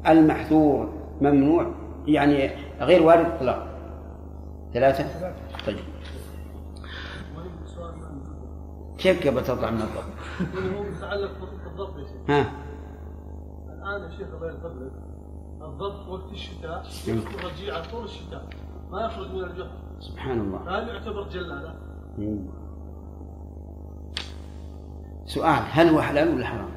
المحذور 0.07 0.93
ممنوع 1.21 1.71
يعني 2.07 2.49
غير 2.81 3.03
وارد 3.03 3.25
إطلاقا 3.25 3.67
ثلاثة؟ 4.73 5.33
طيب. 5.67 5.77
كيف 8.97 9.27
قبل 9.27 9.43
تطلع 9.43 9.69
من 9.69 9.81
الضبط؟ 9.81 10.03
هو 10.77 10.83
متعلق 10.83 11.31
بالضبط 11.63 11.97
يا 11.97 12.03
شيخ 12.03 12.29
ها؟ 12.29 12.51
الآن 13.73 14.11
يا 14.11 14.17
شيخ 14.17 14.27
الله 14.33 14.49
يفضلك 14.49 14.91
الضبط 15.61 16.07
وقت 16.07 16.31
الشتاء 16.31 16.85
نعم. 17.07 17.17
يكون 17.17 17.51
رجيعة 17.51 17.91
طول 17.91 18.03
الشتاء 18.03 18.47
ما 18.91 19.05
يخرج 19.05 19.31
من 19.31 19.43
الجحر. 19.43 19.77
سبحان 20.03 20.39
الله. 20.39 20.59
فهل 20.65 20.87
يعتبر 20.87 21.23
جلالة؟ 21.29 21.73
سؤال 25.25 25.63
هل 25.71 25.87
هو 25.87 26.01
حلال 26.01 26.35
ولا 26.35 26.45
حرام؟ 26.45 26.69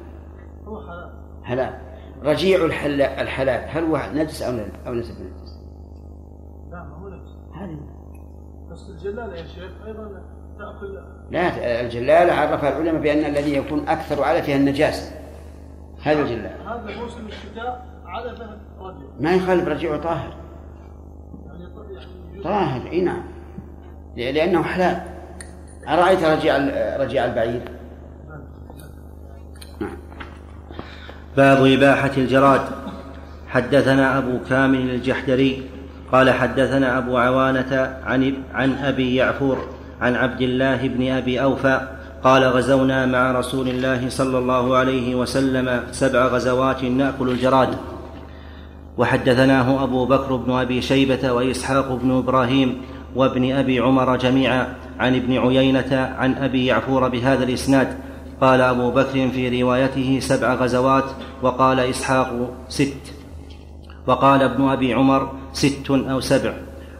هو 0.67 0.81
حلال. 0.81 1.09
حلال. 1.43 1.79
رجيع 2.23 2.65
الحل... 2.65 3.01
الحلال 3.01 3.69
هل 3.69 3.83
هو 3.83 4.01
نجس 4.13 4.41
أو 4.41 4.51
لا؟ 4.51 4.65
أو 4.87 4.93
ليس 4.93 5.11
بنجس؟ 5.11 5.59
لا 6.71 6.83
ما 6.83 6.95
هو 6.95 7.09
نفس 7.09 7.31
هذه. 7.53 7.79
بس 8.71 8.89
الجلالة 8.89 9.35
يا 9.35 9.45
شيخ 9.45 9.71
أيضا 9.85 10.21
تأكل 10.57 10.99
لا. 11.31 11.81
الجلالة 11.81 12.33
عرفها 12.33 12.69
العلماء 12.69 13.01
بأن 13.01 13.25
الذي 13.25 13.53
يكون 13.53 13.87
أكثر 13.87 14.23
على 14.23 14.41
فيها 14.41 14.55
النجاسة. 14.55 15.11
هذا 16.03 16.21
الجلال 16.21 16.61
هذا 16.67 17.01
موسم 17.01 17.27
الشتاء 17.27 17.85
على 18.05 18.35
ما 19.19 19.35
يخالف 19.35 19.67
رجيع 19.67 19.97
طاهر 19.97 20.33
طاهر 22.43 22.91
اي 22.91 23.01
نعم 23.01 23.21
لأنه 24.17 24.63
حلال. 24.63 25.01
أرأيت 25.87 26.23
رجيع 26.23 26.57
رجيع 26.97 27.25
البعير؟ 27.25 27.61
نعم. 29.81 29.97
باب 31.37 31.65
إباحة 31.65 32.11
الجراد. 32.17 32.61
حدثنا 33.47 34.17
أبو 34.17 34.39
كامل 34.49 34.89
الجحدري 34.89 35.63
قال 36.11 36.31
حدثنا 36.31 36.97
أبو 36.97 37.17
عوانة 37.17 37.97
عن 38.03 38.33
عن 38.53 38.73
أبي 38.73 39.15
يعفور 39.15 39.57
عن 40.01 40.15
عبد 40.15 40.41
الله 40.41 40.87
بن 40.87 41.11
أبي 41.11 41.41
أوفى 41.43 41.81
قال 42.23 42.43
غزونا 42.43 43.05
مع 43.05 43.31
رسول 43.31 43.67
الله 43.67 44.09
صلى 44.09 44.37
الله 44.37 44.77
عليه 44.77 45.15
وسلم 45.15 45.83
سبع 45.91 46.25
غزوات 46.25 46.83
نأكل 46.83 47.29
الجراد. 47.29 47.69
وحدثناه 48.97 49.83
أبو 49.83 50.05
بكر 50.05 50.35
بن 50.35 50.51
أبي 50.51 50.81
شيبة 50.81 51.31
وإسحاق 51.31 51.91
بن 51.93 52.17
إبراهيم 52.17 52.81
وابن 53.15 53.51
أبي 53.51 53.79
عمر 53.79 54.15
جميعا 54.15 54.67
عن 54.99 55.15
ابن 55.15 55.37
عيينة 55.37 56.15
عن 56.17 56.33
أبي 56.33 56.65
يعفور 56.65 57.07
بهذا 57.07 57.43
الإسناد. 57.43 57.97
قال 58.41 58.61
أبو 58.61 58.91
بكر 58.91 59.29
في 59.29 59.61
روايته 59.61 60.19
سبع 60.21 60.53
غزوات 60.53 61.03
وقال 61.41 61.79
إسحاق 61.79 62.53
ست. 62.69 63.13
وقال 64.07 64.41
ابن 64.41 64.69
أبي 64.69 64.93
عمر 64.93 65.31
ست 65.53 65.91
أو 65.91 66.19
سبع. 66.19 66.53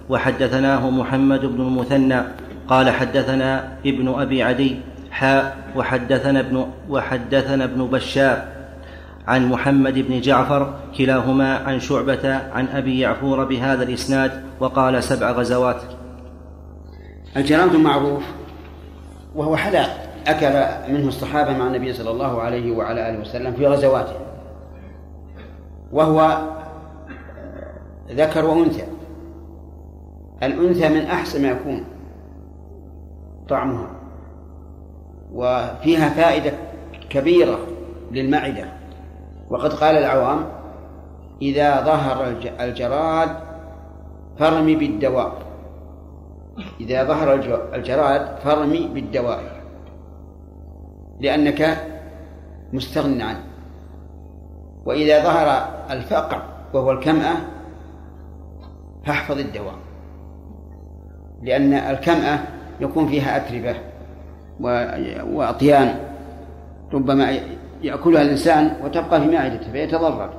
وحدثناه 0.09 0.89
محمد 0.89 1.45
بن 1.45 1.61
المثنى. 1.61 2.21
قال 2.67 2.89
حدثنا 2.89 3.77
ابن 3.85 4.07
أبي 4.19 4.43
عدي 4.43 4.75
حاء 5.11 5.57
وحدثنا 5.75 6.39
ابن 6.39 6.67
وحدثنا 6.89 7.63
ابن 7.63 7.85
بشار. 7.85 8.57
عن 9.28 9.49
محمد 9.49 9.93
بن 9.93 10.21
جعفر 10.21 10.73
كلاهما 10.97 11.57
عن 11.57 11.80
شعبة 11.80 12.36
عن 12.36 12.67
أبي 12.67 12.99
يعفور 12.99 13.45
بهذا 13.45 13.84
الإسناد 13.84 14.43
وقال 14.59 15.03
سبع 15.03 15.32
غزوات. 15.32 15.82
الجراد 17.38 17.75
معروف 17.75 18.23
وهو 19.36 19.55
حلال. 19.55 19.89
أكل 20.28 20.93
منه 20.93 21.07
الصحابة 21.07 21.57
مع 21.57 21.67
النبي 21.67 21.93
صلى 21.93 22.11
الله 22.11 22.41
عليه 22.41 22.71
وعلى 22.71 23.09
آله 23.09 23.19
وسلم 23.19 23.53
في 23.53 23.67
غزواته. 23.67 24.15
وهو 25.91 26.38
ذكر 28.11 28.45
وأنثى. 28.45 28.84
الأنثى 30.43 30.89
من 30.89 31.01
أحسن 31.01 31.41
ما 31.41 31.47
يكون 31.47 31.84
طعمها. 33.49 33.91
وفيها 35.34 36.09
فائدة 36.09 36.51
كبيرة 37.09 37.59
للمعدة. 38.11 38.76
وقد 39.49 39.73
قال 39.73 39.97
العوام 39.97 40.45
إذا 41.41 41.85
ظهر 41.85 42.35
الجراد 42.59 43.29
فارمي 44.39 44.75
بالدواء. 44.75 45.33
إذا 46.79 47.03
ظهر 47.03 47.33
الجراد 47.73 48.37
فارمي 48.43 48.87
بالدواء 48.93 49.43
لأنك 51.19 51.77
مستغن 52.73 53.21
عنه. 53.21 53.43
وإذا 54.85 55.23
ظهر 55.23 55.69
الفقع 55.91 56.41
وهو 56.73 56.91
الكمأة 56.91 57.35
فاحفظ 59.05 59.39
الدواء 59.39 59.75
لأن 61.43 61.73
الكمأة 61.73 62.39
يكون 62.79 63.07
فيها 63.07 63.37
أتربة 63.37 63.75
وأطيان 65.33 65.99
ربما 66.93 67.39
يأكلها 67.82 68.21
الإنسان 68.21 68.71
وتبقى 68.84 69.21
في 69.21 69.28
معدته 69.28 69.71
فيتضرر. 69.71 70.34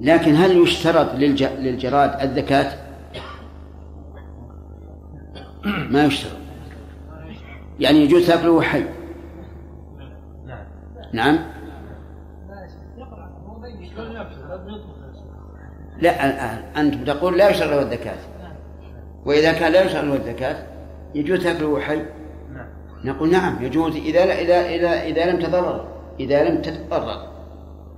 لكن 0.00 0.34
هل 0.34 0.62
يشترط 0.62 1.14
للجراد 1.14 2.20
الذكاة؟ 2.20 2.72
ما 5.64 6.04
يشترط. 6.04 6.36
يعني 7.80 7.98
يجوز 7.98 8.26
تأكله 8.26 8.62
حي. 8.62 8.84
نعم. 11.12 11.38
لا 15.98 16.80
أنت 16.80 17.10
تقول 17.10 17.38
لا 17.38 17.48
يشرع 17.50 17.66
له 17.66 17.82
الزكاة. 17.82 18.18
وإذا 19.24 19.52
كان 19.52 19.72
لا 19.72 19.84
يشرع 19.84 20.00
له 20.00 20.14
الزكاة 20.14 20.56
يجوز 21.14 21.44
تأكله 21.44 21.80
حي؟ 21.80 22.02
نقول 23.04 23.30
نعم 23.30 23.64
يجوز 23.64 23.96
إذا 23.96 24.26
لا 24.26 24.40
إذا 24.40 24.68
إذا 24.68 25.02
إذا 25.02 25.32
لم 25.32 25.38
تضرر 25.42 25.97
إذا 26.20 26.48
لم 26.48 26.62
تتضرر 26.62 27.28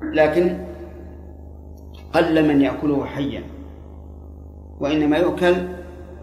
لكن 0.02 0.58
قل 2.12 2.48
من 2.48 2.60
يأكله 2.60 3.04
حيا 3.04 3.42
وإنما 4.80 5.16
يؤكل 5.16 5.54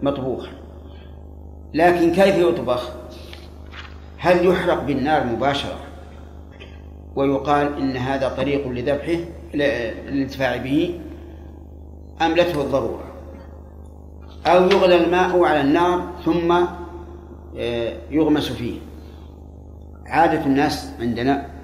مطبوخا. 0.01 0.51
لكن 1.73 2.11
كيف 2.11 2.37
يطبخ؟ 2.37 2.91
هل 4.17 4.47
يحرق 4.47 4.83
بالنار 4.83 5.23
مباشرة؟ 5.25 5.79
ويقال 7.15 7.77
إن 7.77 7.97
هذا 7.97 8.29
طريق 8.29 8.67
لذبحه 8.67 9.19
للانتفاع 9.53 10.57
به 10.57 10.99
أملته 12.21 12.61
الضرورة؟ 12.61 13.03
أو 14.47 14.63
يغلى 14.63 14.95
الماء 15.03 15.43
على 15.43 15.61
النار 15.61 16.01
ثم 16.25 16.51
آه، 17.57 17.93
يغمس 18.11 18.51
فيه. 18.51 18.79
عادة 20.05 20.45
الناس 20.45 20.93
عندنا 20.99 21.56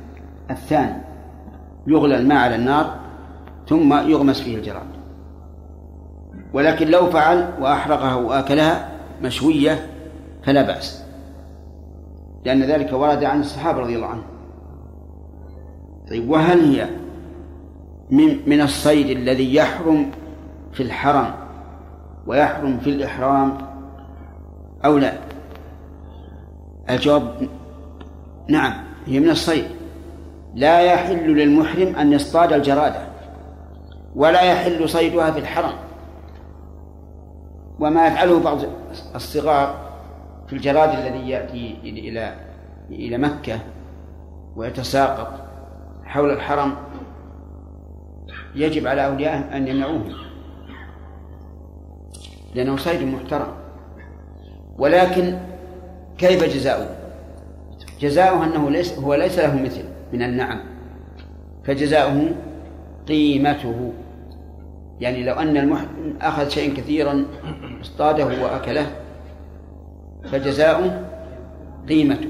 الثاني 0.52 1.02
يغلى 1.88 2.18
الماء 2.18 2.38
على 2.38 2.56
النار 2.56 2.96
ثم 3.68 3.94
يغمس 3.94 4.42
فيه 4.42 4.56
الجراد. 4.56 4.88
ولكن 6.54 6.88
لو 6.88 7.06
فعل 7.06 7.48
وأحرقها 7.60 8.16
وآكلها 8.16 8.90
مشوية 9.22 9.88
فلا 10.44 10.62
بأس 10.62 11.04
لأن 12.46 12.64
ذلك 12.64 12.94
ورد 12.94 13.24
عن 13.24 13.40
الصحابة 13.40 13.80
رضي 13.80 13.96
الله 13.96 14.08
عنهم. 14.08 14.24
طيب 16.10 16.30
وهل 16.30 16.60
هي 16.60 16.88
من 18.12 18.50
من 18.50 18.62
الصيد 18.62 19.18
الذي 19.18 19.56
يحرم 19.56 20.12
في 20.74 20.84
الحرم 20.84 21.34
ويحرم 22.28 22.80
في 22.80 22.90
الإحرام 22.90 23.58
أو 24.86 24.98
لا؟ 24.98 25.14
الجواب 26.90 27.50
نعم 28.50 28.74
هي 29.06 29.20
من 29.20 29.30
الصيد. 29.30 29.66
لا 30.54 30.82
يحل 30.82 31.36
للمحرم 31.36 31.96
أن 31.96 32.14
يصطاد 32.14 32.54
الجرادة 32.54 33.08
ولا 34.16 34.42
يحل 34.42 34.90
صيدها 34.90 35.32
في 35.32 35.40
الحرم. 35.40 35.74
وما 37.80 38.08
يفعله 38.08 38.40
بعض 38.40 38.60
الصغار 39.16 39.76
في 40.48 40.54
الجراد 40.54 40.90
الذي 40.90 41.30
يأتي 41.30 41.78
إلى 41.84 42.36
إلى 42.90 43.18
مكة 43.18 43.60
ويتساقط 44.56 45.34
حول 46.04 46.32
الحرم 46.32 46.76
يجب 48.56 48.88
على 48.88 49.06
أوليائه 49.06 49.58
أن 49.58 49.68
يمنعوه 49.68 50.04
لأنه 52.56 52.78
صيد 52.78 53.02
محترم. 53.02 53.54
ولكن 54.78 55.38
كيف 56.18 56.44
جزاؤه؟ 56.44 56.88
جزاؤه 58.00 58.44
أنه 58.44 58.70
ليس 58.70 59.00
هو 59.00 59.14
ليس 59.14 59.40
له 59.40 59.62
مثل. 59.62 59.93
من 60.14 60.22
النعم. 60.22 60.60
فجزاؤه 61.64 62.32
قيمته. 63.08 63.94
يعني 65.00 65.24
لو 65.24 65.34
أن 65.34 65.58
المحرم 65.58 66.18
أخذ 66.22 66.50
شيئا 66.50 66.78
كثيرا 66.78 67.26
اصطاده 67.82 68.26
وأكله 68.26 68.86
فجزاؤه 70.32 71.06
قيمته. 71.90 72.30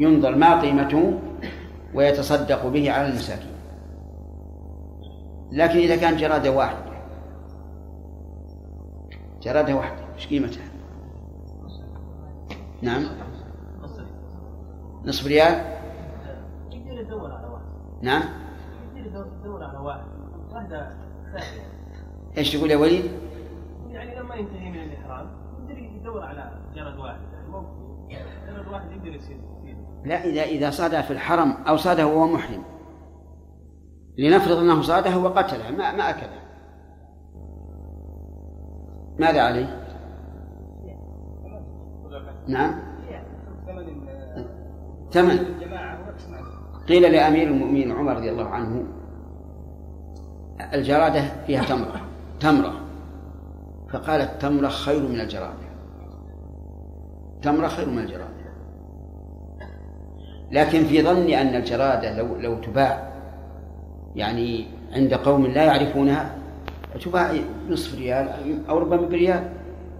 ينظر 0.00 0.36
ما 0.36 0.60
قيمته 0.60 1.18
ويتصدق 1.94 2.66
به 2.66 2.90
على 2.90 3.08
المساكين. 3.08 3.54
لكن 5.52 5.78
إذا 5.78 5.96
كان 5.96 6.16
جرادة 6.16 6.50
واحدة 6.50 6.78
جرادة 9.42 9.74
واحدة 9.74 10.04
إيش 10.16 10.26
قيمتها؟ 10.26 10.64
نعم. 12.82 13.04
نصف 15.04 15.26
ريال؟ 15.26 15.73
نعم 18.04 18.22
إيش 22.38 22.56
تقول 22.56 22.70
يا 22.70 22.76
وليد؟ 22.76 23.04
يعني 23.88 24.20
لما 24.20 24.34
ينتهي 24.34 24.70
من 24.70 24.82
الإحرام 24.82 25.26
يقدر 25.58 25.78
يدور 25.78 26.22
على 26.22 26.52
جرد 26.74 26.98
واحد 26.98 27.18
جرد 28.46 28.68
واحد 28.68 28.92
يقدر 28.92 29.08
يصير 29.08 29.36
يصير. 29.62 29.76
لا 30.04 30.24
إذا 30.24 30.42
إذا 30.42 30.70
صادها 30.70 31.02
في 31.02 31.10
الحرم 31.10 31.50
أو 31.68 31.76
صادها 31.76 32.04
وهو 32.04 32.26
محرم 32.26 32.62
لنفرض 34.18 34.56
أنه 34.56 34.82
صادها 34.82 35.16
وقتلها 35.16 35.70
ما 35.70 35.92
ما 35.92 36.10
أكلها 36.10 36.44
ماذا 39.18 39.42
عليه؟ 39.42 39.84
نعم 42.48 42.74
ثمن 45.10 45.38
قيل 46.88 47.12
لأمير 47.12 47.48
المؤمنين 47.48 47.92
عمر 47.92 48.16
رضي 48.16 48.30
الله 48.30 48.44
عنه 48.44 48.82
الجرادة 50.74 51.24
فيها 51.46 51.64
تمرة 51.64 52.00
تمرة. 52.40 52.80
فقال 53.92 54.20
التمرة 54.20 54.68
خير 54.68 55.02
من 55.02 55.20
الجرادة. 55.20 55.64
تمرة 57.42 57.68
خير 57.68 57.88
من 57.88 57.98
الجرادة. 57.98 58.34
لكن 60.52 60.84
في 60.84 61.02
ظني 61.02 61.42
أن 61.42 61.54
الجرادة 61.54 62.16
لو 62.16 62.36
لو 62.36 62.60
تباع 62.60 63.12
يعني 64.16 64.66
عند 64.92 65.14
قوم 65.14 65.46
لا 65.46 65.64
يعرفونها 65.64 66.36
تباع 67.04 67.32
نصف 67.68 67.98
ريال 67.98 68.28
أو 68.68 68.78
ربما 68.78 69.08
بريال. 69.08 69.50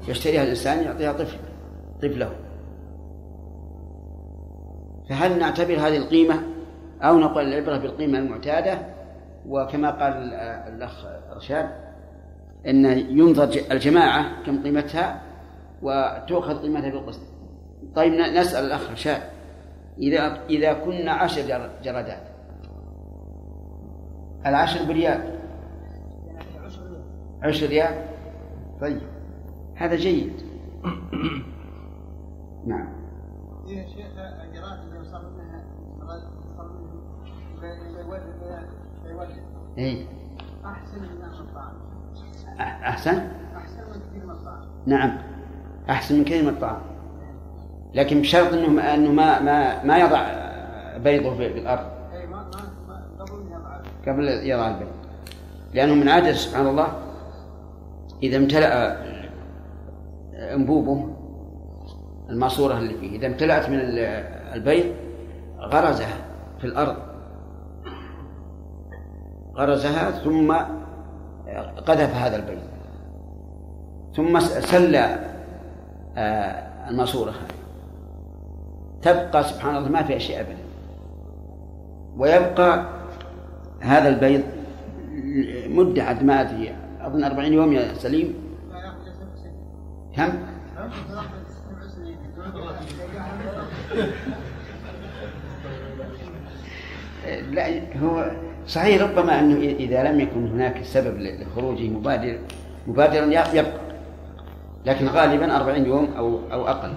يشتريها 0.09 0.43
الإنسان 0.43 0.85
يعطيها 0.85 1.13
طفل 1.13 1.39
طفله. 2.03 2.31
فهل 5.09 5.39
نعتبر 5.39 5.75
هذه 5.75 5.97
القيمة؟ 5.97 6.54
أو 7.03 7.19
نقول 7.19 7.45
العبرة 7.53 7.79
بالقيمة 7.79 8.19
المعتادة 8.19 8.79
وكما 9.49 9.91
قال 9.91 10.13
الأخ 10.75 11.07
رشاد 11.37 11.71
أن 12.67 12.85
ينظر 13.19 13.45
الجماعة 13.71 14.43
كم 14.47 14.63
قيمتها 14.63 15.23
وتؤخذ 15.83 16.63
قيمتها 16.63 16.91
بالقسط. 16.91 17.21
طيب 17.95 18.13
نسأل 18.13 18.65
الأخ 18.65 18.91
رشاد 18.91 19.23
إذا 19.99 20.39
إذا 20.51 20.73
كنا 20.73 21.13
عشر 21.13 21.43
جر- 21.49 21.71
جرادات 21.85 22.23
العشر 24.47 24.85
بريال 24.85 25.21
عشر 27.43 27.67
ريال؟ 27.67 28.05
طيب 28.81 29.01
هذا 29.75 29.97
جيد. 29.97 30.33
نعم. 32.67 32.89
يا 33.67 33.87
شيخ 33.87 34.07
اي 39.79 40.07
احسن 40.65 41.01
من 41.01 41.25
الطعام 41.41 41.73
أحسن؟ 42.61 43.29
احسن 43.57 43.81
من 43.91 44.01
كثير 44.11 44.25
من 44.25 44.31
الطعام 44.31 44.65
نعم. 44.87 45.19
أحسن 45.91 46.19
من 46.19 46.25
كثير 46.25 46.43
من 46.43 46.49
الطعام 46.49 46.81
لكن 47.95 48.21
بشرط 48.21 48.53
إنه 48.53 48.95
إنه 48.95 49.13
ما 49.13 49.41
ما 49.41 49.85
ما 49.85 49.99
يضع 49.99 50.27
بيضه 50.99 51.35
في 51.35 51.47
اي 51.47 52.27
ما 52.27 52.45
قبل 54.07 54.29
يضع 54.29 54.69
البيض. 54.69 54.89
لأنه 55.75 55.95
من 55.95 56.09
عادة 56.09 56.33
سبحان 56.33 56.67
الله 56.67 56.89
إذا 58.23 58.37
امتلأ 58.37 58.97
أنبوبه 60.55 61.09
الماسورة 62.31 62.79
اللي 62.79 62.95
فيه 62.95 63.17
إذا 63.17 63.27
امتلأت 63.27 63.69
من 63.71 63.79
البيض 64.55 64.95
غرزها 65.59 66.17
في 66.59 66.65
الأرض. 66.65 66.97
غرزها 69.57 70.11
ثم 70.11 70.53
قذف 71.87 72.15
هذا 72.15 72.37
البيض 72.37 72.63
ثم 74.17 74.41
سل 74.41 74.97
آه، 76.17 76.89
الماسورة 76.91 77.31
هذه. 77.31 77.55
تبقى 79.03 79.45
سبحان 79.45 79.77
الله 79.77 79.89
ما 79.89 80.03
فيها 80.03 80.19
شيء 80.19 80.41
أبدا. 80.41 80.57
ويبقى 82.17 82.87
هذا 83.81 84.09
البيض 84.09 84.43
مدة 85.69 86.03
عد 86.03 86.23
ما 86.23 86.41
أدري 86.41 86.75
أظن 87.01 87.25
أربعين 87.25 87.53
يوم 87.53 87.73
يا 87.73 87.95
سليم. 87.95 88.35
كم؟ 90.17 90.33
لا 97.51 97.81
هو 98.03 98.31
صحيح 98.67 99.03
ربما 99.03 99.41
أنه 99.41 99.57
اذا 99.57 100.03
لم 100.03 100.21
يكن 100.21 100.47
هناك 100.47 100.83
سبب 100.83 101.19
لخروجه 101.19 101.89
مبادر 101.89 102.39
مبادرا 102.87 103.25
يبقى 103.27 103.85
لكن 104.87 105.07
غالبا 105.09 105.57
أربعين 105.57 105.87
يوم 105.87 106.15
أو 106.17 106.53
أو 106.53 106.69
أقل. 106.69 106.95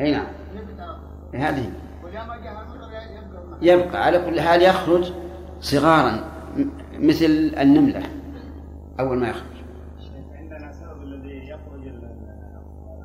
أي 0.00 0.12
نعم. 0.12 0.26
هذه. 1.34 1.72
يبقى 3.62 4.04
على 4.04 4.18
كل 4.18 4.40
حال 4.40 4.62
يخرج 4.62 5.12
صغارا 5.60 6.24
مثل 6.98 7.54
النملة. 7.60 8.02
أول 9.00 9.18
ما 9.18 9.28
يخرج. 9.28 9.42
عندنا 10.38 10.72
سبب 10.72 11.02
الذي 11.02 11.48
يخرج 11.48 11.92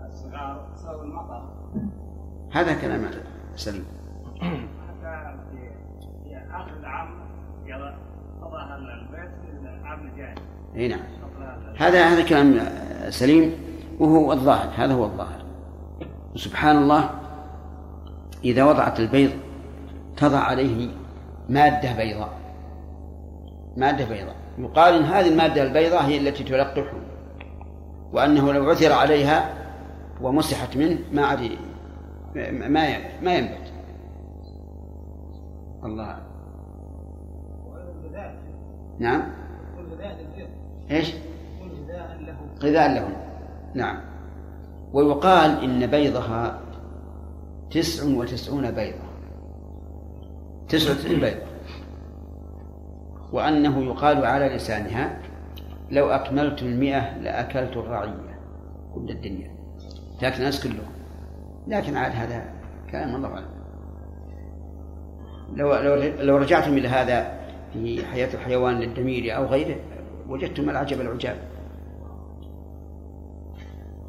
الصغار 0.08 0.68
سبب 0.76 1.02
المطر. 1.02 1.44
هذا 2.52 2.74
كلام 2.74 3.02
سليم 3.56 3.86
إي 10.78 10.88
نعم. 10.88 11.00
هذا 11.78 12.06
هذا 12.06 12.24
كلام 12.24 12.60
سليم 13.10 13.52
وهو 14.00 14.34
الظاهر. 14.34 14.70
هذا 14.76 14.94
هو 14.94 15.06
الظاهر. 15.06 15.46
سبحان 16.36 16.78
الله 16.78 17.10
إذا 18.44 18.64
وضعت 18.64 19.00
البيض 19.00 19.32
تضع 20.18 20.40
عليه 20.40 20.90
مادة 21.50 21.98
بيضاء. 21.98 22.38
مادة 23.78 24.06
بيضاء. 24.06 24.36
يقال 24.58 24.94
إن 24.94 25.04
هذه 25.04 25.30
المادة 25.30 25.64
البيضاء 25.64 26.04
هي 26.04 26.18
التي 26.18 26.44
تلقحه 26.44 26.98
وأنه 28.14 28.54
لو 28.54 28.70
عثر 28.70 28.92
عليها 28.92 29.54
ومسحت 30.22 30.78
منه 30.78 31.00
ما 31.12 31.26
عاد 31.26 31.50
ما 32.36 32.98
ما 33.22 33.36
ينبت. 33.36 33.74
الله. 35.86 36.18
نعم. 39.00 39.37
إيش؟ 40.92 41.14
غذاء 42.64 42.94
لهم. 42.94 43.14
نعم. 43.74 44.00
ويقال 44.94 45.64
إن 45.64 45.88
بيضها 45.88 46.60
تسع 47.72 48.18
وتسعون 48.18 48.72
بيضة. 48.72 49.08
تسع 50.70 50.92
وتسعين 50.92 51.20
بيضة. 51.20 51.48
وأنه 53.32 53.84
يقال 53.84 54.26
على 54.26 54.50
لسانها 54.50 55.20
لو 55.92 56.10
أكملت 56.10 56.62
المئة 56.62 57.18
لأكلت 57.18 57.78
الرعية 57.78 58.40
كل 58.96 59.10
الدنيا. 59.10 59.52
لكن 60.22 60.38
الناس 60.38 60.64
كلهم. 60.64 60.92
لكن 61.68 61.98
عاد 61.98 62.12
هذا 62.12 62.46
كلام 62.92 63.16
الله 63.16 63.30
أعلم. 63.30 63.58
لو 65.56 65.76
لو 65.76 65.96
لو 66.20 66.38
رجعتم 66.38 66.74
إلى 66.74 66.88
هذا 66.88 67.40
في 67.74 68.06
حياة 68.06 68.34
الحيوان 68.34 68.80
للدمير 68.80 69.36
أو 69.36 69.46
غيره 69.46 69.76
وجدتم 70.30 70.70
العجب 70.70 71.02
العجاب. 71.02 71.38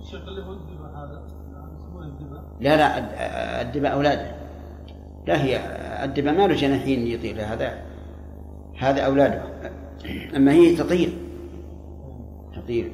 الشيخ 0.01 0.29
اللي 0.29 0.43
هو 0.43 0.53
هذا 0.95 1.23
الدماء 2.01 2.45
لا 2.61 2.77
لا 2.77 3.63
الدباء 3.63 3.93
أولاده 3.93 4.37
لا 5.27 5.43
هي 5.43 5.57
الدباء 6.05 6.35
ما 6.35 6.47
له 6.47 6.55
جناحين 6.55 7.07
يطير 7.07 7.43
هذا 7.45 7.83
هذا 8.79 9.03
أولاده 9.03 9.43
أما 10.37 10.53
هي 10.53 10.77
تطير. 10.77 11.19
تطير. 12.57 12.93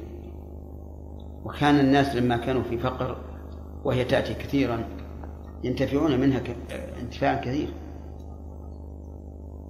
وكان 1.45 1.79
الناس 1.79 2.15
لما 2.15 2.37
كانوا 2.37 2.63
في 2.63 2.77
فقر 2.77 3.17
وهي 3.83 4.03
تأتي 4.03 4.33
كثيرا 4.33 4.83
ينتفعون 5.63 6.19
منها 6.19 6.39
ك... 6.39 6.55
انتفاعا 7.01 7.35
كثير. 7.35 7.69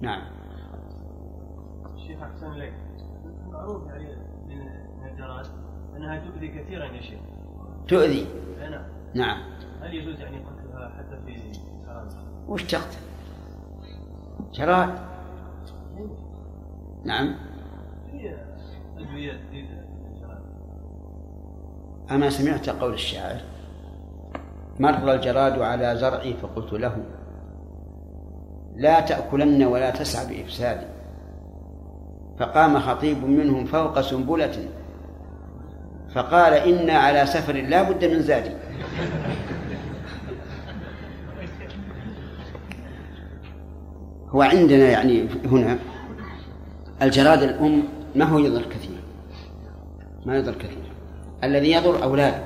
نعم. 0.00 0.22
الشيخ 1.94 2.22
أحسن 2.22 2.52
إليك. 2.52 2.85
معروف 3.66 3.86
يعني 3.88 4.16
من 4.48 4.68
الجراد 5.12 5.46
أنها 5.96 6.18
تؤذي 6.18 6.48
كثيرا 6.48 6.84
يا 6.84 7.00
شيخ. 7.00 7.18
تؤذي؟ 7.88 8.26
نعم. 8.60 8.82
نعم. 9.14 9.42
هل 9.82 9.94
يجوز 9.94 10.20
يعني 10.20 10.36
قتلها 10.38 10.88
حتى 10.88 11.18
في 11.26 11.52
فرنسا؟ 11.86 12.18
وش 12.48 12.62
تقتل؟ 12.62 12.96
جراد 14.52 14.98
نعم. 17.04 17.34
في 18.10 18.36
أدوية 18.98 19.32
جديدة 19.32 19.84
للجراد. 20.10 20.42
أما 22.10 22.30
سمعت 22.30 22.68
قول 22.68 22.94
الشاعر 22.94 23.40
مر 24.80 25.14
الجراد 25.14 25.58
على 25.58 25.96
زرعي 25.96 26.34
فقلت 26.34 26.72
له 26.72 27.04
لا 28.76 29.00
تأكلن 29.00 29.64
ولا 29.64 29.90
تسع 29.90 30.28
بإفسادي 30.28 30.95
فقام 32.38 32.78
خطيب 32.78 33.24
منهم 33.24 33.64
فوق 33.64 34.00
سنبلة. 34.00 34.68
فقال 36.14 36.52
إنا 36.52 36.92
على 36.92 37.26
سفر 37.26 37.52
لا 37.52 37.82
بد 37.82 38.04
من 38.04 38.22
زاد. 38.22 38.56
هو 44.28 44.42
عندنا 44.42 44.84
يعني 44.84 45.28
هنا 45.44 45.78
الجراد 47.02 47.42
الأم 47.42 47.82
ما 48.14 48.24
هو 48.24 48.38
يضر 48.38 48.62
كثير 48.62 48.96
ما 50.26 50.36
يضر 50.36 50.54
كثير 50.54 50.84
الذي 51.44 51.72
يضر 51.72 52.02
أولاده. 52.02 52.42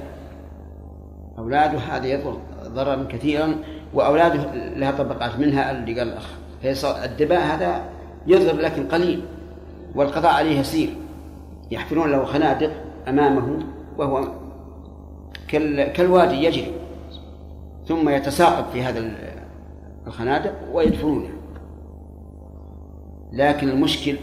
أولاده 1.39 1.79
هذا 1.79 2.07
يضر 2.07 2.39
ضررا 2.65 3.07
كثيرا 3.09 3.55
وأولاده 3.95 4.55
لها 4.55 4.91
طبقات 4.91 5.39
منها 5.39 5.71
اللي 5.71 5.99
قال 5.99 6.09
الأخ 6.09 6.27
فيصل. 6.63 6.89
الدباء 6.89 7.41
هذا 7.41 7.85
يضر 8.27 8.61
لكن 8.61 8.89
قليل. 8.89 9.23
والقضاء 9.95 10.33
عليه 10.33 10.61
يسير. 10.61 10.97
يحفرون 11.71 12.11
له 12.11 12.25
خنادق 12.25 12.71
أمامه 13.09 13.59
وهو 13.99 14.29
كال 15.49 15.93
كالوادي 15.93 16.45
يجري. 16.45 16.73
ثم 17.87 18.09
يتساقط 18.09 18.71
في 18.73 18.83
هذا 18.83 19.13
الخنادق 20.07 20.55
ويدفنونه. 20.73 21.31
لكن 23.33 23.69
المشكل 23.69 24.17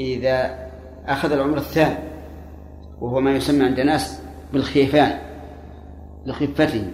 إذا 0.00 0.66
أخذ 1.06 1.32
العمر 1.32 1.56
الثاني 1.56 1.98
وهو 3.00 3.20
ما 3.20 3.30
يسمى 3.30 3.64
عند 3.64 3.78
الناس 3.78 4.22
بالخيفان 4.52 5.18
لخفته. 6.26 6.92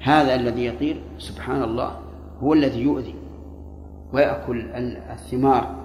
هذا 0.00 0.34
الذي 0.34 0.66
يطير 0.66 1.02
سبحان 1.18 1.62
الله 1.62 1.98
هو 2.40 2.52
الذي 2.52 2.80
يؤذي 2.82 3.14
ويأكل 4.12 4.70
الثمار 5.12 5.83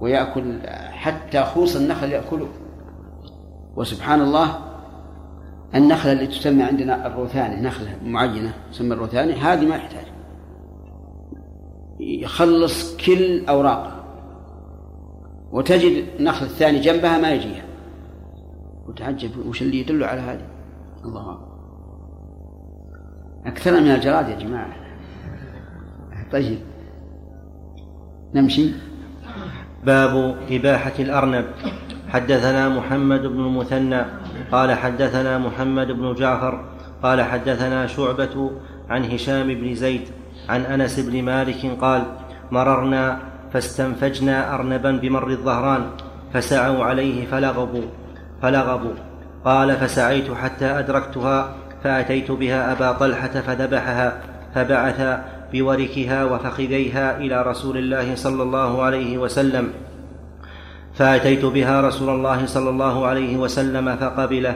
ويأكل 0.00 0.60
حتى 0.90 1.44
خوص 1.44 1.76
النخل 1.76 2.12
يأكله. 2.12 2.48
وسبحان 3.76 4.20
الله 4.20 4.58
النخلة 5.74 6.12
اللي 6.12 6.26
تسمى 6.26 6.62
عندنا 6.62 7.06
الروثاني 7.06 7.62
نخلة 7.62 7.98
معينة 8.04 8.54
تسمى 8.72 8.94
الروثاني 8.94 9.32
هذه 9.32 9.66
ما 9.66 9.76
يحتاج. 9.76 10.06
يخلص 12.00 12.96
كل 12.96 13.46
أوراقها 13.46 14.04
وتجد 15.52 16.04
النخل 16.18 16.46
الثاني 16.46 16.80
جنبها 16.80 17.18
ما 17.18 17.32
يجيها. 17.32 17.64
وتعجب 18.88 19.46
وش 19.46 19.62
اللي 19.62 19.80
يدل 19.80 20.04
على 20.04 20.20
هذه؟ 20.20 20.46
الله 21.04 21.32
أكبر. 21.32 21.48
أكثر 23.46 23.80
من 23.80 23.90
الجراد 23.90 24.28
يا 24.28 24.36
جماعة. 24.36 24.76
طيب 26.32 26.58
نمشي. 28.34 28.70
باب 29.84 30.36
إباحة 30.50 30.92
الأرنب. 30.98 31.44
حدثنا 32.08 32.68
محمد 32.68 33.22
بن 33.22 33.40
المثنى 33.40 34.02
قال 34.52 34.72
حدثنا 34.72 35.38
محمد 35.38 35.86
بن 35.86 36.14
جعفر 36.14 36.64
قال 37.02 37.22
حدثنا 37.22 37.86
شعبة 37.86 38.50
عن 38.90 39.04
هشام 39.04 39.46
بن 39.46 39.74
زيد 39.74 40.08
عن 40.48 40.60
أنس 40.60 41.00
بن 41.00 41.22
مالك 41.22 41.78
قال 41.80 42.02
مررنا 42.50 43.18
فاستنفجنا 43.52 44.54
أرنبا 44.54 44.92
بمر 44.92 45.30
الظهران 45.30 45.82
فسعوا 46.32 46.84
عليه 46.84 47.26
فلغبوا 47.26 47.86
فلغبوا. 48.42 48.94
قال 49.44 49.76
فسعيت 49.76 50.32
حتى 50.32 50.66
أدركتها 50.66 51.54
فأتيت 51.84 52.30
بها 52.30 52.72
أبا 52.72 52.92
طلحة 52.92 53.28
فذبحها 53.28 54.12
فبعث 54.54 55.18
بوركها 55.52 56.24
وفخذيها 56.24 57.18
إلى 57.18 57.42
رسول 57.42 57.78
الله 57.78 58.14
صلى 58.14 58.42
الله 58.42 58.82
عليه 58.82 59.18
وسلم. 59.18 59.72
فأتيت 60.94 61.44
بها 61.44 61.80
رسول 61.80 62.08
الله 62.08 62.46
صلى 62.46 62.70
الله 62.70 63.06
عليه 63.06 63.36
وسلم 63.36 63.96
فقبله. 63.96 64.54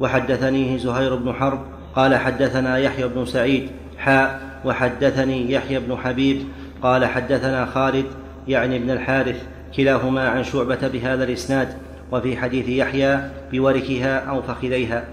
وحدثنيه 0.00 0.78
زهير 0.78 1.14
بن 1.14 1.32
حرب 1.32 1.58
قال 1.94 2.16
حدثنا 2.16 2.78
يحيى 2.78 3.08
بن 3.08 3.24
سعيد 3.24 3.70
حاء 3.98 4.60
وحدثني 4.64 5.52
يحيى 5.52 5.80
بن 5.80 5.96
حبيب 5.96 6.44
قال 6.82 7.04
حدثنا 7.04 7.66
خالد 7.66 8.06
يعني 8.48 8.76
ابن 8.76 8.90
الحارث 8.90 9.42
كلاهما 9.76 10.28
عن 10.28 10.44
شعبة 10.44 10.88
بهذا 10.88 11.24
الإسناد 11.24 11.68
وفي 12.12 12.36
حديث 12.36 12.68
يحيى 12.68 13.30
بوركها 13.52 14.18
أو 14.18 14.42
فخذيها. 14.42 15.04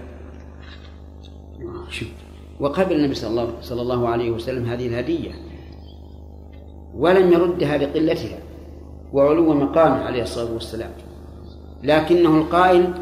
وقبل 2.60 2.92
النبي 2.92 3.14
صلى 3.14 3.30
الله, 3.30 3.48
صلى 3.60 3.82
الله 3.82 4.08
عليه 4.08 4.30
وسلم 4.30 4.66
هذه 4.66 4.86
الهدية 4.86 5.30
ولم 6.94 7.32
يردها 7.32 7.78
لقلتها 7.78 8.38
وعلو 9.12 9.54
مقامه 9.54 10.04
عليه 10.04 10.22
الصلاة 10.22 10.52
والسلام. 10.52 10.90
لكنه 11.82 12.36
القائل 12.36 12.92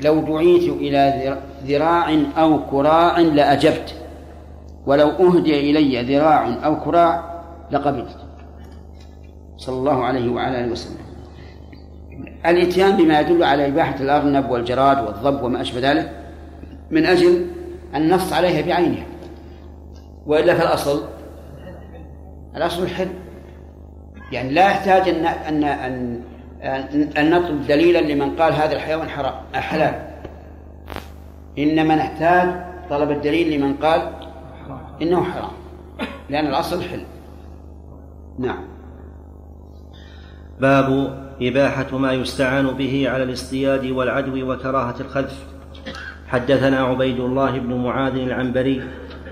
لو 0.00 0.20
دعيت 0.20 0.68
إلى 0.68 1.38
ذراع 1.66 2.18
أو 2.38 2.66
كراع 2.70 3.18
لأجبت 3.18 3.94
ولو 4.86 5.08
أهدي 5.08 5.70
إلي 5.70 6.16
ذراع 6.16 6.64
أو 6.64 6.80
كراع 6.80 7.42
لقبلت. 7.70 8.16
صلى 9.56 9.76
الله 9.76 10.04
عليه 10.04 10.32
وعلى 10.32 10.64
آله 10.64 10.72
وسلم. 10.72 10.96
الإتيان 12.46 12.96
بما 12.96 13.20
يدل 13.20 13.44
على 13.44 13.66
إباحة 13.66 14.00
الأرنب 14.00 14.50
والجراد 14.50 15.06
والضب 15.06 15.42
وما 15.42 15.60
أشبه 15.60 15.92
ذلك 15.92 16.12
من 16.90 17.06
أجل 17.06 17.46
النص 17.94 18.32
عليها 18.32 18.66
بعينها. 18.66 19.06
وإلا 20.26 20.54
فالأصل 20.54 21.02
الأصل 22.56 22.82
الحل 22.82 23.08
يعني 24.32 24.50
لا 24.50 24.66
يحتاج 24.66 25.08
أن 25.08 25.26
أن 25.26 25.64
أن 25.64 26.22
أن 27.18 27.30
نطلب 27.30 27.66
دليلا 27.66 27.98
لمن 27.98 28.36
قال 28.36 28.52
هذا 28.52 28.72
الحيوان 28.72 29.08
حرام 29.08 29.34
حلال. 29.54 29.94
إنما 31.58 31.96
نحتاج 31.96 32.48
طلب 32.90 33.10
الدليل 33.10 33.60
لمن 33.60 33.74
قال 33.74 34.12
إنه 35.02 35.24
حرام. 35.24 35.52
لأن 36.30 36.46
الأصل 36.46 36.82
حل. 36.82 37.04
نعم. 38.38 38.64
باب 40.60 41.18
إباحة 41.42 41.98
ما 41.98 42.12
يستعان 42.12 42.66
به 42.66 43.10
على 43.10 43.22
الاصطياد 43.22 43.86
والعدو 43.86 44.52
وكراهة 44.52 44.94
الخذف 45.00 45.51
حدثنا 46.32 46.80
عبيد 46.80 47.20
الله 47.20 47.58
بن 47.58 47.74
معاذ 47.74 48.16
العنبري 48.16 48.82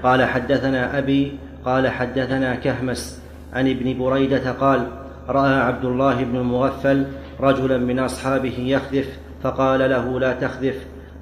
قال 0.03 0.25
حدثنا 0.25 0.99
أبي 0.99 1.33
قال 1.65 1.89
حدثنا 1.89 2.55
كهمس 2.55 3.23
عن 3.53 3.71
ابن 3.71 3.99
بريدة 3.99 4.53
قال 4.53 4.87
رأى 5.29 5.55
عبد 5.55 5.85
الله 5.85 6.25
بن 6.25 6.37
المغفل 6.37 7.07
رجلا 7.41 7.79
من 7.79 7.99
أصحابه 7.99 8.55
يخذف 8.59 9.19
فقال 9.43 9.81
له 9.91 10.21
لا 10.21 10.33
تخذف 10.33 10.75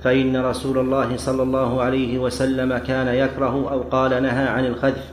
فإن 0.03 0.37
رسول 0.37 0.79
الله 0.79 1.17
صلى 1.17 1.43
الله 1.43 1.83
عليه 1.83 2.19
وسلم 2.19 2.79
كان 2.79 3.09
يكره 3.09 3.73
أو 3.73 3.81
قال 3.81 4.23
نهى 4.23 4.49
عن 4.49 4.67
الخذف 4.67 5.05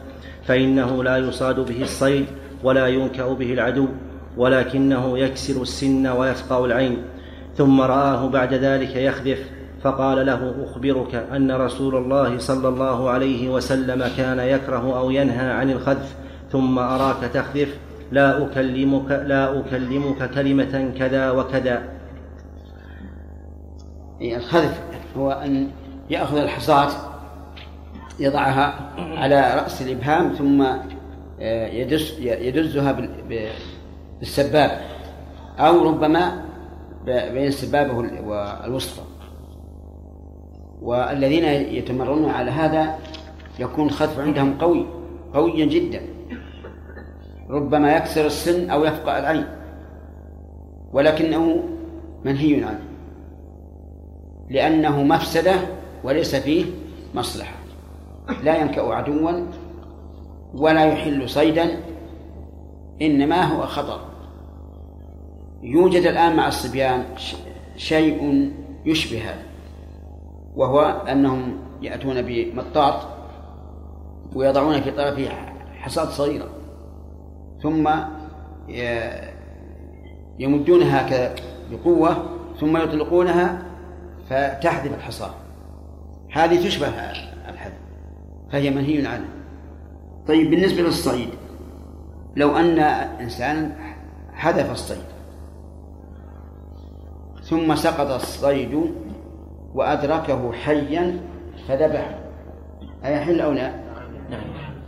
فإنه 0.46 1.04
لا 1.04 1.18
يصاد 1.18 1.60
به 1.60 1.82
الصيد 1.82 2.26
ولا 2.64 2.88
ينكأ 2.88 3.34
به 3.34 3.54
العدو 3.54 3.88
ولكنه 4.38 5.18
يكسر 5.18 5.62
السن 5.62 6.08
ويفقع 6.08 6.66
العين 6.66 6.98
ثم 7.58 7.82
رآه 7.82 8.28
بعد 8.30 8.54
ذلك 8.54 8.96
يخذف 8.96 9.55
فقال 9.86 10.26
له 10.26 10.56
أخبرك 10.64 11.16
أن 11.16 11.52
رسول 11.52 11.96
الله 11.96 12.38
صلى 12.40 12.68
الله 12.68 13.10
عليه 13.10 13.50
وسلم 13.50 14.08
كان 14.18 14.40
يكره 14.40 14.98
أو 14.98 15.12
ينهى 15.12 15.52
عن 15.52 15.72
الخذف 15.72 16.16
ثم 16.52 16.80
أراك 16.80 17.24
تخذف 17.34 17.78
لا 18.12 18.44
اكلمك 18.46 19.12
لا 19.12 19.60
أكلمك 19.60 20.30
كلمة 20.32 20.92
كذا 21.00 21.32
وكذا. 21.32 21.84
الخذف 24.22 24.82
هو 25.18 25.32
أن 25.32 25.68
يأخذ 26.10 26.38
الحصاه 26.38 26.90
يضعها 28.20 28.90
على 28.98 29.54
رأس 29.64 29.82
الإبهام 29.82 30.34
ثم 30.34 30.62
آه، 31.42 31.68
يدس 31.68 32.20
يدزها 32.20 32.92
بال- 32.92 33.50
بالسبابه 34.20 34.78
أو 35.60 35.90
ربما 35.90 36.42
بين 37.06 37.48
السبابه 37.48 37.94
والوسطى. 38.24 39.02
والذين 40.86 41.46
يتمرنون 41.76 42.30
على 42.30 42.52
هذا 42.52 43.00
يكون 43.60 43.86
الخذف 43.86 44.20
عندهم 44.20 44.58
قوي 44.58 44.86
قويا 45.34 45.66
جدا. 45.66 46.02
ربما 47.50 47.98
يكسر 47.98 48.26
السن 48.26 48.70
أو 48.70 48.86
يفقع 48.86 49.20
العين. 49.20 49.46
ولكنه 50.94 51.64
منهي 52.26 52.64
عنه. 52.64 52.82
لأنه 54.50 55.04
مفسدة 55.04 55.56
وليس 56.04 56.36
فيه 56.36 56.66
مصلحة. 57.16 57.56
لا 58.44 58.62
ينكأ 58.62 58.82
عدوا 58.82 59.32
ولا 60.54 60.86
يحل 60.86 61.30
صيدا 61.30 61.80
إنما 63.02 63.44
هو 63.44 63.66
خطر. 63.66 64.00
يوجد 65.64 66.06
الآن 66.06 66.36
مع 66.36 66.48
الصبيان 66.48 67.04
شيء 67.78 68.52
يشبه 68.86 69.22
هذا 69.22 69.45
وهو 70.56 70.82
أنهم 70.82 71.58
يأتون 71.82 72.22
بمطاط 72.22 73.08
ويضعون 74.36 74.82
في 74.82 74.92
طرفه 74.92 75.30
حصاة 75.74 76.06
صغيرة. 76.06 76.50
ثم 77.64 77.90
يمدونها 80.40 81.08
هكذا 81.08 81.36
بقوة 81.72 82.30
ثم 82.60 82.78
يطلقونها 82.78 83.62
فتحذف 84.30 84.94
الحصاة 84.94 85.32
هذه 86.32 86.68
تشبه 86.68 86.88
الحذف 87.50 87.74
فهي 88.52 88.70
منهي 88.70 89.08
عنها 89.08 89.30
طيب 90.28 90.50
بالنسبة 90.50 90.82
للصيد 90.82 91.30
لو 92.36 92.58
أن 92.58 92.80
إنسان 93.20 93.76
حذف 94.34 94.72
الصيد 94.72 95.04
ثم 97.44 97.76
سقط 97.76 98.12
الصيد 98.12 98.92
وأدركه 99.76 100.52
حيا 100.52 101.20
فذبحه 101.68 102.16
أيحل 103.06 103.42
أو 103.42 103.52
لا؟ 103.52 103.72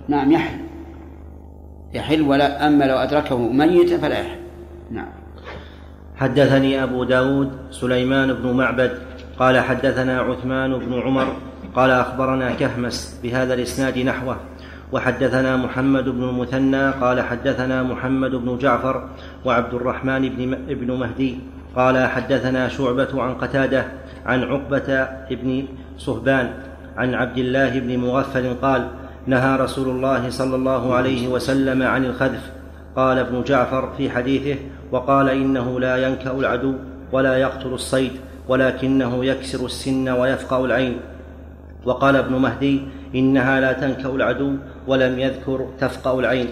نعم. 0.08 0.32
يحل. 0.32 0.60
يحل 1.94 2.22
ولا 2.22 2.68
أما 2.68 2.86
لو 2.86 2.96
أدركه 2.96 3.38
ميتا 3.38 3.98
فلا 3.98 4.20
يحل. 4.20 4.40
نعم. 4.92 5.10
حدثني 6.16 6.84
أبو 6.84 7.04
داود 7.04 7.52
سليمان 7.72 8.34
بن 8.34 8.52
معبد 8.52 9.00
قال 9.40 9.60
حدثنا 9.60 10.22
عثمان 10.22 10.80
بن 10.80 11.02
عمر 11.02 11.28
قال 11.76 11.92
أخبرنا 11.92 12.52
كهمس 12.52 13.20
بهذا 13.24 13.54
الإسناد 13.54 13.98
نحوه 13.98 14.38
وحدثنا 14.92 15.58
محمد 15.58 16.10
بن 16.10 16.24
المثنى 16.24 16.90
قال 16.92 17.22
حدثنا 17.22 17.84
محمد 17.84 18.32
بن 18.32 18.58
جعفر 18.58 19.10
وعبد 19.46 19.74
الرحمن 19.74 20.30
بن 20.30 20.54
ابن 20.54 20.92
مهدي 20.92 21.40
قال 21.76 22.08
حدثنا 22.08 22.68
شعبة 22.68 23.22
عن 23.22 23.34
قتادة 23.34 23.86
عن 24.28 24.44
عقبة 24.44 25.08
بن 25.32 25.66
صهبان 25.98 26.54
عن 26.98 27.14
عبد 27.14 27.38
الله 27.38 27.80
بن 27.80 27.98
مغفل 27.98 28.54
قال 28.62 28.88
نهى 29.28 29.56
رسول 29.56 29.90
الله 29.90 30.30
صلى 30.30 30.56
الله 30.56 30.94
عليه 30.94 31.28
وسلم 31.28 31.84
عن 31.84 32.06
الخذف. 32.06 32.52
قال 32.96 33.18
ابن 33.18 33.44
جعفر 33.44 33.94
في 33.98 34.10
حديثه 34.10 34.60
وقال 34.92 35.30
إنه 35.30 35.80
لا 35.80 36.08
ينكأ 36.08 36.32
العدو 36.32 36.74
ولا 37.12 37.38
يقتل 37.38 37.74
الصيد 37.74 38.12
ولكنه 38.48 39.26
يكسر 39.26 39.66
السن 39.66 40.10
ويفقأ 40.10 40.66
العين. 40.66 40.98
وقال 41.86 42.16
ابن 42.16 42.34
مهدي 42.36 42.82
إنها 43.16 43.60
لا 43.60 43.74
تنكأ 43.74 44.10
العدو 44.10 44.54
ولم 44.88 45.20
يذكر 45.20 45.68
تفقأ 45.80 46.20
العين. 46.20 46.48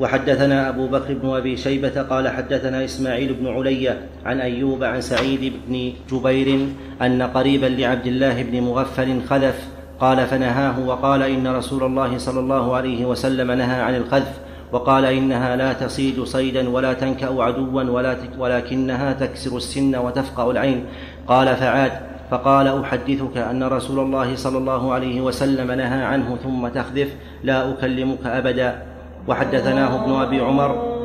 وحدثنا 0.00 0.68
أبو 0.68 0.86
بكر 0.86 1.14
بن 1.14 1.28
أبي 1.28 1.56
شيبة 1.56 2.02
قال 2.02 2.28
حدثنا 2.28 2.84
إسماعيل 2.84 3.34
بن 3.34 3.46
علي 3.46 3.96
عن 4.24 4.40
أيوب 4.40 4.84
عن 4.84 5.00
سعيد 5.00 5.52
بن 5.68 5.92
جبير 6.10 6.68
أن 7.02 7.22
قريبا 7.22 7.66
لعبد 7.66 8.06
الله 8.06 8.42
بن 8.42 8.60
مغفل 8.60 9.22
خلف 9.28 9.56
قال 10.00 10.26
فنهاه 10.26 10.80
وقال 10.80 11.22
إن 11.22 11.46
رسول 11.46 11.82
الله 11.82 12.18
صلى 12.18 12.40
الله 12.40 12.76
عليه 12.76 13.04
وسلم 13.04 13.50
نهى 13.50 13.80
عن 13.82 13.94
الخذف 13.94 14.40
وقال 14.72 15.04
إنها 15.04 15.56
لا 15.56 15.72
تصيد 15.72 16.24
صيدا 16.24 16.68
ولا 16.68 16.92
تنكأ 16.92 17.42
عدوا 17.42 17.82
ولا 17.82 18.16
ولكنها 18.38 19.12
تكسر 19.12 19.56
السن 19.56 19.96
وتفقأ 19.96 20.50
العين. 20.50 20.84
قال 21.28 21.56
فعاد 21.56 21.92
فقال 22.30 22.80
أحدثك 22.82 23.36
أن 23.36 23.62
رسول 23.62 23.98
الله 23.98 24.36
صلى 24.36 24.58
الله 24.58 24.92
عليه 24.92 25.20
وسلم 25.20 25.72
نهى 25.72 26.02
عنه 26.02 26.36
ثم 26.44 26.68
تخذف 26.68 27.08
لا 27.44 27.70
أكلمك 27.70 28.26
أبدا. 28.26 28.95
وحدثناه 29.28 30.04
ابن 30.04 30.12
أبي 30.12 30.40
عمر. 30.40 30.96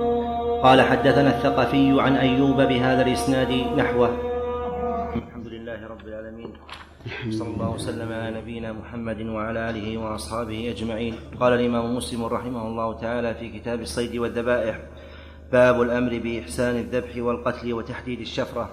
قال 0.63 0.81
حدثنا 0.81 1.29
الثقفي 1.37 2.01
عن 2.01 2.15
أيوب 2.15 2.61
بهذا 2.61 3.01
الإسناد 3.01 3.51
نحوه. 3.77 4.09
الحمد 5.15 5.47
لله 5.47 5.87
رب 5.87 6.07
العالمين. 6.07 6.53
صلى 7.29 7.47
الله 7.47 7.69
وسلم 7.69 8.13
على 8.13 8.41
نبينا 8.41 8.73
محمد 8.73 9.21
وعلى 9.21 9.69
آله 9.69 9.97
وأصحابه 9.97 10.69
أجمعين. 10.69 11.15
قال 11.39 11.53
الإمام 11.53 11.95
مسلم 11.95 12.25
رحمه 12.25 12.67
الله 12.67 12.93
تعالى 12.93 13.33
في 13.33 13.49
كتاب 13.49 13.81
الصيد 13.81 14.15
والذبائح 14.15 14.79
باب 15.51 15.81
الأمر 15.81 16.19
بإحسان 16.23 16.75
الذبح 16.75 17.17
والقتل 17.17 17.73
وتحديد 17.73 18.19
الشفرة. 18.19 18.69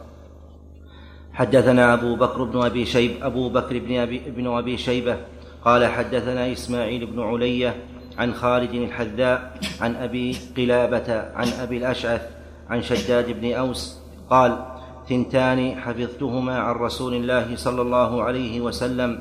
حدثنا 1.33 1.95
أبو 1.95 2.17
بكر 2.17 2.45
بن 2.45 2.63
أبي 2.63 2.85
شيب 2.85 3.11
أبو 3.23 3.49
بكر 3.49 3.79
بن 3.79 3.97
ابي, 3.97 4.19
بن 4.37 4.47
أبي 4.47 4.77
شيبة. 4.77 5.17
قال 5.65 5.87
حدثنا 5.87 6.53
إسماعيل 6.53 7.07
بن 7.07 7.21
علية 7.21 7.75
عن 8.19 8.35
خالد 8.35 8.75
الحذاء 8.75 9.53
عن 9.81 9.97
أبي 9.97 10.37
قلابة 10.57 11.23
عن 11.35 11.49
أبي 11.61 11.77
الأشعث 11.77 12.23
عن 12.71 12.83
شداد 12.83 13.41
بن 13.41 13.53
أوس 13.53 13.99
قال 14.31 14.65
ثنتان 15.09 15.81
حفظتهما 15.81 16.59
عن 16.59 16.75
رسول 16.75 17.15
الله 17.15 17.57
صلى 17.57 17.83
الله 17.83 18.23
عليه 18.23 18.61
وسلم 18.61 19.21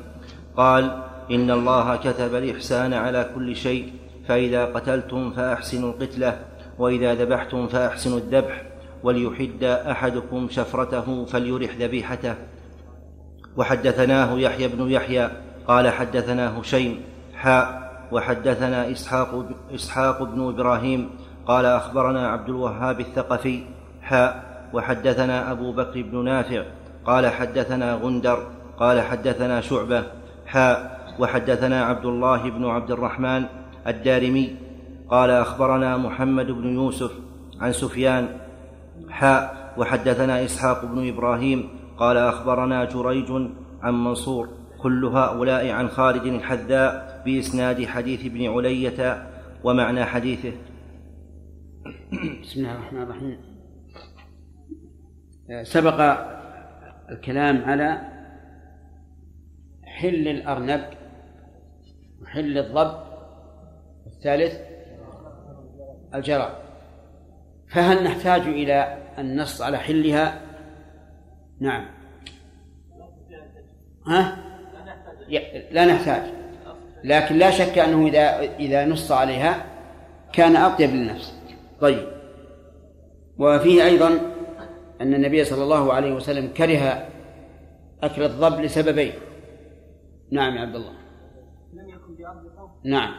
قال 0.58 1.04
إن 1.32 1.52
الله 1.52 1.96
كتب 1.96 2.36
الإحسان 2.36 2.94
على 2.94 3.30
كل 3.36 3.56
شيء 3.56 3.94
فإذا 4.28 4.66
قتلتم 4.66 5.32
فأحسنوا 5.32 5.94
القتله 5.94 6.40
وإذا 6.80 7.16
ذبحتم 7.16 7.68
فأحسنوا 7.68 8.18
الذبح 8.18 8.64
وليحد 9.04 9.64
أحدكم 9.64 10.48
شفرته 10.52 11.26
فليرح 11.26 11.76
ذبيحته 11.80 12.36
وحدثناه 13.58 14.40
يحيى 14.40 14.68
بن 14.68 14.92
يحيى 14.92 15.30
قال 15.68 15.90
حدثنا 15.90 16.60
هشيم 16.60 17.02
حاء 17.36 17.87
وحدثنا 18.12 18.92
إسحاق 18.92 19.46
إسحاق 19.76 20.24
بن 20.24 20.48
إبراهيم 20.48 21.10
قال 21.48 21.66
أخبرنا 21.66 22.28
عبد 22.28 22.50
الوهاب 22.50 23.00
الثقفي 23.00 23.64
حاء 24.02 24.48
وحدثنا 24.74 25.52
أبو 25.52 25.72
بكر 25.72 26.02
بن 26.02 26.24
نافع 26.26 26.64
قال 27.06 27.28
حدثنا 27.28 27.94
غندر 27.94 28.48
قال 28.80 29.02
حدثنا 29.02 29.62
شعبة 29.62 30.04
حاء 30.46 30.98
وحدثنا 31.20 31.86
عبد 31.86 32.06
الله 32.06 32.50
بن 32.50 32.66
عبد 32.66 32.92
الرحمن 32.92 33.46
الدارمي 33.88 34.56
قال 35.10 35.30
أخبرنا 35.30 35.98
محمد 35.98 36.52
بن 36.52 36.74
يوسف 36.76 37.12
عن 37.62 37.72
سفيان 37.72 38.28
حاء 39.10 39.74
وحدثنا 39.78 40.46
إسحاق 40.46 40.86
بن 40.86 41.08
إبراهيم 41.10 41.70
قال 41.98 42.18
أخبرنا 42.18 42.86
جريج 42.86 43.32
عن 43.82 44.04
منصور 44.04 44.50
كل 44.78 45.06
هؤلاء 45.06 45.70
عن 45.70 45.88
خالد 45.88 46.26
الحذاء 46.26 47.22
بإسناد 47.26 47.86
حديث 47.86 48.26
ابن 48.26 48.50
علية 48.50 49.28
ومعنى 49.64 50.06
حديثه. 50.06 50.52
بسم 52.42 52.60
الله 52.60 52.72
الرحمن 52.76 53.02
الرحيم. 53.02 53.40
سبق 55.64 56.18
الكلام 57.10 57.64
على 57.64 58.02
حل 59.84 60.28
الأرنب 60.28 60.86
وحل 62.22 62.58
الضب 62.58 62.98
والثالث 64.06 64.54
الجرى. 66.16 66.64
فهل 67.70 68.04
نحتاج 68.04 68.42
إلى 68.42 68.98
النص 69.18 69.62
على 69.62 69.78
حلها؟ 69.78 70.42
نعم. 71.60 71.86
ها؟ 74.08 74.47
لا 75.72 75.86
نحتاج. 75.86 76.34
لكن 77.04 77.36
لا 77.36 77.52
شك 77.52 77.78
أنه 77.78 78.08
إذا 78.08 78.40
إذا 78.60 78.86
نص 78.86 79.12
عليها 79.12 79.66
كان 80.34 80.56
أطيب 80.56 80.90
للنفس. 80.90 81.34
طيب. 81.82 82.08
وفيه 83.38 83.84
أيضا 83.84 84.08
أن 85.02 85.14
النبي 85.14 85.44
صلى 85.44 85.64
الله 85.64 85.94
عليه 85.94 86.14
وسلم 86.14 86.48
كره 86.48 87.08
أكل 88.04 88.24
الضب 88.24 88.60
لسببين. 88.62 89.14
نعم 90.32 90.56
يا 90.56 90.62
عبد 90.62 90.76
الله. 90.76 90.94
لم 91.74 91.90
يكن 91.90 92.16
بأرض 92.16 92.70
نعم. 92.84 93.14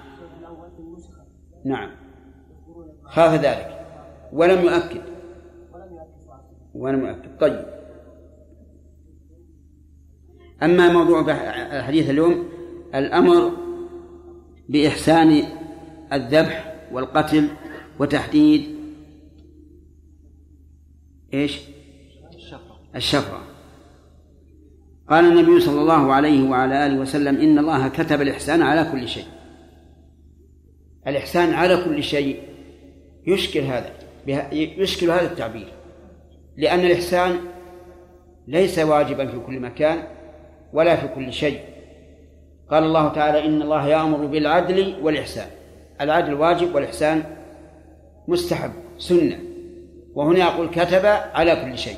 نعم. 1.65 1.91
خاف 3.05 3.35
ذلك. 3.35 3.87
ولم 4.33 4.65
يؤكد. 4.65 5.03
ولم 6.75 7.07
يؤكد. 7.07 7.39
طيب. 7.41 7.78
أما 10.63 10.93
موضوع 10.93 11.35
حديث 11.83 12.11
اليوم 12.11 12.49
الأمر 12.95 13.53
بإحسان 14.69 15.43
الذبح 16.13 16.75
والقتل 16.93 17.49
وتحديد 17.99 18.79
إيش؟ 21.35 21.59
الشفرة 22.97 23.43
قال 25.11 25.25
النبي 25.25 25.61
صلى 25.61 25.81
الله 25.81 26.13
عليه 26.13 26.51
وعلى 26.51 26.87
آله 26.87 27.01
وسلم 27.01 27.37
إن 27.37 27.59
الله 27.59 27.89
كتب 27.89 28.23
الإحسان 28.23 28.63
على 28.63 28.89
كل 28.93 29.09
شيء 29.09 29.25
الإحسان 31.07 31.53
على 31.55 31.85
كل 31.85 32.03
شيء 32.03 32.43
يشكل 33.27 33.61
هذا 33.61 33.91
يشكل 34.53 35.11
هذا 35.11 35.33
التعبير 35.33 35.73
لأن 36.57 36.81
الإحسان 36.81 37.39
ليس 38.49 38.79
واجبا 38.79 39.27
في 39.27 39.39
كل 39.39 39.61
مكان 39.61 40.18
ولا 40.73 40.97
في 40.97 41.09
كل 41.09 41.33
شيء. 41.33 41.61
قال 42.71 42.85
الله 42.85 43.09
تعالى 43.09 43.47
إن 43.47 43.63
الله 43.63 43.89
يأمر 43.89 44.27
بالعدل 44.27 44.95
والإحسان. 45.03 45.47
العدل 46.01 46.35
واجب 46.35 46.75
والإحسان 46.75 47.23
مستحب 48.29 48.71
سنة. 48.99 49.39
وهنا 50.15 50.39
يقول 50.39 50.69
كتب 50.69 51.07
على 51.35 51.57
كل 51.57 51.79
شيء. 51.79 51.97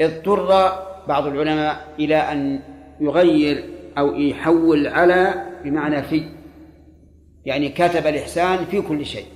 اضطر 0.00 0.72
بعض 1.08 1.26
العلماء 1.26 1.76
إلى 1.98 2.16
أن 2.16 2.60
يغير 3.00 3.64
أو 3.98 4.14
يحول 4.14 4.86
على 4.86 5.34
بمعنى 5.64 6.02
في. 6.02 6.22
يعني 7.44 7.68
كتب 7.68 8.06
الإحسان 8.06 8.64
في 8.64 8.80
كل 8.82 9.06
شيء. 9.06 9.26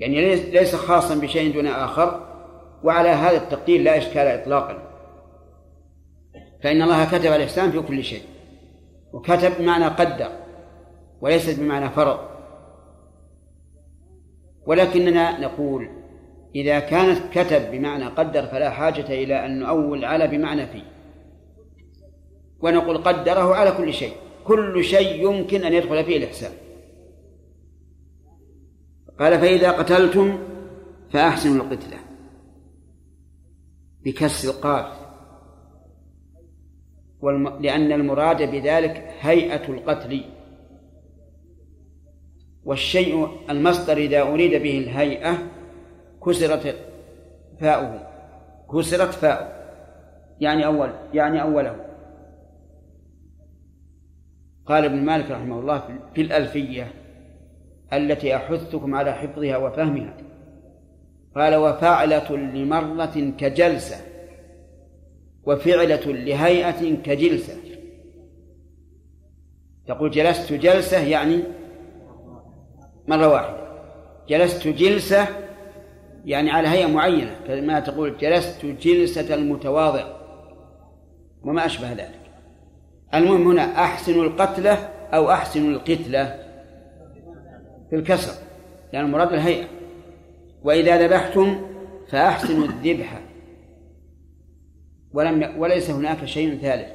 يعني 0.00 0.34
ليس- 0.50 0.74
خاصا 0.74 1.14
بشيء 1.14 1.54
دون 1.54 1.66
آخر. 1.66 2.28
وعلى 2.84 3.08
هذا 3.08 3.36
التقدير 3.36 3.82
لا 3.82 3.98
إشكال 3.98 4.26
إطلاقا. 4.26 4.87
فإن 6.62 6.82
الله 6.82 7.04
كتب 7.04 7.32
الإحسان 7.32 7.70
في 7.70 7.80
كل 7.80 8.04
شيء 8.04 8.22
وكتب 9.12 9.52
بمعنى 9.58 9.84
قدر 9.84 10.30
وليست 11.20 11.60
بمعنى 11.60 11.90
فرض. 11.90 12.18
ولكننا 14.66 15.40
نقول 15.40 15.88
إذا 16.54 16.78
كانت 16.78 17.38
كتب 17.38 17.70
بمعنى 17.70 18.04
قدر 18.04 18.46
فلا 18.46 18.70
حاجة 18.70 19.06
إلى 19.06 19.46
أن 19.46 19.58
نؤول 19.58 20.04
على 20.04 20.26
بمعنى 20.26 20.66
في 20.66 20.82
ونقول 22.60 22.98
قدره 22.98 23.54
على 23.54 23.72
كل 23.72 23.92
شيء 23.92 24.12
كل 24.44 24.84
شيء 24.84 25.24
يمكن 25.24 25.64
أن 25.64 25.72
يدخل 25.72 26.04
فيه 26.04 26.16
الإحسان. 26.16 26.52
قال 29.18 29.38
فإذا 29.38 29.70
قتلتم 29.70 30.38
فأحسنوا 31.12 31.64
القتلة 31.64 31.98
بكسر 34.04 34.50
القاف. 34.50 35.07
والم... 37.22 37.48
لأن 37.62 37.92
المراد 37.92 38.50
بذلك 38.50 39.10
هيئة 39.20 39.68
القتل. 39.68 40.24
والشيء 42.64 43.28
المصدر 43.50 43.96
إذا 43.96 44.22
أريد 44.22 44.62
به 44.62 44.78
الهيئة 44.78 45.38
كسرت 46.26 46.76
فاؤه. 47.60 48.00
كسرت 48.72 49.14
فاؤه. 49.14 49.52
يعني 50.40 50.66
أول 50.66 50.90
يعني 51.14 51.42
أوله. 51.42 51.84
قال 54.66 54.84
ابن 54.84 54.96
مالك 54.96 55.30
رحمه 55.30 55.60
الله 55.60 55.78
في- 55.78 55.98
في 56.14 56.20
الألفية 56.20 56.92
التي 57.92 58.36
أحثكم 58.36 58.94
على 58.94 59.12
حفظها 59.12 59.56
وفهمها. 59.56 60.16
قال 61.36 61.54
وفعلة 61.54 62.36
لمرة 62.36 63.32
كجلسة. 63.38 63.96
وفعلة 65.48 66.06
لهيئة 66.06 66.96
كجلسة. 67.02 67.56
تقول 69.86 70.10
جلست 70.10 70.52
جلسة 70.52 70.98
يعني 70.98 71.42
مرة 73.08 73.28
واحدة. 73.28 73.56
جلست 74.28 74.68
جلسة 74.68 75.26
يعني 76.24 76.50
على 76.50 76.68
هيئة 76.68 76.86
معينة. 76.86 77.36
كما 77.46 77.80
تقول 77.80 78.18
جلست 78.18 78.66
جلسة 78.66 79.34
المتواضع. 79.34 80.04
وما 81.44 81.66
أشبه 81.66 81.92
ذلك. 81.92 82.20
المهم 83.14 83.48
هنا 83.48 83.62
أحسن 83.62 84.20
القتلة 84.20 84.74
أو 85.14 85.30
أحسن 85.30 85.72
القتلة 85.72 86.44
في 87.90 87.96
الكسر. 87.96 88.32
لأن 88.92 89.04
المراد 89.04 89.32
الهيئة. 89.32 89.66
وإذا 90.64 91.06
ذبحتم 91.06 91.60
فأحسنوا 92.08 92.64
الذبح. 92.64 93.20
ولم. 95.12 95.54
وليس 95.58 95.90
هناك 95.90 96.24
شيء 96.24 96.56
ثالث. 96.56 96.88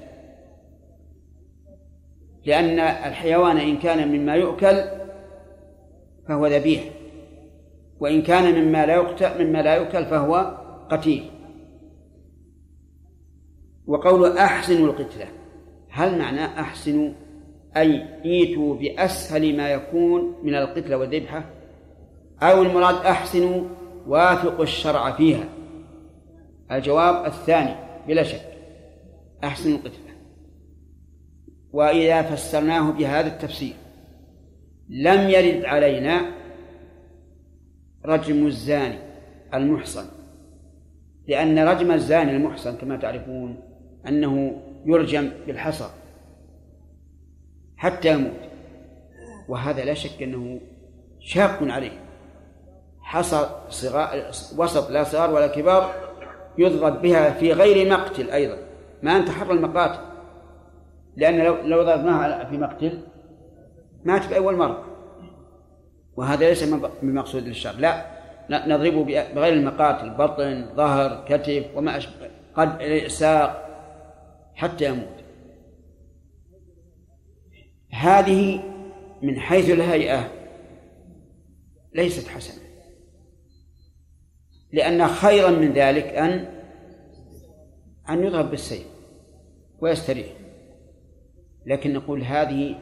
لأن 2.45 2.79
الحيوان 2.79 3.57
إن 3.57 3.77
كان 3.77 4.07
مما 4.07 4.35
يؤكل 4.35 4.83
فهو 6.27 6.47
ذبيح 6.47 6.83
وإن 7.99 8.21
كان 8.21 8.63
مما 8.63 8.85
لا 8.85 8.93
يقتل 8.93 9.45
مما 9.45 9.61
لا 9.61 9.75
يؤكل 9.75 10.05
فهو 10.05 10.57
قتيل. 10.89 11.29
وقول 13.87 14.37
أحسنوا 14.37 14.87
القتلة 14.87 15.27
هل 15.89 16.19
معناه 16.19 16.61
أحسنوا؟ 16.61 17.11
أي 17.77 18.05
إيتوا 18.25 18.75
بأسهل 18.75 19.57
ما 19.57 19.69
يكون 19.69 20.35
من 20.43 20.55
القتلة 20.55 20.97
والذبحة؟ 20.97 21.45
أو 22.41 22.61
المراد 22.61 22.95
أحسنوا 22.95 23.63
وافقوا 24.07 24.63
الشرع 24.63 25.11
فيها؟ 25.11 25.45
الجواب 26.71 27.25
الثاني 27.25 27.82
بلا 28.07 28.23
شك. 28.23 28.53
أحسنوا 29.43 29.77
القتلة 29.77 30.13
وإذا 31.73 32.21
فسرناه 32.21 32.91
بهذا 32.91 33.27
التفسير 33.27 33.73
لم 34.89 35.29
يرد 35.29 35.65
علينا 35.65 36.31
رجم 38.05 38.47
الزاني 38.47 38.99
المحصن. 39.53 40.05
لأن 41.27 41.59
رجم 41.59 41.91
الزاني 41.91 42.31
المحصن 42.31 42.75
كما 42.77 42.97
تعرفون 42.97 43.59
أنه 44.07 44.61
يرجم 44.85 45.29
بالحصى 45.47 45.89
حتى 47.77 48.13
يموت. 48.13 48.39
وهذا 49.47 49.85
لا 49.85 49.93
شك 49.93 50.23
أنه 50.23 50.59
شاق 51.19 51.63
عليه. 51.63 51.99
حصى 53.01 53.49
صغار 53.69 54.31
وسط 54.57 54.89
لا 54.89 55.03
صغار 55.03 55.31
ولا 55.31 55.47
كبار 55.47 56.02
يضرب 56.57 57.01
بها 57.01 57.29
في 57.29 57.53
غير 57.53 57.91
مقتل 57.91 58.29
أيضا 58.29 58.57
ما 59.03 59.17
انتحر 59.17 59.51
المقاتل. 59.51 59.99
لأن 61.15 61.39
لو 61.39 61.55
لو 61.63 61.83
ضربناها 61.83 62.45
في 62.45 62.57
مقتل 62.57 62.99
مات 64.05 64.29
بأول 64.29 64.55
مرة. 64.55 64.85
وهذا 66.15 66.49
ليس 66.49 66.63
بمقصود 67.01 67.43
للشر 67.43 67.75
لا. 67.77 68.13
نضربه 68.49 69.03
بغير 69.03 69.53
المقاتل 69.53 70.09
بطن 70.09 70.65
ظهر 70.75 71.25
كتف 71.27 71.65
وما 71.75 71.97
أشبه 71.97 72.29
قد 72.55 73.07
ساق 73.07 73.69
حتى 74.55 74.85
يموت. 74.85 75.23
هذه 77.91 78.63
من 79.21 79.39
حيث 79.39 79.69
الهيئة 79.69 80.31
ليست 81.93 82.27
حسنة. 82.27 82.62
لأن 84.73 85.07
خيرا 85.07 85.49
من 85.49 85.73
ذلك 85.73 86.03
أن 86.03 86.45
أن 88.09 88.23
يضرب 88.23 88.49
بالسيف 88.49 88.87
ويستريح. 89.81 90.27
لكن 91.65 91.93
نقول 91.93 92.23
هذه 92.23 92.75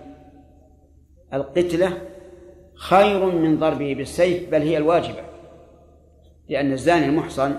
القتلة 1.34 1.98
خير 2.76 3.26
من 3.26 3.60
ضربه 3.60 3.96
بالسيف 3.96 4.52
بل 4.52 4.62
هي 4.62 4.78
الواجبة 4.78 5.24
لأن 6.50 6.72
الزاني 6.72 7.06
المحصن 7.06 7.56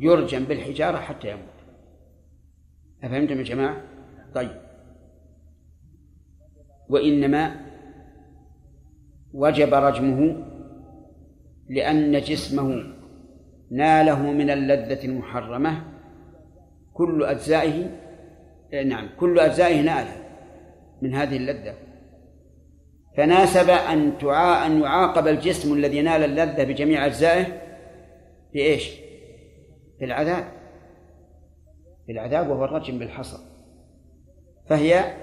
يرجم 0.00 0.44
بالحجارة 0.44 0.96
حتى 0.96 1.30
يموت. 1.30 1.42
أفهمتم 3.02 3.38
يا 3.38 3.42
جماعة؟ 3.42 3.82
طيب. 4.34 4.62
وإنما 6.88 7.56
وجب 9.32 9.74
رجمه 9.74 10.46
لأن 11.68 12.20
جسمه 12.20 13.01
ناله 13.72 14.22
من 14.32 14.50
اللذة 14.50 15.04
المحرمة. 15.04 15.84
كل 16.94 17.24
أجزائه 17.24 17.90
نعم 18.84 19.08
كل 19.20 19.38
أجزائه 19.38 19.80
نالها 19.80 20.16
من 21.02 21.14
هذه 21.14 21.36
اللذة. 21.36 21.74
فناسب 23.16 23.70
أن 23.70 24.18
تعا 24.18 24.66
أن 24.66 24.80
يعاقب 24.80 25.28
الجسم 25.28 25.74
الذي 25.74 26.02
نال 26.02 26.24
اللذة 26.24 26.64
بجميع 26.64 27.06
أجزائه 27.06 27.46
بإيش؟ 28.52 28.90
بالعذاب. 30.00 30.44
بالعذاب 32.08 32.50
وهو 32.50 32.64
الرجم 32.64 32.98
بالحصى. 32.98 33.38
فهي 34.68 35.14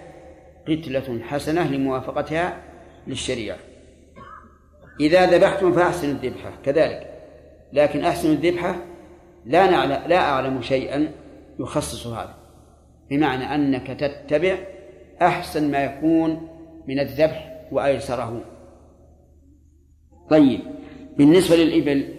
قتلة 0.68 1.20
حسنة 1.24 1.72
لموافقتها 1.72 2.64
للشريعة. 3.08 3.58
إذا 5.00 5.26
ذبحتم 5.26 5.74
فأحسنوا 5.74 6.14
الذبحة 6.14 6.52
كذلك. 6.66 7.19
لكن 7.74 8.04
أحسن 8.04 8.32
الذبحة 8.32 8.76
لا 9.46 9.72
نعلم 9.72 10.08
لا 10.08 10.18
أعلم 10.18 10.62
شيئا 10.62 11.12
يخصص 11.60 12.08
هذا. 12.08 12.36
بمعنى 13.10 13.56
أنك 13.56 13.88
تتبع 13.88 14.58
أحسن 15.22 15.72
ما 15.72 15.84
يكون 15.84 16.48
من 16.88 17.00
الذبح 17.00 17.68
وأيسره. 17.72 18.42
طيب 20.30 20.60
بالنسبة 21.18 21.56
للإبل 21.56 22.14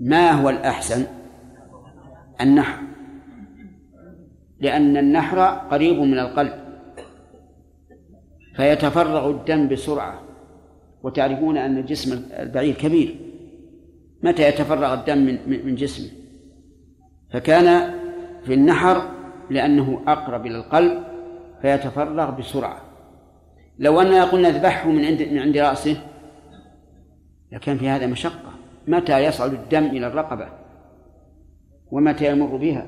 ما 0.00 0.30
هو 0.30 0.50
الأحسن؟ 0.50 1.06
النحر. 2.40 2.82
لأن 4.60 4.96
النحر 4.96 5.40
قريب 5.70 5.98
من 5.98 6.18
القلب 6.18 6.62
فيتفرغ 8.56 9.30
الدم 9.30 9.68
بسرعة 9.68 10.22
وتعرفون 11.02 11.56
أن 11.56 11.84
جسم 11.84 12.24
البعير 12.38 12.74
كبير. 12.74 13.31
متى 14.22 14.48
يتفرغ 14.48 14.94
الدم 14.94 15.18
من 15.18 15.66
من 15.66 15.74
جسمه. 15.74 16.08
فكان 17.32 17.94
في 18.44 18.54
النحر 18.54 19.10
لأنه 19.50 20.02
أقرب 20.06 20.46
إلى 20.46 20.56
القلب 20.56 21.04
فيتفرغ 21.62 22.30
بسرعة. 22.30 22.80
لو 23.78 24.00
أننا 24.00 24.24
قلنا 24.24 24.48
اذبحه 24.48 24.90
من 24.90 25.04
عند 25.04 25.22
من 25.22 25.38
عند 25.38 25.58
رأسه 25.58 25.96
لكان 27.52 27.78
في 27.78 27.88
هذا 27.88 28.06
مشقة. 28.06 28.52
متى 28.88 29.18
يصعد 29.18 29.52
الدم 29.52 29.84
إلى 29.84 30.06
الرقبة؟ 30.06 30.48
ومتى 31.90 32.30
يمر 32.30 32.56
بها؟ 32.56 32.86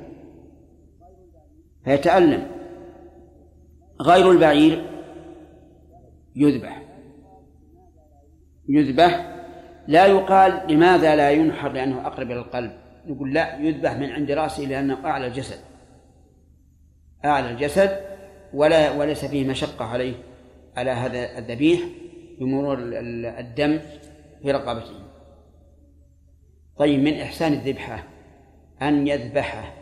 فيتألم. 1.85 2.47
غير 4.01 4.31
البعير 4.31 4.90
يذبح. 6.36 6.82
يذبح 8.69 9.34
لا 9.86 10.06
يقال 10.06 10.73
لماذا 10.73 11.16
لا 11.16 11.31
ينحر 11.31 11.73
لأنه 11.73 12.06
أقرب 12.06 12.31
إلى 12.31 12.40
القلب. 12.40 12.73
نقول 13.06 13.35
لا 13.35 13.59
يذبح 13.59 13.93
من 13.93 14.11
عند 14.11 14.31
رأسه 14.31 14.62
لأنه 14.62 15.06
أعلى 15.06 15.27
الجسد. 15.27 15.59
أعلى 17.24 17.51
الجسد 17.51 18.01
ولا 18.55 18.90
وليس 18.90 19.24
فيه 19.24 19.48
مشقة 19.48 19.85
عليه 19.85 20.15
على 20.77 20.90
هذا 20.90 21.39
الذبيح 21.39 21.81
بمرور 22.40 22.78
الدم 23.39 23.81
في 24.43 24.51
رقبته. 24.51 24.94
طيب 26.77 27.01
من 27.01 27.20
إحسان 27.20 27.52
الذبحة؟ 27.52 28.05
أن 28.82 29.09
يذبحه 29.09 29.74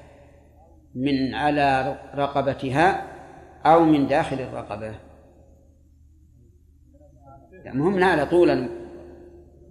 من 0.95 1.35
على 1.35 1.99
رقبتها 2.15 3.07
أو 3.67 3.85
من 3.85 4.07
داخل 4.07 4.41
الرقبة. 4.41 4.95
يعني 7.65 7.79
مهم 7.79 8.05
على 8.05 8.27
طولا 8.27 8.82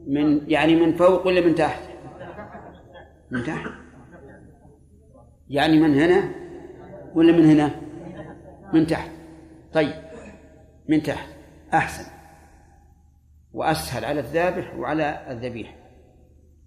من 0.07 0.49
يعني 0.49 0.75
من 0.75 0.93
فوق 0.93 1.27
ولا 1.27 1.41
من 1.41 1.55
تحت؟ 1.55 1.81
من 3.31 3.43
تحت. 3.43 3.71
يعني 5.49 5.79
من 5.79 5.93
هنا 5.93 6.31
ولا 7.15 7.31
من 7.31 7.45
هنا؟ 7.45 7.71
من 8.73 8.87
تحت. 8.87 9.11
طيب 9.73 9.93
من 10.89 11.03
تحت. 11.03 11.29
أحسن. 11.73 12.11
وأسهل 13.53 14.05
على 14.05 14.19
الذابح 14.19 14.75
وعلى 14.75 15.31
الذبيح. 15.31 15.77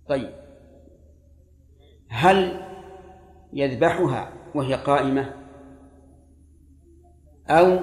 طيب. 0.08 0.30
هل 2.08 2.60
يذبحها 3.52 4.32
وهي 4.54 4.74
قائمة؟ 4.74 5.34
أو 7.50 7.78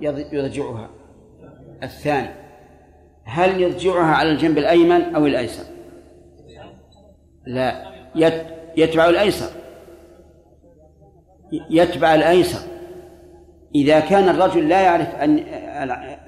يضجعها 0.00 0.90
الثاني. 1.82 2.41
هل 3.24 3.60
يضجعها 3.60 4.14
على 4.14 4.30
الجنب 4.30 4.58
الأيمن 4.58 5.14
أو 5.14 5.26
الأيسر؟ 5.26 5.64
لا. 7.46 7.92
يتبع 8.76 9.08
الأيسر. 9.08 9.50
يتبع 11.70 12.14
الأيسر. 12.14 12.60
إذا 13.74 14.00
كان 14.00 14.28
الرجل 14.28 14.68
لا 14.68 14.80
يعرف 14.80 15.14
أن 15.14 15.38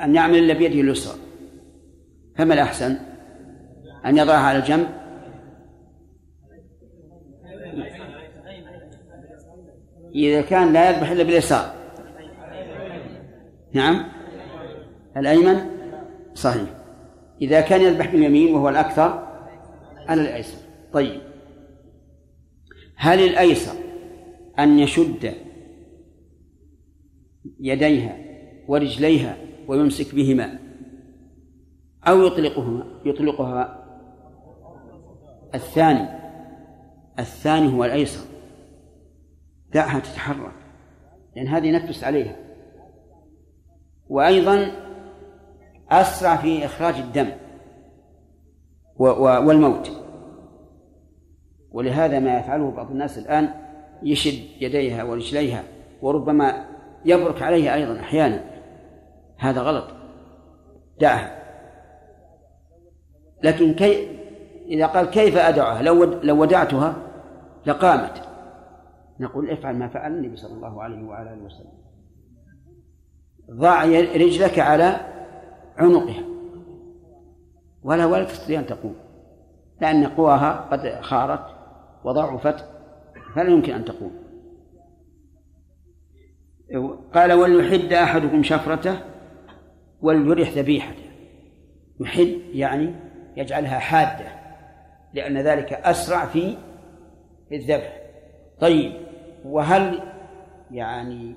أن 0.01 0.15
يعمل 0.15 0.39
إلا 0.39 0.55
بيده 0.55 0.81
اليسرى 0.81 1.19
فما 2.37 2.55
الأحسن؟ 2.55 2.97
أن 4.07 4.19
يضعها 4.19 4.39
على 4.39 4.61
جنب 4.61 4.87
إذا 10.15 10.43
كان 10.43 10.73
لا 10.73 10.91
يذبح 10.91 11.11
إلا 11.11 11.23
باليسار. 11.23 11.75
نعم. 13.73 14.09
الأيمن؟ 15.17 15.61
صحيح. 16.35 16.84
إذا 17.43 17.61
كان 17.61 17.81
يذبح 17.81 18.13
باليمين 18.13 18.55
وهو 18.55 18.69
الأكثر 18.69 19.29
على 20.09 20.23
الأيسر. 20.23 20.59
طيب. 20.93 21.21
هل 22.97 23.21
الأيسر 23.21 23.73
أن 24.59 24.79
يشد 24.79 25.35
يديها 27.61 28.17
ورجليها 28.69 29.37
ويمسك 29.69 30.15
بهما 30.15 30.59
أو 32.05 32.27
يطلقهما؟ 32.27 33.01
يطلقها 33.05 33.85
الثاني. 35.55 36.09
الثاني 37.19 37.73
هو 37.73 37.85
الأيسر. 37.85 38.25
دعها 39.73 39.99
تتحرك. 39.99 40.53
لأن 41.37 41.49
هذه 41.49 41.71
نفس 41.71 42.05
عليها. 42.05 42.37
وأيضا 44.09 44.84
أسرع 45.91 46.37
في 46.37 46.65
إخراج 46.65 46.95
الدم 46.95 47.31
والموت. 48.97 49.91
ولهذا 51.73 52.19
ما 52.19 52.39
يفعله 52.39 52.71
بعض 52.71 52.91
الناس 52.91 53.19
الآن 53.19 53.49
يشد 54.03 54.45
يديها 54.61 55.05
ورجليها 55.05 55.63
وربما 56.03 56.65
يبرك 57.05 57.43
عليها 57.43 57.75
أيضا 57.75 58.01
أحيانا. 58.01 58.45
هذا 59.39 59.61
غلط. 59.61 59.87
دعها. 61.01 61.45
لكن 63.43 63.75
كي 63.75 64.09
إذا 64.67 64.87
قال 64.87 65.11
كيف 65.11 65.37
أدعها؟ 65.37 65.83
لو 65.83 66.05
لو 66.05 66.43
ودعتها 66.43 66.97
لقامت. 67.67 68.23
نقول 69.21 69.51
افعل 69.51 69.77
ما 69.77 69.89
فعل 69.89 70.13
النبي 70.13 70.37
صلى 70.37 70.55
الله 70.55 70.83
عليه 70.83 71.03
وعلى 71.03 71.33
آله 71.33 71.43
وسلم. 71.43 71.73
ضع 73.51 73.85
رجلك 74.15 74.59
على 74.59 75.14
عنقها. 75.77 76.25
ولا 77.83 78.07
ولا 78.07 78.25
تستطيع 78.25 78.61
أن 78.61 78.67
تقوم. 78.67 78.97
لأن 79.81 80.07
قواها 80.07 80.53
قد 80.53 81.01
خارت 81.01 81.47
وضعفت 82.05 82.65
فلا 83.35 83.51
يمكن 83.51 83.73
أن 83.73 83.85
تقوم. 83.85 84.25
قال 87.15 87.33
وليحد 87.33 87.93
أحدكم 87.93 88.43
شفرته 88.43 88.99
وليرح 90.03 90.51
ذبيحته. 90.51 91.05
يحد 92.01 92.29
يعني 92.53 92.95
يجعلها 93.37 93.79
حادة 93.79 94.27
لأن 95.15 95.39
ذلك 95.39 95.73
أسرع 95.73 96.27
في 96.27 96.57
الذبح. 97.53 98.01
طيب 98.61 98.93
وهل 99.45 100.03
يعني 100.71 101.37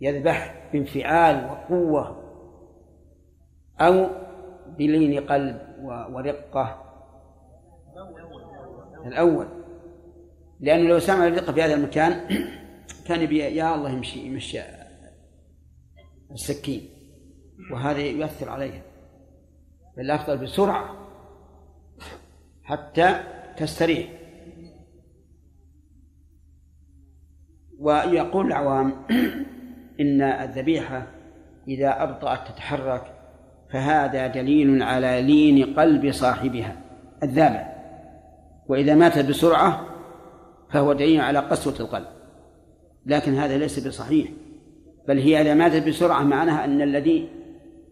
يذبح 0.00 0.54
بانفعال 0.72 1.50
وقوة 1.50 2.23
أو 3.80 4.08
بلين 4.78 5.26
قلب 5.26 5.60
ورقة. 6.10 6.80
الأول. 9.06 9.46
لأنه 10.60 10.88
لو 10.88 10.98
سمع 10.98 11.26
الرقة 11.26 11.52
في 11.52 11.62
هذا 11.62 11.74
المكان 11.74 12.28
كان 13.06 13.32
يا 13.32 13.74
الله 13.74 13.90
يمشي 13.90 14.20
يمشي 14.20 14.60
السكين. 16.32 16.88
وهذا 17.72 18.00
يؤثر 18.00 18.50
عليها 18.50 18.82
بل 19.96 20.02
الأفضل 20.02 20.38
بسرعة. 20.38 21.08
حتى 22.62 23.20
تستريح. 23.56 24.08
ويقول 27.78 28.46
العوام 28.46 29.06
إن 30.00 30.22
الذبيحة 30.22 31.06
إذا 31.68 32.02
أبطأت 32.02 32.48
تتحرك 32.48 33.13
فهذا 33.74 34.26
دليل 34.26 34.82
على 34.82 35.22
لين 35.22 35.74
قلب 35.74 36.12
صاحبها 36.12 36.76
الذابح 37.22 37.76
وإذا 38.68 38.94
ماتت 38.94 39.28
بسرعة 39.28 39.86
فهو 40.70 40.92
دليل 40.92 41.20
على 41.20 41.38
قسوة 41.38 41.74
القلب. 41.80 42.06
لكن 43.06 43.34
هذا 43.34 43.58
ليس 43.58 43.86
بصحيح. 43.86 44.28
بل 45.08 45.18
هي 45.18 45.40
إذا 45.40 45.54
ماتت 45.54 45.88
بسرعة 45.88 46.22
معناها 46.22 46.64
أن 46.64 46.82
الذي 46.82 47.28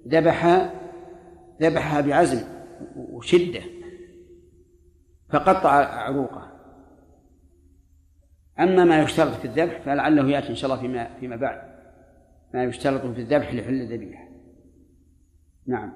ذبح 0.09 0.71
ذبحها 1.63 2.01
بعزم 2.01 2.41
وشدة 2.97 3.61
فقطع 5.33 5.71
عروقه. 5.71 6.53
أما 8.61 8.85
ما 8.85 9.03
يشترط 9.03 9.35
في 9.35 9.45
الذبح 9.45 9.81
فلعله 9.81 10.31
يأتي 10.31 10.49
إن 10.49 10.55
شاء 10.55 10.71
الله 10.71 10.83
فيما 10.83 11.09
فيما 11.21 11.37
بعد. 11.37 11.63
ما 12.55 12.65
يشترط 12.65 13.01
في 13.01 13.21
الذبح 13.21 13.55
لحل 13.55 13.81
الذبيحة. 13.81 14.22
نعم. 15.66 15.93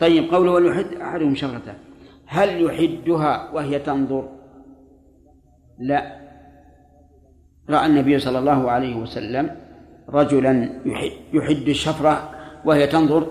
طيب 0.00 0.34
قوله 0.34 0.52
وليحد 0.52 0.94
أحدهم 0.94 1.34
شفرته 1.34 1.74
هل 2.26 2.62
يحدها 2.62 3.50
وهي 3.52 3.78
تنظر؟ 3.78 4.28
لا. 5.78 6.18
رأى 7.70 7.86
النبي 7.86 8.18
صلى 8.18 8.38
الله 8.38 8.70
عليه 8.70 8.96
وسلم 8.96 9.56
رجلا 10.08 10.70
يحد, 11.32 11.68
الشفرة 11.68 12.30
وهي 12.64 12.86
تنظر 12.86 13.26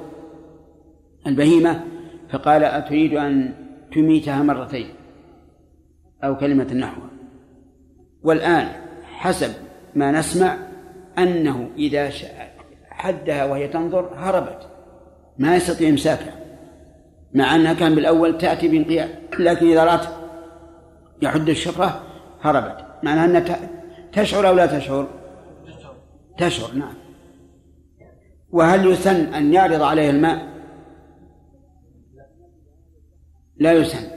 البهيمة 1.27 1.83
فقال 2.29 2.63
أتريد 2.63 3.13
أن 3.13 3.53
تميتها 3.91 4.43
مرتين 4.43 4.89
أو 6.23 6.37
كلمة 6.37 6.73
نحوها 6.73 7.09
والآن 8.23 8.67
حسب 9.03 9.51
ما 9.95 10.11
نسمع 10.11 10.57
أنه 11.17 11.69
إذا 11.77 12.09
حدها 12.89 13.45
وهي 13.45 13.67
تنظر 13.67 14.13
هربت. 14.15 14.76
ما 15.39 15.55
يستطيع 15.55 15.89
إمساكها 15.89 16.34
مع 17.34 17.55
أنها 17.55 17.73
كان 17.73 17.95
بالأول 17.95 18.38
تأتي 18.38 18.68
بانقياد 18.68 19.09
لكن 19.39 19.68
إذا 19.68 19.84
رأت 19.84 20.07
يحد 21.22 21.49
الشفرة 21.49 22.03
هربت. 22.41 22.85
معناها 23.03 23.26
أنها 23.26 23.59
تشعر 24.14 24.47
أو 24.47 24.55
لا 24.55 24.65
تشعر؟ 24.65 25.07
تشعر 26.38 26.73
نعم. 26.73 26.93
وهل 28.49 28.85
يسن 28.85 29.34
أن 29.34 29.53
يعرض 29.53 29.81
عليها 29.81 30.09
الماء؟ 30.09 30.47
لا 33.57 33.73
يسن. 33.73 34.07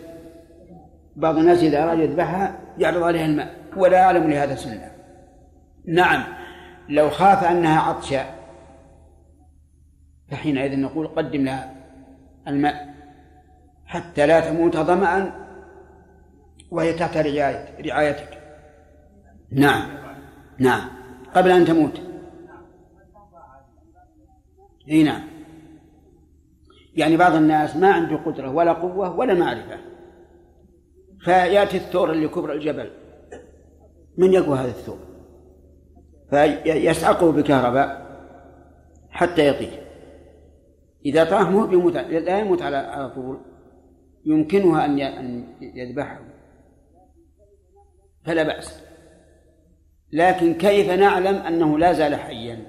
بعض 1.16 1.38
الناس 1.38 1.62
إذا 1.62 1.82
أراد 1.82 1.98
يذبحها 1.98 2.58
يعرض 2.78 3.02
عليها 3.02 3.26
الماء 3.26 3.54
ولا 3.76 4.04
أعلم 4.04 4.30
لهذا 4.30 4.54
سنة. 4.54 4.90
نعم 5.86 6.24
لو 6.88 7.10
خاف 7.10 7.44
أنها 7.44 7.80
عطشة 7.80 8.39
فحينئذ 10.30 10.80
نقول 10.80 11.06
قدم 11.06 11.44
لها 11.44 11.74
الماء 12.48 12.94
حتى 13.86 14.26
لا 14.26 14.40
تموت 14.40 14.76
ظمأ 14.76 15.32
وهي 16.70 16.92
تحت 16.92 17.16
رعاية 17.16 17.82
رعايتك. 17.86 18.38
نعم. 19.50 19.90
نعم. 20.58 20.88
قبل 21.34 21.50
أن 21.50 21.64
تموت. 21.64 22.00
إي 24.88 25.02
نعم. 25.02 25.22
يعني 26.94 27.16
بعض 27.16 27.34
الناس 27.34 27.76
ما 27.76 27.92
عنده 27.92 28.16
قدرة 28.16 28.50
ولا 28.50 28.72
قوة 28.72 29.16
ولا 29.16 29.34
معرفة. 29.34 29.78
فيأتي 31.20 31.76
الثور 31.76 32.12
اللي 32.12 32.28
كبر 32.28 32.52
الجبل. 32.52 32.90
من 34.18 34.32
يقوى 34.32 34.58
هذا 34.58 34.68
الثور؟ 34.68 34.98
فيسعقه 36.30 37.32
بكهرباء 37.32 38.06
حتى 39.10 39.48
يطير. 39.48 39.89
إذا 41.04 41.24
طاح 41.24 41.50
مو 41.50 41.66
بيموت 41.66 41.96
لا 41.96 42.38
يموت 42.38 42.62
على 42.62 42.76
على 42.76 43.10
طول 43.10 43.40
يمكنها 44.26 44.84
أن 44.84 45.00
أن 45.00 45.54
يذبحه. 45.60 46.20
فلا 48.24 48.42
بأس. 48.42 48.82
لكن 50.12 50.54
كيف 50.54 50.90
نعلم 50.90 51.34
أنه 51.34 51.78
لا 51.78 51.92
زال 51.92 52.14
حيا؟ 52.14 52.66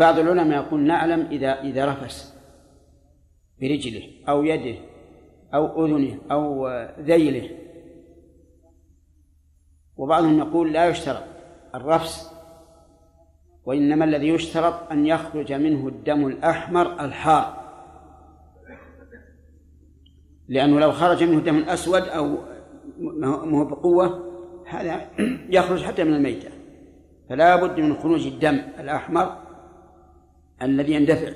بعض 0.00 0.18
العلماء 0.18 0.64
يقول 0.64 0.80
نعلم 0.80 1.26
إذا 1.26 1.60
إذا 1.60 1.84
رفس 1.84 2.34
برجله 3.60 4.02
أو 4.28 4.44
يده 4.44 4.78
أو 5.54 5.86
أذنه 5.86 6.18
أو 6.30 6.68
ذيله. 7.00 7.50
وبعضهم 9.96 10.38
يقول 10.38 10.72
لا 10.72 10.88
يشترط 10.88 11.24
الرفس 11.74 12.37
وإنما 13.68 14.04
الذي 14.04 14.28
يشترط 14.28 14.92
أن 14.92 15.06
يخرج 15.06 15.52
منه 15.52 15.88
الدم 15.88 16.26
الأحمر 16.26 17.04
الحار. 17.04 17.56
لأنه 20.48 20.80
لو 20.80 20.92
خرج 20.92 21.24
منه 21.24 21.40
دم 21.40 21.58
أسود 21.58 22.02
أو 22.02 22.38
ما 22.98 23.58
هو 23.58 23.64
بقوة 23.64 24.24
هذا 24.68 25.00
يخرج 25.56 25.84
حتى 25.84 26.04
من 26.04 26.14
الميتة. 26.14 26.48
فلا 27.28 27.56
بد 27.56 27.80
من 27.80 27.96
خروج 27.96 28.26
الدم 28.26 28.60
الأحمر 28.80 29.36
الذي 30.62 30.92
يندفع. 30.92 31.32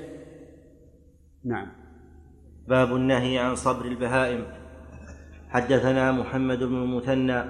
نعم. 1.45 1.67
باب 2.67 2.95
النهي 2.95 3.37
عن 3.37 3.55
صبر 3.55 3.85
البهائم. 3.85 4.43
حدثنا 5.49 6.11
محمد 6.11 6.59
بن 6.59 6.75
المثنى 6.75 7.43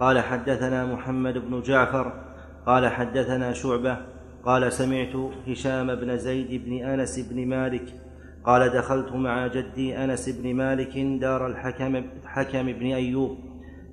قال 0.00 0.20
حدثنا 0.20 0.86
محمد 0.86 1.38
بن 1.38 1.62
جعفر 1.62 2.24
قال 2.66 2.88
حدثنا 2.88 3.52
شعبة 3.52 4.13
قال 4.44 4.72
سمعت 4.72 5.16
هشام 5.48 5.94
بن 5.94 6.18
زيد 6.18 6.64
بن 6.64 6.84
أنس 6.84 7.18
بن 7.18 7.46
مالك 7.46 7.84
قال 8.44 8.68
دخلت 8.68 9.12
مع 9.12 9.46
جدي 9.46 10.04
أنس 10.04 10.28
بن 10.28 10.54
مالك 10.54 10.98
دار 10.98 11.46
الحكم 11.46 12.04
حكم 12.24 12.72
بن 12.72 12.86
أيوب 12.86 13.38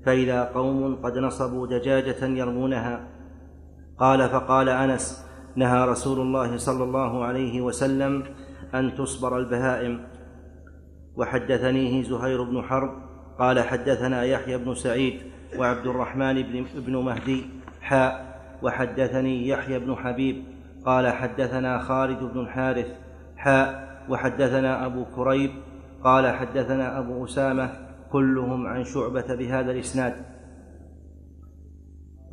فإذا 0.05 0.43
قوم 0.43 0.95
قد 0.95 1.17
نصبوا 1.17 1.67
دجاجة 1.67 2.25
يرمونها. 2.25 3.07
قال 3.97 4.29
فقال 4.29 4.69
أنس 4.69 5.25
نهى 5.55 5.85
رسول 5.85 6.19
الله 6.19 6.57
صلى 6.57 6.83
الله 6.83 7.23
عليه 7.23 7.61
وسلم 7.61 8.23
أن 8.75 8.95
تصبر 8.95 9.37
البهائم. 9.37 10.07
وحدثنيه 11.15 12.03
زهير 12.03 12.43
بن 12.43 12.61
حرب 12.61 12.89
قال 13.39 13.59
حدثنا 13.59 14.23
يحيى 14.23 14.57
بن 14.57 14.75
سعيد 14.75 15.21
وعبد 15.57 15.87
الرحمن 15.87 16.65
بن, 16.75 16.95
مهدي 16.95 17.45
حاء 17.81 18.30
وحدثني 18.63 19.47
يحيى 19.47 19.79
بن 19.79 19.95
حبيب 19.95 20.43
قال 20.85 21.07
حدثنا 21.07 21.79
خالد 21.79 22.19
بن 22.19 22.39
الحارث 22.39 22.87
حاء 23.37 23.91
وحدثنا 24.09 24.85
أبو 24.85 25.05
كريب 25.15 25.51
قال 26.03 26.27
حدثنا 26.27 26.99
أبو 26.99 27.25
أسامة 27.25 27.69
كلهم 28.11 28.67
عن 28.67 28.83
شعبة 28.83 29.35
بهذا 29.35 29.71
الإسناد. 29.71 30.13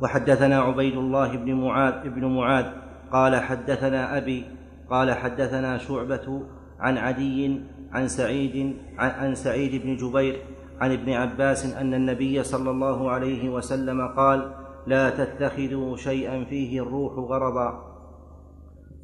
وحدثنا 0.01 0.59
عبيد 0.59 0.97
الله 0.97 1.37
بن 1.37 1.53
معاذ 1.53 2.09
بن 2.09 2.25
معاذ 2.25 2.65
قال 3.11 3.35
حدثنا 3.35 4.17
أبي 4.17 4.45
قال 4.89 5.13
حدثنا 5.13 5.77
شعبة 5.77 6.43
عن 6.79 6.97
عدي 6.97 7.61
عن 7.91 8.07
سعيد 8.07 8.75
عن 8.97 9.35
سعيد 9.35 9.81
بن 9.83 9.95
جبير 9.95 10.41
عن 10.81 10.91
ابن 10.91 11.13
عباس 11.13 11.75
أن 11.75 11.93
النبي 11.93 12.43
صلى 12.43 12.69
الله 12.69 13.11
عليه 13.11 13.49
وسلم 13.49 14.07
قال 14.07 14.51
لا 14.89 15.09
تتخذوا 15.09 15.97
شيئا 15.97 16.43
فيه 16.43 16.81
الروح 16.81 17.13
غرضا. 17.13 17.69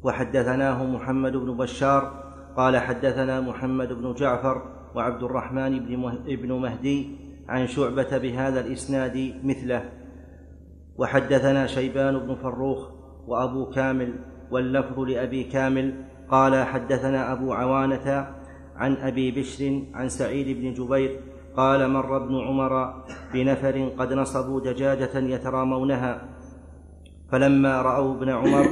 وحدثناه 0.02 0.84
محمد 0.84 1.32
بن 1.36 1.56
بشار 1.56 2.02
قال 2.56 2.76
حدثنا 2.76 3.40
محمد 3.40 3.92
بن 3.92 4.14
جعفر 4.14 4.62
وعبد 4.94 5.22
الرحمن 5.22 5.72
بن 6.26 6.52
مهدي 6.52 6.98
عن 7.48 7.66
شعبة 7.66 8.18
بهذا 8.18 8.60
الإسناد 8.60 9.34
مثله. 9.44 9.92
وحدثنا 10.98 11.66
شيبان 11.66 12.18
بن 12.18 12.34
فروخ 12.34 12.90
وأبو 13.26 13.70
كامل 13.70 14.14
واللفظ 14.50 15.00
لأبي 15.00 15.44
كامل 15.44 16.04
قال 16.28 16.64
حدثنا 16.64 17.32
أبو 17.32 17.52
عوانة 17.52 18.34
عن 18.76 18.96
أبي 18.96 19.30
بشر 19.30 19.82
عن 19.94 20.08
سعيد 20.08 20.60
بن 20.60 20.74
جبير 20.74 21.20
قال 21.56 21.90
مر 21.90 22.16
ابن 22.16 22.40
عمر 22.40 22.94
بنفر 23.34 23.88
قد 23.98 24.12
نصبوا 24.12 24.60
دجاجة 24.60 25.18
يترامونها 25.18 26.22
فلما 27.32 27.82
رأوا 27.82 28.14
ابن 28.14 28.28
عمر 28.28 28.66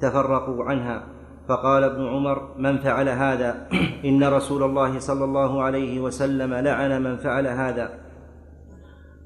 تفرقوا 0.00 0.64
عنها 0.64 1.06
فقال 1.48 1.84
ابن 1.84 2.06
عمر 2.06 2.54
من 2.58 2.78
فعل 2.78 3.08
هذا؟ 3.08 3.68
إن 4.04 4.24
رسول 4.24 4.62
الله 4.62 4.98
صلى 4.98 5.24
الله 5.24 5.62
عليه 5.62 6.00
وسلم 6.00 6.54
لعن 6.54 7.02
من 7.02 7.16
فعل 7.16 7.46
هذا. 7.46 7.90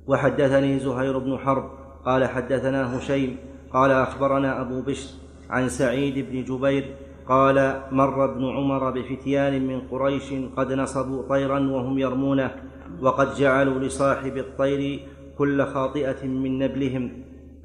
وحدثني 0.06 0.78
زهير 0.78 1.18
بن 1.18 1.38
حرب 1.38 1.70
قال 2.04 2.24
حدثنا 2.24 2.98
هشيم 2.98 3.36
قال 3.72 3.90
أخبرنا 3.90 4.60
أبو 4.60 4.82
بشر 4.82 5.14
عن 5.50 5.68
سعيد 5.68 6.30
بن 6.30 6.44
جبير 6.44 6.96
قال 7.28 7.82
مر 7.90 8.24
ابن 8.24 8.44
عمر 8.44 8.90
بفتيان 8.90 9.66
من 9.66 9.80
قريش 9.80 10.34
قد 10.56 10.72
نصبوا 10.72 11.22
طيرا 11.28 11.58
وهم 11.58 11.98
يرمونه 11.98 12.50
وقد 13.02 13.34
جعلوا 13.34 13.78
لصاحب 13.80 14.36
الطير 14.36 15.00
كل 15.38 15.66
خاطئة 15.66 16.26
من 16.26 16.58
نبلهم. 16.58 17.12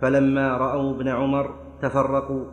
فلما 0.02 0.58
رأوا 0.58 0.92
ابن 0.96 1.08
عمر 1.08 1.56
تفرقوا 1.82 2.46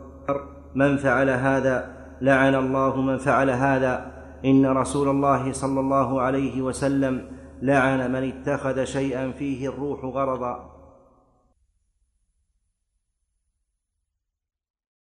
من 0.75 0.97
فعل 0.97 1.29
هذا؟ 1.29 1.97
لعن 2.21 2.55
الله 2.55 3.01
من 3.01 3.17
فعل 3.17 3.49
هذا. 3.49 4.11
إن 4.45 4.65
رسول 4.65 5.07
الله 5.07 5.51
صلى 5.51 5.79
الله 5.79 6.21
عليه 6.21 6.61
وسلم 6.61 7.21
لعن 7.61 8.11
من 8.11 8.23
اتخذ 8.23 8.83
شيئا 8.83 9.31
فيه 9.31 9.69
الروح 9.69 10.05
غرضا. 10.05 10.76